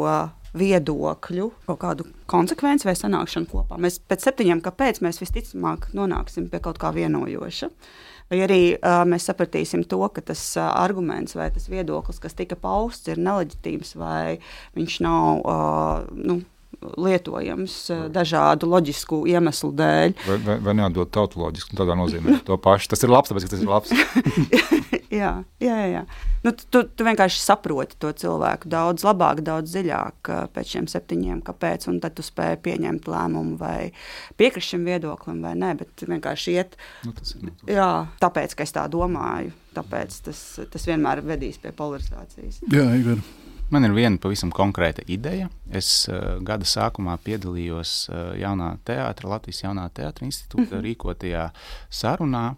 viedokļu, 0.52 1.48
kaut 1.64 1.80
kādu 1.80 2.06
konsekvenci 2.28 2.84
vai 2.84 2.92
sanākšanu 2.98 3.48
kopā. 3.48 3.78
Mēs 3.80 3.96
pēc 4.04 4.28
septiņiem, 4.28 4.60
kāpēc 4.64 5.00
mēs 5.04 5.22
visticamāk 5.22 5.88
nonāksim 5.96 6.50
pie 6.52 6.60
kaut 6.60 6.80
kā 6.82 6.92
vienojoša. 6.92 7.70
Uh, 7.72 8.11
Vai 8.30 8.42
arī 8.46 8.60
uh, 8.74 9.02
mēs 9.08 9.26
sapratīsim 9.28 9.84
to, 9.88 10.00
ka 10.14 10.24
tas 10.32 10.42
uh, 10.56 10.70
arguments 10.78 11.36
vai 11.38 11.50
tas 11.54 11.68
viedoklis, 11.72 12.20
kas 12.22 12.36
tika 12.38 12.56
pausts, 12.58 13.08
ir 13.10 13.20
neleģitīvs 13.22 13.96
vai 14.00 14.38
viņš 14.78 14.98
nav 15.04 15.42
uh, 15.42 16.10
nu, 16.16 16.40
lietojams 17.00 17.76
dažādu 18.12 18.68
loģisku 18.70 19.22
iemeslu 19.30 19.72
dēļ. 19.78 20.16
Vai, 20.26 20.38
vai, 20.46 20.58
vai 20.66 20.74
neatdot 20.80 21.12
tautoloģisku 21.14 21.78
tādā 21.78 21.96
nozīmē 21.98 22.40
to 22.46 22.58
pašu? 22.60 22.92
Tas 22.92 23.04
ir 23.04 23.12
labs, 23.12 23.32
tāpēc, 23.32 23.46
ka 23.46 23.54
tas 23.54 23.64
ir 23.64 23.70
labs. 23.70 23.94
jā, 25.22 25.32
jā, 25.62 25.78
jā. 25.92 26.04
Nu, 26.42 26.50
tu, 26.58 26.82
tu 26.82 27.06
vienkārši 27.06 27.38
saproti 27.38 27.98
to 28.02 28.10
cilvēku 28.18 28.70
daudz 28.72 29.04
labāk, 29.06 29.44
daudz 29.46 29.70
dziļāk 29.70 30.30
pēc 30.54 30.74
šiem 30.74 30.88
septiņiem, 30.90 31.42
kāpēc. 31.46 31.86
Un 31.92 32.00
tad 32.02 32.16
tu 32.18 32.26
spēj 32.26 32.58
pieņemt 32.64 33.06
lēmumu 33.10 33.58
vai 33.60 33.92
piekrist 34.40 34.74
šim 34.74 34.88
viedoklim 34.88 35.42
vai 35.44 35.54
nē, 35.58 35.74
bet 35.82 36.06
vienkārši 36.08 36.56
iet. 36.56 36.74
Nu, 37.06 37.14
tas 37.14 37.36
ir, 37.36 37.46
nu, 37.46 37.54
tas. 37.54 37.70
Jā, 37.70 37.90
tāpēc, 38.22 38.56
ka 38.58 38.66
es 38.66 38.74
tā 38.74 38.88
domāju, 38.90 39.54
tāpēc 39.76 40.18
tas, 40.26 40.42
tas 40.72 40.90
vienmēr 40.90 41.22
vedīs 41.26 41.62
pie 41.62 41.74
polarizācijas. 41.76 42.62
Jā, 42.72 42.90
Igor. 42.98 43.22
Man 43.72 43.86
ir 43.88 43.94
viena 43.96 44.20
pavisam 44.20 44.52
konkrēta 44.52 45.04
ideja. 45.08 45.48
Es 45.72 46.04
uh, 46.10 46.36
gada 46.44 46.68
sākumā 46.68 47.16
piedalījos 47.24 47.94
uh, 48.10 48.32
jaunā 48.36 48.74
teātra, 48.84 49.30
Latvijas 49.32 49.62
jaunā 49.64 49.88
teātra 49.96 50.28
institūta 50.28 50.66
mm 50.66 50.72
-hmm. 50.76 50.84
rīkotajā 50.86 51.50
sarunā, 51.90 52.54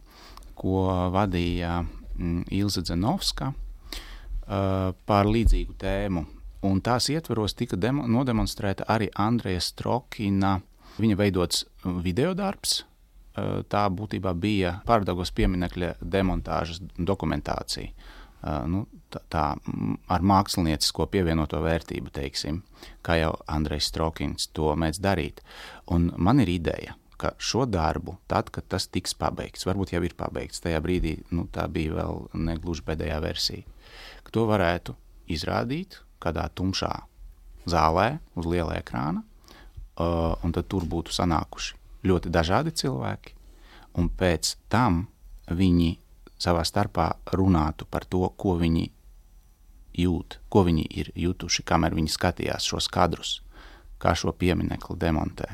ko 0.54 1.10
vadīja 1.14 1.84
mm, 1.84 2.44
Ilza 2.50 2.82
Zenovska 2.82 3.52
uh, 3.52 4.92
par 5.06 5.26
līdzīgu 5.26 5.78
tēmu. 5.78 6.26
Un 6.64 6.80
tās 6.80 7.08
ietvaros 7.08 7.54
tika 7.54 7.76
demo, 7.76 8.06
nodemonstrēta 8.06 8.84
arī 8.88 9.08
Andreja 9.14 9.60
Strokina 9.60 10.60
Viņa 10.94 11.16
veidots 11.18 11.64
video 12.04 12.34
darbs. 12.38 12.84
Tā 13.34 13.80
būtībā 13.90 14.30
bija 14.38 14.76
pārdagos 14.86 15.32
pieminekļa 15.34 15.96
demontāžas 15.98 16.78
dokumentācija. 16.94 17.90
Nu, 18.44 18.82
tā, 19.08 19.22
tā 19.32 19.44
ar 20.12 20.24
māksliniecisko 20.26 21.06
pievienoto 21.08 21.62
vērtību, 21.64 22.12
teiksim, 22.12 22.60
kā 23.06 23.16
jau 23.16 23.32
Andrejs 23.48 23.88
Strokins 23.88 24.50
to 24.52 24.74
mēdz 24.76 25.00
darīt. 25.00 25.40
Un 25.94 26.10
man 26.20 26.42
ir 26.44 26.50
ideja, 26.52 26.96
ka 27.16 27.32
šo 27.38 27.64
darbu, 27.70 28.18
tad, 28.28 28.50
kad 28.52 28.66
tas 28.68 28.88
tiks 28.92 29.14
pabeigts, 29.16 29.64
varbūt 29.64 29.94
jau 29.94 30.02
ir 30.04 30.16
pabeigts, 30.18 30.60
tajā 30.60 30.82
brīdī 30.84 31.16
nu, 31.32 31.46
tā 31.48 31.64
bija 31.72 31.96
vēl 32.02 32.20
negluži 32.36 32.84
pēdējā 32.84 33.20
versija, 33.24 33.64
ka 34.26 34.34
to 34.34 34.44
varētu 34.50 34.96
izrādīt 35.32 36.00
kādā 36.20 36.44
tumšā 36.52 36.92
zālē 37.70 38.18
uz 38.36 38.48
liela 38.48 38.76
ekrāna, 38.76 39.24
uh, 39.24 40.34
un 40.44 40.52
tad 40.52 40.68
tur 40.68 40.84
būtu 40.84 41.14
sanākuši 41.14 41.80
ļoti 42.04 42.32
dažādi 42.32 42.74
cilvēki, 42.76 43.36
un 43.96 44.10
pēc 44.12 44.56
tam 44.68 45.06
viņi 45.48 45.94
savā 46.44 46.64
starpā 46.68 47.08
runātu 47.32 47.88
par 47.90 48.04
to, 48.04 48.26
ko 48.36 48.56
viņi 48.60 48.88
jūt, 50.04 50.38
ko 50.50 50.64
viņi 50.66 50.84
ir 51.00 51.12
jutuši, 51.18 51.64
kamēr 51.66 51.96
viņi 51.96 52.12
skatījās 52.14 52.66
šos 52.70 52.88
kadrus, 52.92 53.38
kā 54.02 54.14
šo 54.18 54.34
pieminiektu 54.36 54.96
demontē. 54.98 55.48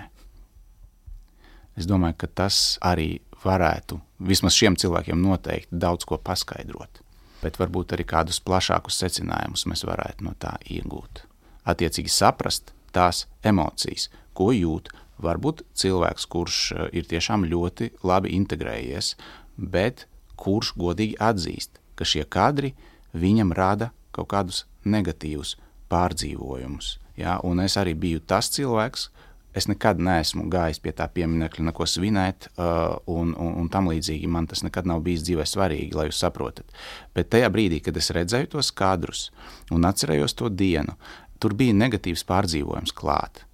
Es 1.78 1.86
domāju, 1.88 2.18
ka 2.20 2.28
tas 2.42 2.78
arī 2.84 3.20
varētu 3.44 4.00
vismaz 4.20 4.56
šiem 4.58 4.76
cilvēkiem 4.80 5.20
noteikti 5.22 5.78
daudz 5.80 6.04
ko 6.08 6.18
paskaidrot, 6.20 7.00
bet 7.40 7.56
varbūt 7.60 7.94
arī 7.96 8.04
kādus 8.08 8.40
plašākus 8.44 8.98
secinājumus 9.00 9.66
mēs 9.70 9.86
varētu 9.88 10.26
no 10.26 10.34
tā 10.40 10.56
iegūt. 10.68 11.24
Attiecīgi 11.70 12.12
saprast 12.12 12.74
tās 12.92 13.26
emocijas, 13.46 14.08
ko 14.34 14.50
jūt. 14.56 14.90
Varbūt 15.20 15.66
cilvēks, 15.76 16.24
kurš 16.32 16.58
eh, 16.72 16.86
ir 16.96 17.08
tiešām 17.08 17.44
ļoti 17.48 17.90
labi 18.08 18.32
integrējies, 18.38 19.12
bet 19.60 20.06
kurš 20.40 20.74
godīgi 20.80 21.18
atzīst, 21.20 21.80
ka 21.94 22.06
šie 22.08 22.24
kadri 22.24 22.74
viņam 23.12 23.52
rada 23.56 23.90
kaut 24.16 24.30
kādus 24.32 24.64
negatīvus 24.84 25.56
pārdzīvojumus. 25.90 26.96
Ja? 27.20 27.38
Un 27.44 27.60
es 27.64 27.76
arī 27.80 27.94
biju 27.98 28.22
tas 28.24 28.50
cilvēks, 28.54 29.08
es 29.56 29.66
nekad 29.66 29.98
neesmu 30.02 30.46
gājis 30.50 30.80
pie 30.82 30.92
tā 30.96 31.08
pieminiekļa, 31.10 31.66
neko 31.70 31.86
svinēt, 31.88 32.48
uh, 32.54 32.96
un, 33.10 33.34
un, 33.34 33.54
un 33.62 33.70
tam 33.72 33.90
līdzīgi. 33.90 34.30
Man 34.30 34.46
tas 34.50 34.62
nekad 34.66 34.88
nav 34.88 35.02
bijis 35.06 35.24
dzīvē 35.26 35.46
svarīgi, 35.48 35.94
lai 35.98 36.08
jūs 36.08 36.22
saprotat. 36.22 36.70
Bet 37.16 37.32
tajā 37.34 37.50
brīdī, 37.52 37.80
kad 37.84 37.98
es 37.98 38.12
redzēju 38.14 38.54
tos 38.54 38.70
kadrus 38.76 39.28
un 39.74 39.88
atcerējos 39.88 40.36
to 40.38 40.50
dienu, 40.54 40.96
tur 41.42 41.56
bija 41.58 41.76
negatīvs 41.76 42.26
pārdzīvojums 42.28 42.94
klāt. 42.96 43.44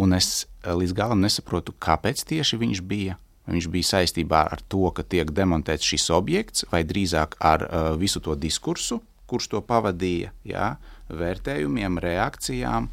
Un 0.00 0.16
es 0.16 0.44
līdz 0.66 0.92
galam 0.96 1.22
nesaprotu, 1.24 1.74
kāpēc 1.80 2.24
tieši 2.28 2.60
viņš 2.60 2.82
bija. 2.84 3.16
Viņš 3.46 3.68
bija 3.70 3.90
saistībā 3.92 4.42
ar 4.52 4.62
to, 4.68 4.88
ka 4.94 5.04
tiek 5.06 5.30
demontēts 5.34 5.86
šis 5.86 6.08
objekts, 6.14 6.66
vai 6.72 6.82
drīzāk 6.86 7.38
ar 7.38 7.66
uh, 7.66 7.92
visu 7.98 8.22
to 8.24 8.34
diskursu, 8.38 9.00
kurš 9.30 9.50
to 9.54 9.62
pavadīja, 9.66 10.32
jā, 10.46 10.72
vērtējumiem, 11.10 12.00
reakcijām. 12.02 12.90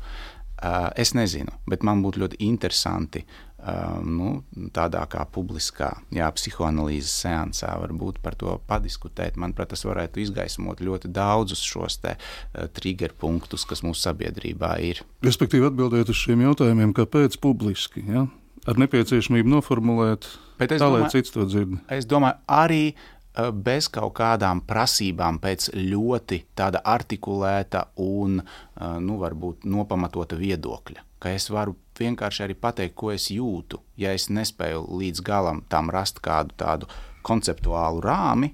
Uh, 0.64 0.94
es 1.00 1.12
nezinu, 1.18 1.52
bet 1.68 1.84
man 1.84 2.00
būtu 2.06 2.22
ļoti 2.22 2.38
interesanti 2.46 3.24
uh, 3.26 3.98
nu, 4.00 4.44
tādā 4.76 5.02
kā 5.12 5.26
publiskā, 5.28 5.90
jā, 6.14 6.30
psihoanalīzes 6.38 7.16
seansā 7.26 7.74
varbūt 7.82 8.22
par 8.24 8.38
to 8.40 8.56
padiskutēt. 8.70 9.36
Manuprāt, 9.42 9.74
tas 9.74 9.84
varētu 9.88 10.24
izgaismot 10.24 10.84
ļoti 10.86 11.12
daudzus 11.12 11.66
šos 11.68 12.00
te 12.06 12.16
uh, 12.16 12.70
trigger 12.78 13.18
punktus, 13.20 13.66
kas 13.68 13.84
mūsu 13.84 14.06
sabiedrībā 14.06 14.78
ir. 14.86 15.04
Respektīvi 15.26 15.68
atbildēt 15.72 16.14
uz 16.14 16.22
šiem 16.22 16.46
jautājumiem, 16.46 16.96
kāpēc 16.96 17.42
publiski, 17.44 18.06
ja? 18.08 18.30
Ar 18.70 18.80
nepieciešamību 18.80 19.56
noformulēt, 19.58 20.30
tā 20.62 20.70
domāju, 20.76 21.04
lai 21.04 21.12
cits 21.12 21.34
to 21.36 21.48
dzird. 21.50 21.76
Es 21.92 22.08
domāju, 22.10 22.40
arī 22.48 22.84
bez 23.34 23.88
kaut 23.90 24.14
kādām 24.20 24.62
prasībām 24.68 25.40
pēc 25.42 25.72
ļoti 25.74 26.44
tāda 26.56 26.84
artikulēta 26.86 27.88
un, 28.04 28.42
nu, 29.02 29.18
varbūt 29.22 29.66
nopamatota 29.66 30.38
viedokļa. 30.38 31.06
Ka 31.24 31.34
es 31.34 31.50
varu 31.50 31.76
vienkārši 31.98 32.44
arī 32.46 32.58
pateikt, 32.60 32.96
ko 33.00 33.14
es 33.14 33.30
jūtu, 33.32 33.80
ja 33.98 34.14
es 34.14 34.30
nespēju 34.30 34.86
līdz 35.00 35.24
galam 35.26 35.64
tam 35.70 35.90
rast 35.94 36.22
kādu 36.22 36.54
tādu 36.60 36.90
konceptuālu 37.26 38.04
rāmi. 38.04 38.54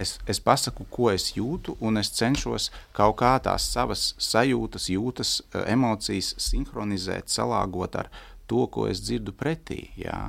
Es, 0.00 0.14
es 0.24 0.38
pasaku, 0.40 0.86
ko 0.88 1.10
es 1.12 1.34
jūtu, 1.36 1.74
un 1.84 2.00
es 2.00 2.08
cenšos 2.16 2.70
kaut 2.96 3.18
kā 3.20 3.34
tās 3.44 3.66
savas 3.68 4.14
sajūtas, 4.16 4.88
jūtas, 4.88 5.32
emocijas 5.68 6.32
sinhronizēt, 6.40 7.28
salāgot 7.28 7.98
ar 8.00 8.08
to, 8.50 8.64
ko 8.72 8.86
es 8.90 9.02
dzirdu 9.04 9.34
pretī. 9.36 9.84
Jā. 10.00 10.22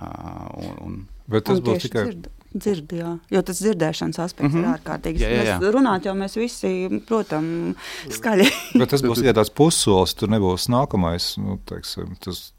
Un, 0.00 0.76
un, 0.80 1.00
Bet 1.30 1.46
tas 1.46 1.60
būs 1.62 1.84
tikai. 1.84 2.04
Dzird, 2.08 2.28
dzird, 2.54 2.94
jā. 2.96 3.10
Jo 3.30 3.42
tas 3.46 3.60
dzirdēšanas 3.62 4.22
aspekts 4.24 4.54
mm 4.54 4.60
-hmm. 4.60 4.68
ir 4.68 4.78
ārkārtīgi. 4.78 5.22
Jā, 5.22 5.42
jā. 5.48 5.58
Mēs 5.60 5.74
runāt 5.76 6.06
jau 6.08 6.14
mēs 6.18 6.38
visi, 6.38 7.02
protams, 7.06 7.90
skaļi. 8.16 8.48
Bet 8.80 8.94
tas 8.94 9.04
būs 9.04 9.22
tikai 9.22 9.36
tāds 9.36 9.52
pussolis, 9.54 10.14
tur 10.14 10.32
nebūs 10.32 10.70
nākamais. 10.72 11.36
Nu, 11.38 11.58
teiksim, 11.66 12.16
tas, 12.24 12.54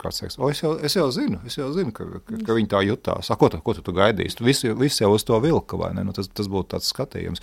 kāds 0.00 0.20
teiks, 0.20 0.38
o, 0.38 0.48
es, 0.52 0.60
jau, 0.62 0.74
es 0.84 0.96
jau 0.96 1.06
zinu, 1.14 1.40
es 1.48 1.56
jau 1.58 1.68
zinu 1.74 1.92
ka, 1.94 2.06
ka, 2.26 2.38
ka 2.46 2.56
viņi 2.56 2.70
tā 2.72 2.82
jutās. 2.86 3.30
A, 3.30 3.36
ko, 3.40 3.50
tu, 3.52 3.60
ko 3.64 3.74
tu, 3.76 3.84
tu 3.86 3.94
gaidīsi? 3.96 4.38
Tu 4.38 4.46
visi, 4.46 4.72
visi 4.78 5.02
jau 5.04 5.12
uz 5.14 5.24
to 5.26 5.38
vilka, 5.42 5.78
vai 5.80 5.92
ne? 5.96 6.04
Nu, 6.06 6.14
tas, 6.16 6.28
tas 6.30 6.48
būtu 6.50 6.74
tāds 6.74 6.90
skatījums, 6.92 7.42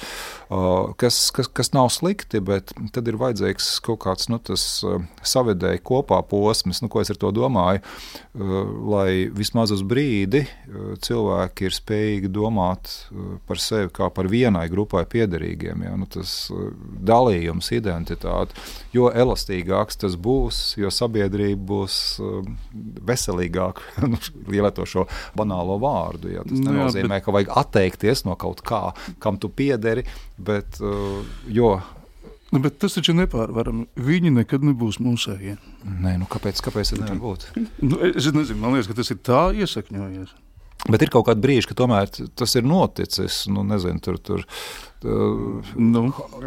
uh, 0.49 0.91
kas, 1.01 1.19
kas, 1.35 1.49
kas 1.51 1.71
nav 1.75 1.91
slikti, 1.93 2.41
bet 2.43 2.73
tad 2.95 3.09
ir 3.09 3.19
vajadzīgs 3.21 3.69
kaut 3.85 4.01
kāds 4.05 4.29
nu, 4.31 4.39
uh, 4.41 5.07
savedēji 5.33 5.83
kopā 5.87 6.21
posms, 6.29 6.81
nu, 6.83 6.91
ko 6.91 7.03
es 7.03 7.13
ar 7.13 7.19
to 7.21 7.31
domāju, 7.35 7.81
uh, 7.81 8.55
lai 8.93 9.29
vismaz 9.35 9.73
uz 9.75 9.83
brīdi 9.87 10.43
uh, 10.45 10.93
cilvēki 11.01 11.69
ir 11.69 11.77
spējīgi 11.77 12.31
domāt 12.33 12.91
uh, 12.91 13.37
par 13.47 13.61
sevi 13.61 13.91
kā 13.93 14.09
par 14.13 14.29
vienai 14.31 14.67
grupai 14.71 15.05
piederīgiem. 15.09 15.85
Ja? 15.87 15.95
Nu, 15.99 16.09
tas 16.11 16.35
uh, 16.53 16.71
dalījums, 17.11 17.71
identitāte, 17.75 18.57
jo 18.95 19.09
elastīgāks 19.11 19.99
tas 20.01 20.17
būs, 20.19 20.61
jo 20.81 20.91
sabiedrība 20.93 21.61
būs 21.71 21.97
uh, 22.21 22.40
veselīgāk 23.07 23.81
nu, 24.11 24.19
lietot 24.51 24.89
šo 24.89 25.07
banālo 25.37 25.79
vārdu. 25.81 26.33
Ja. 26.35 26.45
Tas 26.47 26.59
nu, 26.59 26.67
nenozīmē, 26.69 27.07
jā, 27.07 27.15
bet... 27.17 27.25
ka 27.25 27.35
vajag 27.37 27.55
atteikties 27.63 28.25
no 28.27 28.37
kaut 28.39 28.63
kā, 28.67 28.83
kam 29.23 29.39
tu 29.41 29.51
piederi, 29.53 30.05
bet 30.41 30.81
uh, 30.83 31.21
jo. 31.47 31.75
Nu, 32.51 32.59
bet 32.59 32.81
tas 32.83 32.97
taču 32.97 33.13
ir 33.13 33.21
nepārvarami. 33.21 33.87
Viņi 33.95 34.33
nekad 34.41 34.65
nebūs 34.67 34.99
mūsējie. 35.03 35.55
Nē, 35.87 36.17
nu 36.19 36.27
kāpēc, 36.31 36.59
kāpēc 36.65 36.91
tas 36.91 36.99
nevar 36.99 37.21
būt? 37.21 37.47
Nu, 37.79 38.01
es 38.11 38.27
nezinu, 38.27 38.59
man 38.59 38.75
liekas, 38.75 38.91
ka 38.91 38.97
tas 38.97 39.13
ir 39.13 39.21
tā 39.23 39.43
iesakņojies. 39.55 40.33
Bet 40.89 41.03
ir 41.05 41.11
kaut 41.13 41.27
kādi 41.27 41.43
brīži, 41.43 41.69
kad 41.69 41.77
tomēr 41.83 42.09
tas 42.09 42.55
ir 42.57 42.65
noticis. 42.65 43.43
Nu, 43.51 43.63
nezinu, 43.67 44.01
tur, 44.03 44.17
tur, 44.17 44.45
nu, 45.03 46.03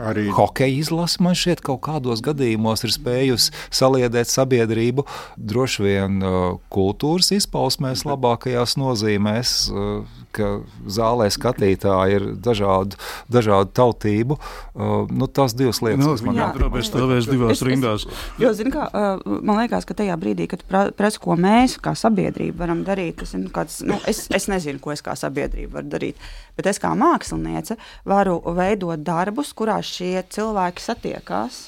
arī 0.06 0.28
hokeja 0.34 0.78
izlase 0.78 1.22
man 1.24 1.36
šķiet, 1.38 1.62
kaut 1.64 1.82
kādos 1.86 2.22
gadījumos 2.24 2.84
ir 2.86 2.94
spējusi 2.94 3.54
saliedēt 3.74 4.30
sabiedrību. 4.30 5.06
Droši 5.36 5.86
vien 5.86 6.20
uh, 6.22 6.36
kultūras 6.74 7.32
izpausmēs, 7.34 8.06
labākajās 8.08 8.76
nozīmēs, 8.80 9.56
uh, 9.72 10.22
ka 10.34 10.50
zālē 10.90 11.28
skatītāji 11.32 12.18
ir 12.18 12.26
dažādu, 12.42 12.98
dažādu 13.32 13.70
tautību. 13.76 14.38
Nu, 14.74 15.28
tās 15.30 15.54
divas 15.56 15.80
lietas, 15.84 16.02
nu, 16.02 16.14
kas 16.14 16.24
man 16.26 16.38
liekas, 16.38 16.90
stāvēs 16.90 17.28
divās 17.30 17.62
rindās. 17.66 18.06
Jo, 18.42 18.50
zin, 18.56 18.72
kā, 18.74 18.88
man 19.24 19.60
liekas, 19.60 19.86
ka 19.88 19.96
tajā 19.98 20.16
brīdī, 20.20 20.48
kad 20.50 20.64
prasa, 20.66 21.22
ko 21.22 21.38
mēs 21.40 21.76
kā 21.82 21.94
sabiedrība 21.98 22.64
varam 22.64 22.82
darīt, 22.86 23.20
tas 23.22 23.34
ir 23.36 23.44
nu, 23.44 23.52
kāds, 23.54 23.80
nu, 23.86 23.98
es, 24.10 24.24
es 24.34 24.48
nezinu, 24.50 24.82
ko 24.82 24.94
es 24.94 25.04
kā 25.04 25.14
sabiedrība 25.18 25.78
varu 25.78 25.92
darīt, 25.94 26.26
bet 26.58 26.68
es 26.70 26.82
kā 26.82 26.92
māksliniece 26.98 27.78
varu 28.08 28.40
veidot 28.56 29.00
darbus, 29.04 29.54
kurās 29.56 29.88
šie 29.88 30.18
cilvēki 30.34 30.84
satiekās. 30.84 31.62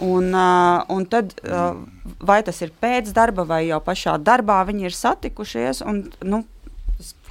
Un, 0.00 0.30
uh, 0.32 0.84
un 0.92 1.04
tad, 1.08 1.34
uh, 1.44 1.76
vai 2.24 2.40
tas 2.44 2.60
ir 2.64 2.72
pēc 2.80 3.10
darba, 3.16 3.44
vai 3.48 3.66
jau 3.66 3.80
pašā 3.84 4.16
darbā 4.24 4.62
viņi 4.68 4.88
ir 4.88 4.96
satikušies. 4.96 5.82
Un, 5.84 6.06
nu, 6.24 6.44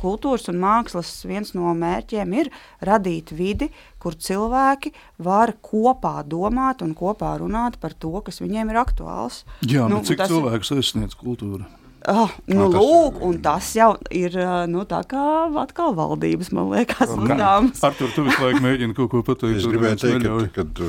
kultūras 0.01 0.49
un 0.51 0.59
mākslas 0.61 1.11
viens 1.25 1.53
no 1.57 1.73
mērķiem 1.77 2.35
ir 2.37 2.51
radīt 2.85 3.33
vidi, 3.33 3.71
kur 4.01 4.13
cilvēki 4.13 4.93
var 5.25 5.55
kopā 5.65 6.19
domāt 6.29 6.83
un 6.85 6.93
kopā 6.97 7.33
runāt 7.41 7.79
par 7.81 7.95
to, 7.97 8.13
kas 8.25 8.41
viņiem 8.43 8.69
ir 8.73 8.81
aktuāls. 8.83 9.43
Jā, 9.65 9.87
nu, 9.89 10.03
cik 10.05 10.27
cilvēks 10.29 10.75
aizsniedz 10.77 11.17
kultūru? 11.17 11.65
Oh, 12.11 12.29
nu, 12.51 12.67
tas, 12.69 12.75
lūk, 12.77 13.21
un 13.25 13.39
tas 13.41 13.69
jau 13.77 13.89
ir 14.13 14.35
nu, 14.69 14.83
tā 14.89 14.99
kā 15.09 15.23
atkal 15.61 15.95
valdības, 15.97 16.51
man 16.53 16.69
liekas, 16.73 17.15
uzdevums. 17.15 17.81
Ar 17.85 17.95
to 17.97 18.09
tu 18.13 18.27
visu 18.27 18.45
laiku 18.45 18.61
mēģini 18.65 18.97
kaut 18.97 19.09
ko 19.13 19.23
pateikt. 19.25 19.61
Es 19.61 19.69
gribēju 19.69 20.01
teikt, 20.03 20.27
ka, 20.27 20.37
kad 20.59 20.83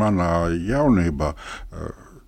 manā 0.00 0.30
jaunībā 0.70 1.34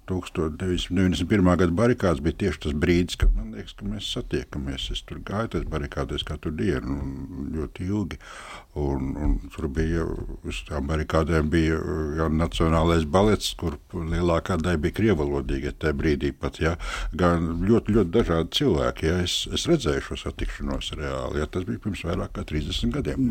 1991. 0.09 1.57
gada 1.61 1.75
barikādas 1.77 2.23
bija 2.25 2.37
tieši 2.45 2.61
tas 2.67 2.75
brīdis, 2.77 3.19
kad 3.21 3.33
man 3.37 3.53
liekas, 3.57 3.75
ka 3.79 3.89
mēs 3.89 4.09
satiekamies. 4.15 4.89
Es 4.95 5.03
tur 5.09 5.19
gāju 5.27 5.53
tajās 5.55 5.67
barikādēs 5.73 6.25
katru 6.27 6.53
dienu 6.57 6.97
un 6.97 7.51
ļoti 7.57 7.89
ilgi. 7.89 8.21
Un, 8.77 9.13
un 9.17 9.37
tur 9.55 9.69
bija 9.73 10.05
uz 10.47 10.63
tām 10.69 10.89
barikādēm 10.91 11.51
bija 11.53 11.79
jau 12.21 12.29
nacionālais 12.33 13.07
balets, 13.09 13.55
kur 13.59 13.79
lielākā 13.97 14.59
daļa 14.63 14.83
bija 14.87 14.99
krievalodīga 15.01 15.75
tajā 15.81 15.97
brīdī 15.97 16.33
pat. 16.37 16.61
Ja, 16.63 16.77
gan 17.17 17.65
ļoti, 17.67 17.97
ļoti 17.97 18.15
dažādi 18.19 18.59
cilvēki. 18.61 19.11
Ja, 19.11 19.21
es, 19.25 19.39
es 19.53 19.69
redzēju 19.71 20.09
šo 20.11 20.21
satikšanos 20.27 20.93
reāli. 20.99 21.41
Ja, 21.43 21.51
tas 21.51 21.67
bija 21.69 21.83
pirms 21.83 22.05
vairāk 22.07 22.37
kā 22.37 22.47
30 22.49 22.95
gadiem. 22.99 23.31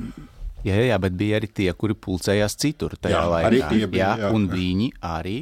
Jā, 0.65 0.79
jā, 0.81 0.95
bet 0.97 1.13
bija 1.13 1.37
arī 1.37 1.47
tie, 1.53 1.67
kuri 1.77 1.93
pulcējās 1.93 2.55
citur 2.57 2.95
tajā 2.97 3.19
Jā, 3.19 3.25
laikā. 3.29 3.49
arī 3.51 3.59
tie 3.69 3.89
bija, 3.89 4.15
jā. 4.17 4.31
un 4.33 4.47
viņi 4.49 4.87
arī 5.05 5.35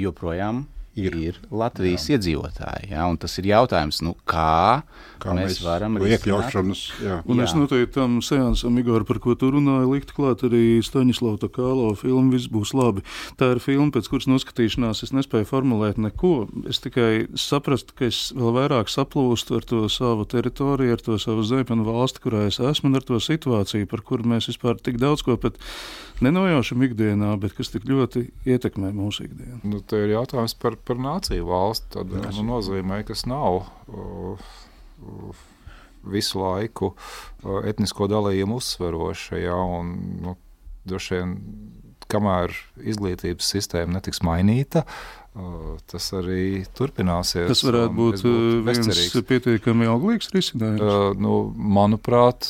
joprojām 0.00 0.64
ir, 0.98 1.14
ir 1.18 1.38
Latvijas 1.50 2.06
jā. 2.08 2.16
iedzīvotāji. 2.16 2.90
Jā, 2.92 3.04
un 3.10 3.18
tas 3.20 3.34
ir 3.40 3.48
jautājums, 3.50 4.00
nu, 4.06 4.14
kā, 4.28 4.84
Kā 5.22 5.34
mēs, 5.34 5.58
mēs 5.58 5.60
varam 5.64 5.98
iekļaušanas, 5.98 6.82
jā. 7.02 7.18
Un 7.26 7.40
jā. 7.40 7.46
es 7.46 7.54
noteikti 7.56 7.94
tam 7.96 8.18
seansam, 8.24 8.78
Igor, 8.80 9.06
par 9.08 9.20
ko 9.22 9.34
tu 9.38 9.50
runāji, 9.54 9.90
liktu 9.90 10.16
klāt 10.16 10.44
arī 10.46 10.78
Staņislava 10.84 11.40
Takālo 11.42 11.90
filmu 11.98 12.34
Viss 12.34 12.50
būs 12.52 12.74
labi. 12.76 13.04
Tā 13.40 13.52
ir 13.54 13.62
filma, 13.64 13.90
pēc 13.94 14.10
kuras 14.12 14.28
noskatīšanās 14.30 15.04
es 15.06 15.14
nespēju 15.16 15.48
formulēt 15.50 16.00
neko. 16.02 16.34
Es 16.70 16.82
tikai 16.84 17.26
saprastu, 17.40 17.96
ka 17.98 18.08
es 18.10 18.28
vēl 18.36 18.54
vairāk 18.58 18.92
saplūstu 18.92 19.58
ar 19.58 19.68
to 19.68 19.84
savu 19.92 20.28
teritoriju, 20.30 20.94
ar 20.94 21.04
to 21.04 21.18
savu 21.22 21.46
zemi 21.46 21.74
un 21.74 21.84
valsti, 21.88 22.22
kurā 22.24 22.46
es 22.50 22.60
esmu, 22.62 22.92
un 22.92 23.00
ar 23.00 23.06
to 23.06 23.20
situāciju, 23.22 23.90
par 23.90 24.04
kuru 24.06 24.34
mēs 24.34 24.50
vispār 24.52 24.78
tik 24.80 25.00
daudz 25.02 25.24
ko 25.26 25.38
pat 25.40 25.58
nenojaušam 26.24 26.84
ikdienā, 26.86 27.32
bet 27.40 27.54
kas 27.56 27.72
tik 27.72 27.86
ļoti 27.88 28.26
ietekmē 28.48 28.92
mūsu 28.96 29.26
ikdienu. 29.28 29.60
Nu, 29.68 29.80
te 29.80 30.00
ir 30.04 30.14
jautājums 30.14 30.56
par, 30.60 30.78
par 30.80 31.00
nāciju 31.00 31.48
valsti. 31.48 31.90
Tad 31.98 32.14
nu, 32.14 32.46
nozīmē, 32.48 33.02
kas 33.08 33.26
nav 33.30 33.62
uh, 33.64 34.46
uh, 35.04 35.44
visu 36.14 36.42
laiku 36.42 36.94
uh, 36.94 37.60
etnisko 37.68 38.08
dalījumu 38.10 38.60
uzsveroša. 38.62 39.40
Ja, 39.42 39.58
un, 39.58 39.96
nu, 40.24 40.36
droši 40.88 41.18
vien, 41.18 41.36
kamēr 42.12 42.52
izglītības 42.84 43.48
sistēma 43.54 43.98
netiks 43.98 44.20
mainīta, 44.26 44.84
uh, 44.84 45.23
tas 45.90 46.06
arī 46.14 46.62
turpināsies. 46.78 47.48
Tas 47.50 47.64
varētu 47.66 47.94
būt 47.96 48.20
uh, 48.22 48.36
viens 48.62 48.86
bezcerīgs. 48.86 49.24
pietiekami 49.26 49.88
auglīgs 49.90 50.30
risinājums. 50.34 50.82
Uh, 50.84 51.10
nu, 51.18 51.38
manuprāt, 51.54 52.46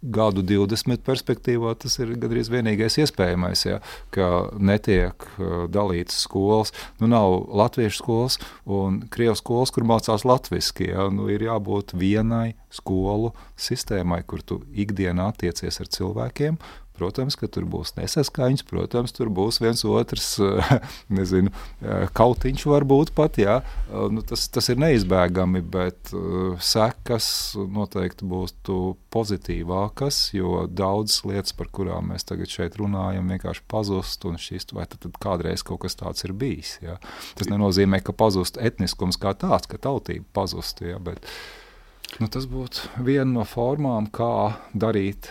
gadu 0.00 0.44
20 0.46 1.04
perspektīvā 1.04 1.74
tas 1.82 1.98
ir 2.00 2.14
gandrīz 2.16 2.48
vienīgais 2.52 2.96
iespējamais, 3.02 3.66
ja, 3.66 3.82
ka 4.14 4.48
netiek 4.56 5.28
uh, 5.36 5.66
dalītas 5.68 6.22
skolas. 6.24 6.72
Nu, 7.02 7.10
nav 7.12 7.42
latviešu 7.60 8.00
skolas 8.00 8.40
un 8.64 9.02
krievu 9.12 9.36
skolas, 9.36 9.74
kur 9.74 9.84
mācās 9.88 10.24
latviešu. 10.24 10.88
Ja, 10.88 11.08
nu, 11.12 11.28
ir 11.28 11.44
jābūt 11.44 11.92
vienai 11.98 12.54
skolu 12.72 13.34
sistēmai, 13.60 14.22
kur 14.28 14.40
tu 14.40 14.62
ikdienā 14.72 15.28
attiecies 15.34 15.80
ar 15.82 15.92
cilvēkiem. 15.92 16.56
Protams, 16.98 17.36
ka 17.38 17.46
tur 17.46 17.66
būs 17.70 17.94
nesaskaņas, 17.94 18.64
protams, 18.66 19.14
tur 19.14 19.30
būs 19.30 19.60
viens 19.62 19.84
otrs, 19.86 20.32
nezinu, 21.18 21.52
kautiņš 22.18 22.64
varbūt 22.66 23.12
pat, 23.16 23.38
jā. 23.38 23.60
Nu, 24.10 24.24
tas, 24.26 24.48
tas 24.52 24.70
ir 24.72 24.80
neizbēgami, 24.82 25.62
bet 25.62 26.12
uh, 26.16 26.56
sekas 26.58 27.28
noteikti 27.54 28.26
būs 28.28 28.56
pozitīvākas, 29.14 30.20
jo 30.36 30.64
daudzas 30.66 31.22
lietas, 31.28 31.54
par 31.56 31.70
kurām 31.74 32.12
mēs 32.12 32.26
tagad 32.28 32.50
šeit 32.50 32.78
runājam, 32.80 33.30
vienkārši 33.30 33.64
pazust 33.70 34.26
un 34.28 34.40
šķist, 34.40 34.74
vai 34.76 34.88
tad, 34.90 35.02
tad 35.06 35.18
kādreiz 35.22 35.64
kaut 35.66 35.84
kas 35.84 35.98
tāds 35.98 36.26
ir 36.26 36.34
bijis. 36.38 36.76
Jā. 36.84 36.98
Tas 37.38 37.50
nenozīmē, 37.52 38.02
ka 38.04 38.16
pazust 38.16 38.58
etniskums 38.60 39.20
kā 39.20 39.34
tāds, 39.38 39.70
ka 39.70 39.80
tautība 39.80 40.26
pazust, 40.36 40.82
jā, 40.84 40.98
bet 41.02 41.22
nu, 42.18 42.28
tas 42.32 42.48
būtu 42.50 43.04
viena 43.04 43.30
no 43.30 43.44
formām, 43.48 44.08
kā 44.10 44.58
darīt 44.72 45.30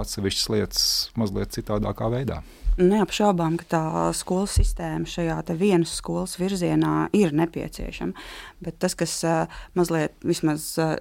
atsevišķas 0.00 0.50
lietas 0.52 0.84
mazliet 1.18 1.54
citādākā 1.56 2.10
veidā. 2.12 2.42
Neapšaubām, 2.74 3.54
ka 3.60 3.66
tā 3.70 3.82
skolas 4.18 4.56
sistēma 4.58 5.06
šajā 5.06 5.38
vienas 5.54 5.92
skolas 5.94 6.34
virzienā 6.40 7.08
ir 7.14 7.30
nepieciešama. 7.30 8.18
Bet 8.64 8.80
tas, 8.82 8.96
kas 8.98 9.14
uh, 9.22 9.46
mazliet 9.78 10.16
vismaz 10.26 10.72
uh, 10.82 10.96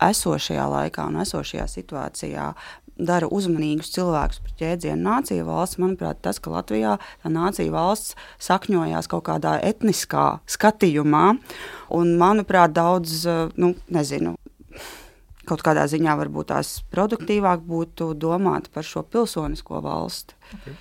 esošajā 0.00 0.64
laikā 0.72 1.04
un 1.10 1.20
esošajā 1.20 1.66
situācijā 1.68 2.48
dara 2.98 3.28
uzmanīgus 3.30 3.92
cilvēkus 3.94 4.40
par 4.42 4.62
jēdzienu 4.62 5.04
nācija 5.04 5.44
valsts, 5.46 5.78
manuprāt, 5.78 6.22
tas, 6.24 6.40
ka 6.42 6.50
Latvijā 6.50 6.96
tā 7.22 7.30
nācija 7.30 7.70
valsts 7.70 8.16
sakņojās 8.42 9.10
kaut 9.12 9.26
kādā 9.28 9.58
etniskā 9.62 10.40
skatījumā. 10.50 11.26
Un, 11.94 12.16
manuprāt, 12.20 12.72
daudz, 12.72 13.20
uh, 13.28 13.52
nu, 13.60 13.74
nezinu, 13.92 14.38
kaut 15.48 15.62
kādā 15.66 15.86
ziņā 15.90 16.14
varbūt 16.20 16.50
tās 16.52 16.74
produktīvāk 16.94 17.64
būtu 17.66 18.12
domāt 18.14 18.68
par 18.74 18.84
šo 18.86 19.02
pilsonisko 19.02 19.80
valsti. 19.84 20.36
Okay. 20.58 20.76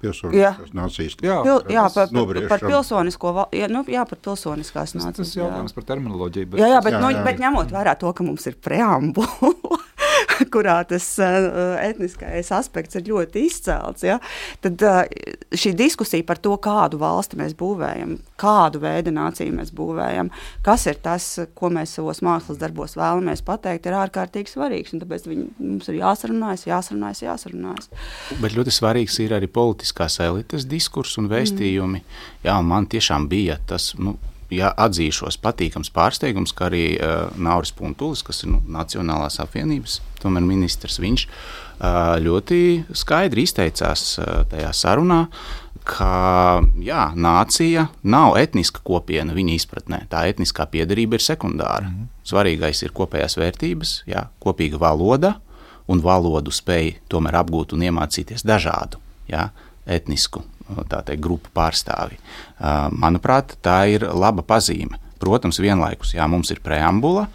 Pilsoniskās 0.00 0.70
nācijas 0.72 1.16
Jā, 1.20 1.34
Pil, 1.44 1.58
jā, 1.74 1.82
par, 1.92 2.08
par, 2.48 2.62
pilsonisko 2.64 3.32
val- 3.36 3.50
jā, 3.52 3.66
nu, 3.68 3.82
jā, 3.84 4.06
par 4.08 4.16
pilsoniskās 4.24 4.94
nācijas. 4.96 5.18
tas 5.18 5.34
ir 5.36 5.42
jautājums 5.42 5.74
par 5.76 5.84
terminoloģiju. 5.90 6.56
Jā, 6.56 6.70
jā, 6.72 6.78
bet, 6.86 6.94
Jā, 6.96 7.00
nu, 7.04 7.10
jā. 7.12 7.24
bet 7.26 7.42
ņemot 7.42 7.74
vērā 7.74 7.92
to, 8.00 8.12
ka 8.16 8.24
mums 8.24 8.46
ir 8.48 8.56
preambula, 8.64 9.28
kurā 10.54 10.80
tas 10.88 11.06
uh, 11.22 11.76
etniskais 11.82 12.50
aspekts 12.54 12.98
ir 12.98 13.08
ļoti 13.10 13.44
izcēlts, 13.48 14.06
ja, 14.06 14.18
tad 14.64 14.84
uh, 14.86 15.02
šī 15.56 15.74
diskusija 15.78 16.26
par 16.26 16.40
to, 16.42 16.54
kādu 16.62 17.00
valsti 17.00 17.38
mēs 17.40 17.54
būvējam, 17.58 18.16
kādu 18.40 18.82
veidu 18.82 19.14
nāciju 19.14 19.54
mēs 19.56 19.72
būvējam, 19.76 20.30
kas 20.66 20.86
ir 20.90 21.00
tas, 21.02 21.28
ko 21.56 21.72
mēs 21.72 21.96
savos 21.98 22.22
mākslas 22.26 22.60
darbos 22.60 22.96
vēlamies 22.98 23.44
pateikt, 23.46 23.88
ir 23.88 23.98
ārkārtīgi 24.00 24.54
svarīgs. 24.54 24.96
Tāpēc 25.00 25.28
viņi, 25.30 25.46
mums 25.58 25.88
ir 25.90 26.00
jāsarunājas, 26.00 26.66
jāsarunājas, 26.68 27.24
jāsarunājas. 27.24 27.90
Bet 28.42 28.56
ļoti 28.56 28.74
svarīgs 28.74 29.20
ir 29.24 29.36
arī 29.36 29.48
politiskās 29.50 30.20
elites 30.24 30.66
diskurss 30.68 31.20
un 31.20 31.30
vēstījumi. 31.30 32.02
Mm. 32.02 32.26
Jā, 32.46 32.58
man 32.64 32.88
tiešām 32.90 33.28
bija 33.30 33.58
tas. 33.70 33.92
Nu, 34.00 34.16
Jā, 34.50 34.72
atzīšos, 34.82 35.38
patīkams 35.38 35.92
pārsteigums, 35.94 36.52
ka 36.56 36.66
arī 36.66 36.84
uh, 36.98 37.30
Nauris 37.38 37.70
Puntulis, 37.76 38.24
kas 38.26 38.42
ir 38.42 38.50
nu, 38.50 38.58
Nacionālās 38.66 39.38
apvienības 39.42 40.00
ministrs, 40.26 40.98
viņš 41.00 41.26
uh, 41.26 42.16
ļoti 42.20 42.58
skaidri 42.98 43.46
izteicās 43.46 44.18
uh, 44.18 44.42
tajā 44.50 44.72
sarunā, 44.74 45.20
ka 45.86 46.60
jā, 46.82 47.04
nācija 47.14 47.86
nav 48.02 48.36
etniska 48.40 48.82
kopiena 48.84 49.34
viņa 49.36 49.54
izpratnē. 49.54 50.02
Tā 50.10 50.26
etniskā 50.28 50.66
piedarība 50.70 51.16
ir 51.16 51.24
sekundāra. 51.24 51.86
Mm 51.86 51.94
-hmm. 51.94 52.10
Svarīgais 52.26 52.82
ir 52.82 52.92
kopējās 52.92 53.38
vērtības, 53.38 54.02
jā, 54.06 54.26
kopīga 54.40 54.78
valoda 54.78 55.38
un 55.88 56.02
valodu 56.02 56.50
spēja 56.50 56.98
tomēr 57.08 57.40
apgūt 57.40 57.72
un 57.72 57.82
iemācīties 57.82 58.44
dažādu 58.46 58.98
jā, 59.28 59.50
etnisku 59.86 60.42
teikt, 60.90 61.22
grupu 61.22 61.52
pārstāvi. 61.56 62.18
Manuprāt, 63.00 63.56
tā 63.64 63.82
ir 63.92 64.06
laba 64.10 64.44
pazīme. 64.46 65.00
Protams, 65.20 65.60
vienlaikus 65.60 66.14
jā, 66.16 66.24
mums 66.30 66.52
ir 66.54 66.62
preambula, 66.64 67.26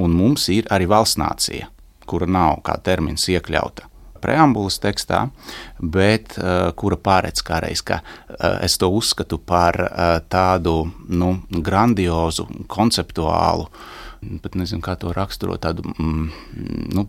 un 0.00 0.14
mums 0.16 0.48
ir 0.52 0.68
arī 0.72 0.88
valsts 0.88 1.20
nācija, 1.20 1.68
kura 2.08 2.28
nav 2.28 2.62
kā 2.64 2.78
termins 2.84 3.28
iekļauta 3.32 3.90
preambulas 4.26 4.80
tekstā, 4.82 5.26
bet 5.78 6.36
uh, 6.40 6.70
kura 6.78 6.98
pārēc 6.98 7.42
kādreiz, 7.46 7.82
ka 7.86 8.00
uh, 8.00 8.56
es 8.64 8.78
to 8.80 8.90
uzskatu 8.92 9.38
par 9.38 9.78
uh, 9.84 10.16
tādu 10.32 10.78
nu, 11.08 11.32
grandiozu, 11.50 12.48
konceptuālu, 12.72 13.68
pat 14.42 14.56
nezinu, 14.58 14.82
kā 14.84 14.96
to 14.98 15.12
raksturot, 15.14 15.62
tādu 15.62 15.86
mm, 15.92 16.24
nu, 16.96 17.06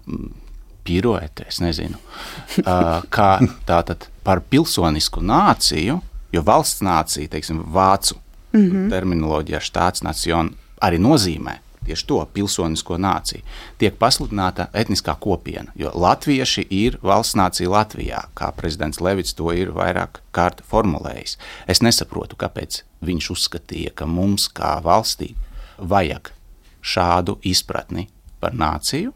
pirueti, 0.87 1.45
es 1.51 1.59
nezinu, 1.63 1.99
uh, 2.63 3.03
kā 3.11 3.31
tātad 3.67 4.07
par 4.23 4.41
pilsonisku 4.47 5.23
nāciju, 5.23 5.99
jo 6.33 6.43
valsts 6.47 6.83
nācija, 6.85 7.29
teiksim, 7.35 7.63
vācu 7.73 8.15
mm 8.53 8.59
-hmm. 8.59 8.89
terminoloģijā, 8.89 9.59
štāts 9.59 10.03
nacion 10.03 10.55
arī 10.81 10.99
nozīmē 11.01 11.59
tieši 11.87 12.07
to 12.07 12.19
pilsonisko 12.33 12.97
nāciju. 12.99 13.43
Tiek 13.79 13.95
pasludināta 13.99 14.67
etniskā 14.73 15.15
kopiena, 15.19 15.71
jo 15.75 15.91
latvieši 15.95 16.67
ir 16.69 16.99
valsts 17.03 17.37
nācija 17.39 17.71
Latvijā, 17.71 18.23
kā 18.35 18.51
prezidents 18.57 19.01
Levits 19.03 19.35
to 19.37 19.51
ir 19.55 19.71
vairāk 19.75 20.21
kārt 20.35 20.63
formulējis. 20.67 21.37
Es 21.67 21.81
nesaprotu, 21.85 22.35
kāpēc 22.35 22.81
viņš 23.07 23.31
uzskatīja, 23.35 23.95
ka 23.95 24.05
mums 24.05 24.49
kā 24.51 24.77
valstī 24.83 25.33
vajag 25.77 26.33
šādu 26.81 27.37
izpratni 27.47 28.09
par 28.41 28.55
nāciju. 28.57 29.13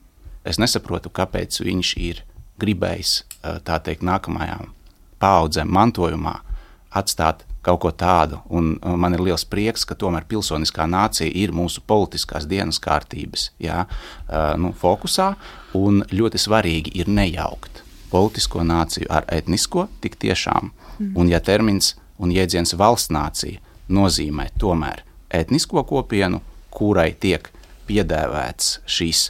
Es 0.48 0.58
nesaprotu, 0.62 1.12
kāpēc 1.14 1.62
viņš 1.62 1.94
ir 2.02 2.24
gribējis 2.62 3.22
tā 3.66 3.78
teikt 3.84 4.06
nākamajām 4.06 4.72
paudzēm 5.22 5.70
mantojumā 5.70 6.40
atstāt 6.98 7.46
kaut 7.62 7.82
ko 7.84 7.92
tādu. 7.94 8.40
Un 8.50 8.74
man 8.82 9.14
ir 9.14 9.22
liels 9.22 9.46
prieks, 9.46 9.86
ka 9.86 9.96
tomēr 9.98 10.26
pilsoniskā 10.30 10.88
nācija 10.90 11.30
ir 11.30 11.54
mūsu 11.54 11.84
politiskās 11.88 12.48
dienas 12.50 12.82
kārtības 12.82 13.52
jā, 13.62 13.86
nu, 14.58 14.74
fokusā. 14.78 15.34
Un 15.78 16.02
ļoti 16.10 16.42
svarīgi 16.42 16.96
ir 17.02 17.12
nejaukt 17.12 17.84
politisko 18.12 18.66
nāciju 18.68 19.08
ar 19.14 19.28
etnisko 19.32 19.88
tik 20.04 20.18
tiešām. 20.20 20.72
Mm. 20.98 21.14
Un 21.16 21.30
ja 21.32 21.40
termins 21.40 21.96
un 22.22 22.34
jēdziens 22.34 22.76
valsts 22.78 23.14
nācija 23.14 23.62
nozīmē 23.92 24.50
tomēr 24.60 25.06
etnisko 25.32 25.86
kopienu, 25.88 26.42
kurai 26.72 27.12
tiek 27.14 27.48
piedēvēts 27.88 28.82
šīs 28.90 29.30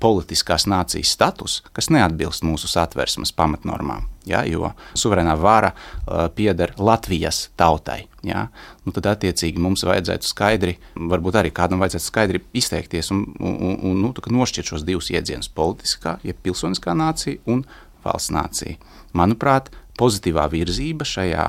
politiskās 0.00 0.66
nācijas 0.70 1.12
status, 1.16 1.60
kas 1.76 1.90
neatbilst 1.92 2.44
mūsu 2.46 2.68
satversmes 2.70 3.32
pamatnormām. 3.36 4.08
Ja, 4.24 4.40
jo 4.48 4.70
suverēnā 4.96 5.34
vara 5.36 5.74
uh, 5.74 6.26
pieder 6.34 6.72
Latvijas 6.80 7.50
tautai. 7.60 8.06
Ja, 8.24 8.46
nu 8.86 8.94
tad, 8.96 9.10
attiecīgi, 9.12 9.60
mums 9.60 9.84
vajadzētu 9.84 10.24
skaidri, 10.24 10.78
varbūt 10.96 11.36
arī 11.42 11.52
kādam 11.52 11.84
vajadzētu 11.84 12.06
skaidri 12.06 12.40
izteikties 12.56 13.12
un, 13.12 13.26
un, 13.36 13.76
un, 13.76 14.00
nu, 14.00 14.12
nošķirt 14.38 14.72
šos 14.72 14.86
divus 14.88 15.12
jēdzienus- 15.12 15.52
politiskā, 15.60 16.16
jeb 16.24 16.40
pilsoniskā 16.40 16.96
nācija 16.96 17.42
un 17.44 17.66
valsts 18.04 18.32
nācija. 18.32 18.80
Manuprāt, 19.12 19.68
pozitīvā 20.00 20.48
virzība 20.52 21.06
šajā, 21.06 21.48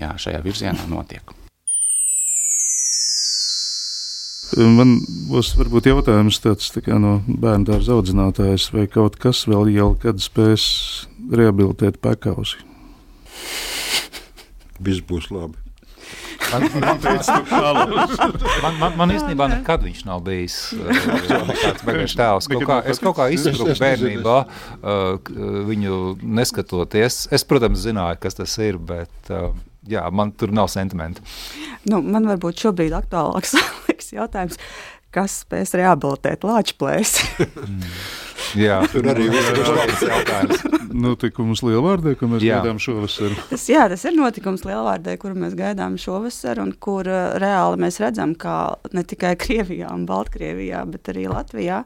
jā, 0.00 0.12
šajā 0.18 0.42
virzienā 0.44 0.88
notiek. 0.88 1.43
Man 4.54 4.98
būs 5.30 5.54
varbūt 5.58 5.88
jautājums 5.88 6.38
tāds 6.44 6.70
tā 6.74 6.98
no 7.00 7.16
bērnu 7.26 7.66
dārza 7.70 7.96
audzinātājas, 7.96 8.68
vai 8.74 8.86
kaut 8.90 9.16
kas 9.20 9.46
vēl 9.50 9.72
jau 9.74 9.90
kad 9.98 10.20
spēs 10.22 10.66
rehabilitēt 11.32 11.98
pekausi? 12.04 12.60
Viss 14.84 15.02
būs 15.06 15.30
labi. 15.32 15.64
Man, 16.52 16.68
man, 16.78 17.00
man, 18.62 18.74
man, 18.78 18.96
man 18.98 19.12
īstenībā 19.14 19.46
nekad 19.50 19.82
viņš 19.86 20.02
nav 20.06 20.20
bijis 20.26 20.58
uh, 20.76 20.90
tāds 20.92 21.82
vienkārši 21.86 22.18
tēls. 22.20 22.48
Kaut 22.52 22.66
kā, 22.68 22.78
es 22.90 23.00
kaut 23.02 23.16
kā 23.18 23.28
izsprūku 23.34 23.74
bērnībā, 23.80 24.36
uh, 24.44 25.32
viņu 25.70 26.00
neskatoties. 26.22 27.24
Es, 27.34 27.46
protams, 27.48 27.82
zināju, 27.86 28.20
kas 28.22 28.38
tas 28.38 28.58
ir, 28.62 28.78
bet 28.78 29.32
uh, 29.32 29.50
jā, 29.90 30.04
man 30.14 30.32
tur 30.38 30.52
nav 30.54 30.70
sentimenti. 30.72 31.24
Nu, 31.90 32.00
man 32.02 32.28
varbūt 32.30 32.64
šobrīd 32.64 32.94
aktuālāks 32.96 33.56
jautājums, 34.18 34.58
kas 35.14 35.40
spēs 35.44 35.74
rehabilitēt 35.78 36.46
lāčplēsi? 36.46 37.28
Jā, 38.58 38.76
tur 38.90 39.06
arī 39.10 39.24
ir 39.30 39.46
jautājums. 39.58 40.60
Notikums 40.94 41.62
Lielvārdē, 41.66 42.12
ko 42.18 42.28
mēs 42.30 42.44
jā. 42.44 42.60
gaidām 42.60 42.78
šovasar. 42.82 43.32
Tas, 43.48 43.64
jā, 43.70 43.86
tas 43.90 44.04
ir 44.06 44.14
notikums 44.14 44.62
Lielvārdē, 44.66 45.16
kuru 45.18 45.38
mēs 45.42 45.56
gaidām 45.58 45.96
šovasar, 45.98 46.60
un 46.62 46.70
kur 46.78 47.08
uh, 47.10 47.34
reāli 47.42 47.80
mēs 47.82 47.98
redzam, 48.02 48.36
kā 48.38 48.76
ne 48.94 49.02
tikai 49.02 49.32
Krievijā 49.42 49.90
un 49.94 50.06
Baltkrievijā, 50.10 50.84
bet 50.92 51.10
arī 51.14 51.26
Latvijā 51.32 51.82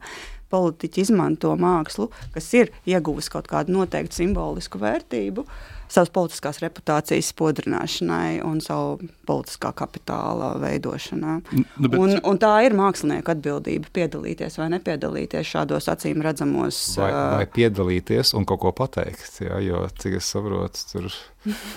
politiķi 0.52 1.06
izmanto 1.06 1.54
mākslu, 1.60 2.10
kas 2.36 2.52
ir 2.56 2.72
ieguvusi 2.88 3.32
kaut 3.32 3.48
kādu 3.48 3.74
noteiktu 3.76 4.20
simbolisku 4.20 4.80
vērtību. 4.80 5.44
Uh, 5.44 5.77
savas 5.88 6.10
politiskās 6.14 6.60
reputācijas 6.62 7.30
spodrināšanai 7.32 8.40
un 8.46 8.60
savu 8.64 9.08
politiskā 9.28 9.72
kapitāla 9.76 10.54
veidošanā. 10.62 11.38
Nu, 11.52 11.88
bet... 11.88 11.98
un, 11.98 12.16
un 12.28 12.40
tā 12.40 12.52
ir 12.66 12.76
mākslinieka 12.78 13.34
atbildība 13.36 13.90
piedalīties 13.96 14.58
vai 14.60 14.70
nepiedalīties 14.76 15.52
šādos 15.54 15.90
acīm 15.92 16.22
redzamos. 16.24 16.80
Vai, 17.00 17.10
vai 17.12 17.48
piedalīties 17.58 18.34
un 18.38 18.46
kaut 18.48 18.62
ko 18.64 18.74
pateikt, 18.84 19.42
jā, 19.44 19.60
jo, 19.64 19.84
cik 20.00 20.18
es 20.20 20.30
saprotu, 20.34 20.84
tur 20.92 21.10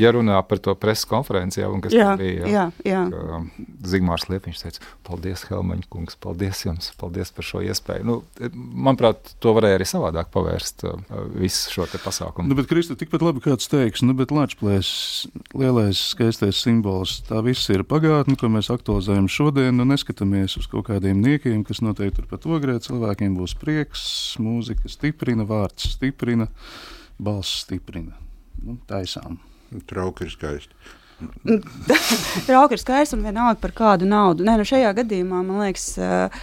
ja 0.02 0.12
runā 0.16 0.38
par 0.48 0.60
to 0.64 0.74
preses 0.80 1.06
konferenci, 1.10 1.62
jau 1.62 1.72
kas 1.84 1.94
jā, 1.96 2.12
bija. 2.20 2.48
Jā, 2.50 2.66
jā. 2.88 3.02
Ka, 3.12 3.40
Zigmārs 3.88 4.28
Liepiņš 4.30 4.62
teica, 4.64 4.86
paldies, 5.08 5.44
Helmaņa 5.50 5.88
kungs, 5.92 6.18
paldies 6.22 6.64
jums, 6.66 6.92
paldies 7.00 7.34
par 7.36 7.48
šo 7.48 7.62
iespēju. 7.66 8.06
Nu, 8.08 8.18
manuprāt, 8.58 9.34
to 9.44 9.54
varēja 9.58 9.80
arī 9.80 9.88
savādāk 9.90 10.32
pavērst 10.34 10.86
uh, 10.90 10.98
visu 11.38 11.76
šo 11.76 11.88
pasākumu. 11.92 12.50
Nu, 12.50 12.58
bet, 12.58 12.70
Krista, 12.72 12.98
tikpat 13.00 13.26
labi 13.26 13.44
kāds 13.44 13.70
teiks, 13.72 14.04
nu, 14.06 14.16
bet 14.18 14.34
Latvijas 14.36 14.92
lielais 15.58 16.02
skaistais 16.12 16.62
simbols, 16.64 17.20
tā 17.30 17.44
viss 17.46 17.70
ir 17.74 17.86
pagātne, 17.88 18.38
ko 18.40 18.52
mēs 18.52 18.72
aktualizējam 18.74 19.30
šodien, 19.32 19.76
nu 19.78 19.88
neskatāmies 19.90 20.58
uz 20.62 20.70
kaut 20.72 20.90
kādiem 20.90 21.22
niekiem, 21.24 21.62
kas 21.68 21.84
noteikti 21.86 22.22
turpat 22.22 22.48
ogrē, 22.50 22.80
cilvēkiem 22.84 23.38
būs 23.40 23.56
prieks, 23.62 24.04
mūzika 24.42 24.92
stiprina, 24.92 25.48
vārds 25.48 25.94
stiprina, 25.96 26.50
balss 27.22 27.62
stiprina. 27.66 28.18
Nu, 28.62 28.78
taisām. 28.90 29.40
Trauki 29.88 30.28
ir 30.28 30.34
skaisti. 30.34 30.76
Trauki 32.48 32.76
ir 32.76 32.82
skaisti 32.82 33.18
un 33.18 33.28
vienalga 33.28 33.60
par 33.62 33.76
kādu 33.78 34.10
naudu. 34.10 34.46
Nē, 34.48 34.58
nu 34.60 34.68
šajā 34.68 34.92
gadījumā 35.02 35.44
man 35.46 35.64
liekas. 35.66 35.94
Uh, 36.00 36.42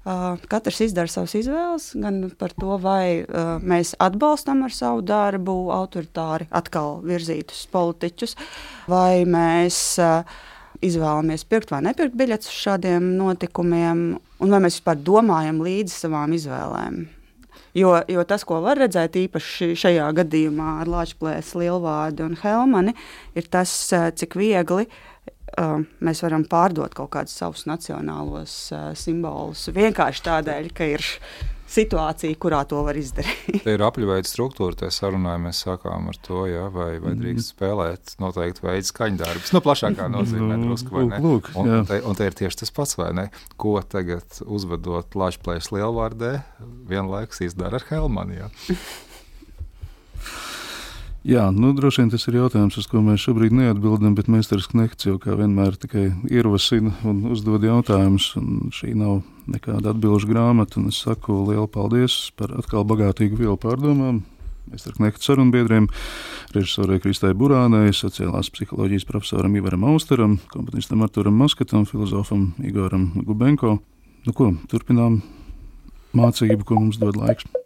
Uh, 0.00 0.38
katrs 0.48 0.78
izdara 0.80 1.10
savas 1.12 1.34
izvēles, 1.36 1.90
gan 2.00 2.22
par 2.40 2.54
to, 2.56 2.78
vai 2.80 3.20
uh, 3.20 3.58
mēs 3.60 3.90
atbalstam 4.00 4.62
ar 4.64 4.72
savu 4.72 5.02
darbu 5.04 5.68
autoritāri 5.76 6.46
atkal 6.56 7.02
virzītus 7.04 7.66
politiķus, 7.68 8.32
vai 8.88 9.26
mēs 9.28 9.76
uh, 10.00 10.24
izvēlamies 10.80 11.44
pirkt 11.44 11.74
vai 11.74 11.82
nepirkt 11.84 12.16
biļetes 12.16 12.48
uz 12.48 12.62
šādiem 12.64 13.12
notikumiem, 13.18 14.00
un 14.16 14.56
vai 14.56 14.62
mēs 14.64 14.78
vispār 14.80 15.04
domājam 15.04 15.60
līdzi 15.68 15.98
savām 16.06 16.32
izvēlēm. 16.38 17.02
Jo, 17.76 17.94
jo 18.10 18.24
tas, 18.26 18.42
ko 18.46 18.58
var 18.64 18.80
redzēt 18.82 19.14
īpaši 19.20 19.74
šajā 19.78 20.08
gadījumā 20.18 20.80
ar 20.82 20.90
Latvijas 20.90 21.52
lielvārdu 21.54 22.26
un 22.26 22.34
Helmani, 22.40 22.96
ir 23.38 23.46
tas, 23.52 23.72
cik 23.92 24.34
viegli 24.40 24.88
uh, 24.88 25.78
mēs 26.02 26.24
varam 26.24 26.46
pārdot 26.50 26.96
kaut 26.98 27.12
kādus 27.14 27.38
savus 27.38 27.66
nacionālos 27.70 28.56
uh, 28.74 28.90
simbolus 28.98 29.68
vienkārši 29.76 30.26
tādēļ, 30.26 30.70
ka 30.74 30.90
ir 30.96 31.06
situācija, 31.70 32.36
kurā 32.40 32.60
to 32.68 32.82
var 32.86 32.98
izdarīt. 32.98 33.60
Tā 33.64 33.74
ir 33.76 33.84
apļuveida 33.86 34.28
struktūra, 34.28 34.76
tā 34.82 34.90
sarunā 34.94 35.36
mēs 35.42 35.62
sākām 35.66 36.08
ar 36.10 36.18
to, 36.26 36.44
jā, 36.50 36.66
vai, 36.74 36.92
vai 37.02 37.14
drīkst 37.18 37.54
spēlēt 37.54 38.14
noteikti 38.22 38.64
veidu 38.66 38.90
skaņdarbus. 38.90 39.52
Nu, 39.54 39.62
plašākā 39.64 40.08
nozīmē 40.12 40.56
nu, 40.56 40.70
drusku, 40.70 40.96
vai 40.96 41.04
ne? 41.12 41.20
Lūk, 41.24 41.52
un, 41.54 41.74
un, 41.80 41.86
te, 41.88 42.00
un 42.06 42.18
te 42.18 42.30
ir 42.30 42.38
tieši 42.42 42.62
tas 42.64 42.74
pats, 42.74 42.96
vai 43.00 43.12
ne? 43.16 43.28
Ko 43.60 43.76
tagad 43.82 44.42
uzvedot 44.46 45.14
Lašplēs 45.18 45.70
lielvārdē, 45.74 46.34
vienlaikus 46.90 47.44
izdara 47.46 47.80
ar 47.80 47.86
Helmanu, 47.92 48.42
jā. 48.42 48.50
Jā, 51.20 51.50
nu, 51.52 51.74
droši 51.76 52.00
vien 52.00 52.10
tas 52.14 52.22
ir 52.30 52.38
jautājums, 52.38 52.78
uz 52.80 52.86
ko 52.88 53.02
mēs 53.04 53.20
šobrīd 53.26 53.52
neatbildam, 53.52 54.14
bet 54.16 54.30
Mēnesis 54.32 54.70
Knekts 54.70 55.04
jau 55.04 55.18
kā 55.20 55.34
vienmēr 55.36 55.76
tikai 55.76 56.06
ierosina 56.32 56.94
un 57.04 57.26
uzdod 57.34 57.66
jautājumus. 57.66 58.30
Šī 58.72 58.94
nav 58.96 59.18
nekāda 59.44 59.92
atbildžu 59.92 60.30
grāmata, 60.30 60.80
un 60.80 60.88
es 60.88 61.02
saku 61.04 61.42
lielu 61.50 61.68
paldies 61.68 62.30
par 62.40 62.56
atkal 62.56 62.88
bagātīgu 62.88 63.36
vielu 63.36 63.60
pārdomām. 63.60 64.22
Mēnesis 64.70 64.96
Knekts 64.96 65.28
sarunbiedriem, 65.28 65.92
režisorai 66.56 67.02
Kristai 67.04 67.36
Burānai, 67.36 67.92
sociālās 67.92 68.48
psiholoģijas 68.56 69.04
profesoram 69.12 69.60
Ivaram 69.60 69.84
Austeram, 69.92 70.40
komponistam 70.54 71.04
Arturam 71.04 71.36
Maskatam, 71.36 71.84
filozofam 71.84 72.54
Igoram 72.64 73.10
Gubenko. 73.28 73.76
Nu 74.24 74.32
ko, 74.32 74.54
turpinām 74.72 75.20
mācību, 76.16 76.64
ko 76.64 76.80
mums 76.80 77.02
dod 77.02 77.20
laiks. 77.20 77.59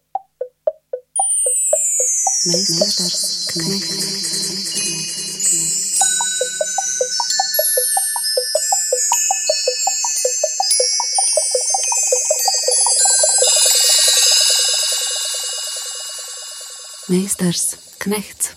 Meisterknecht. 2.47 4.05
Meisters, 17.09 17.79
Knechts. 17.99 18.55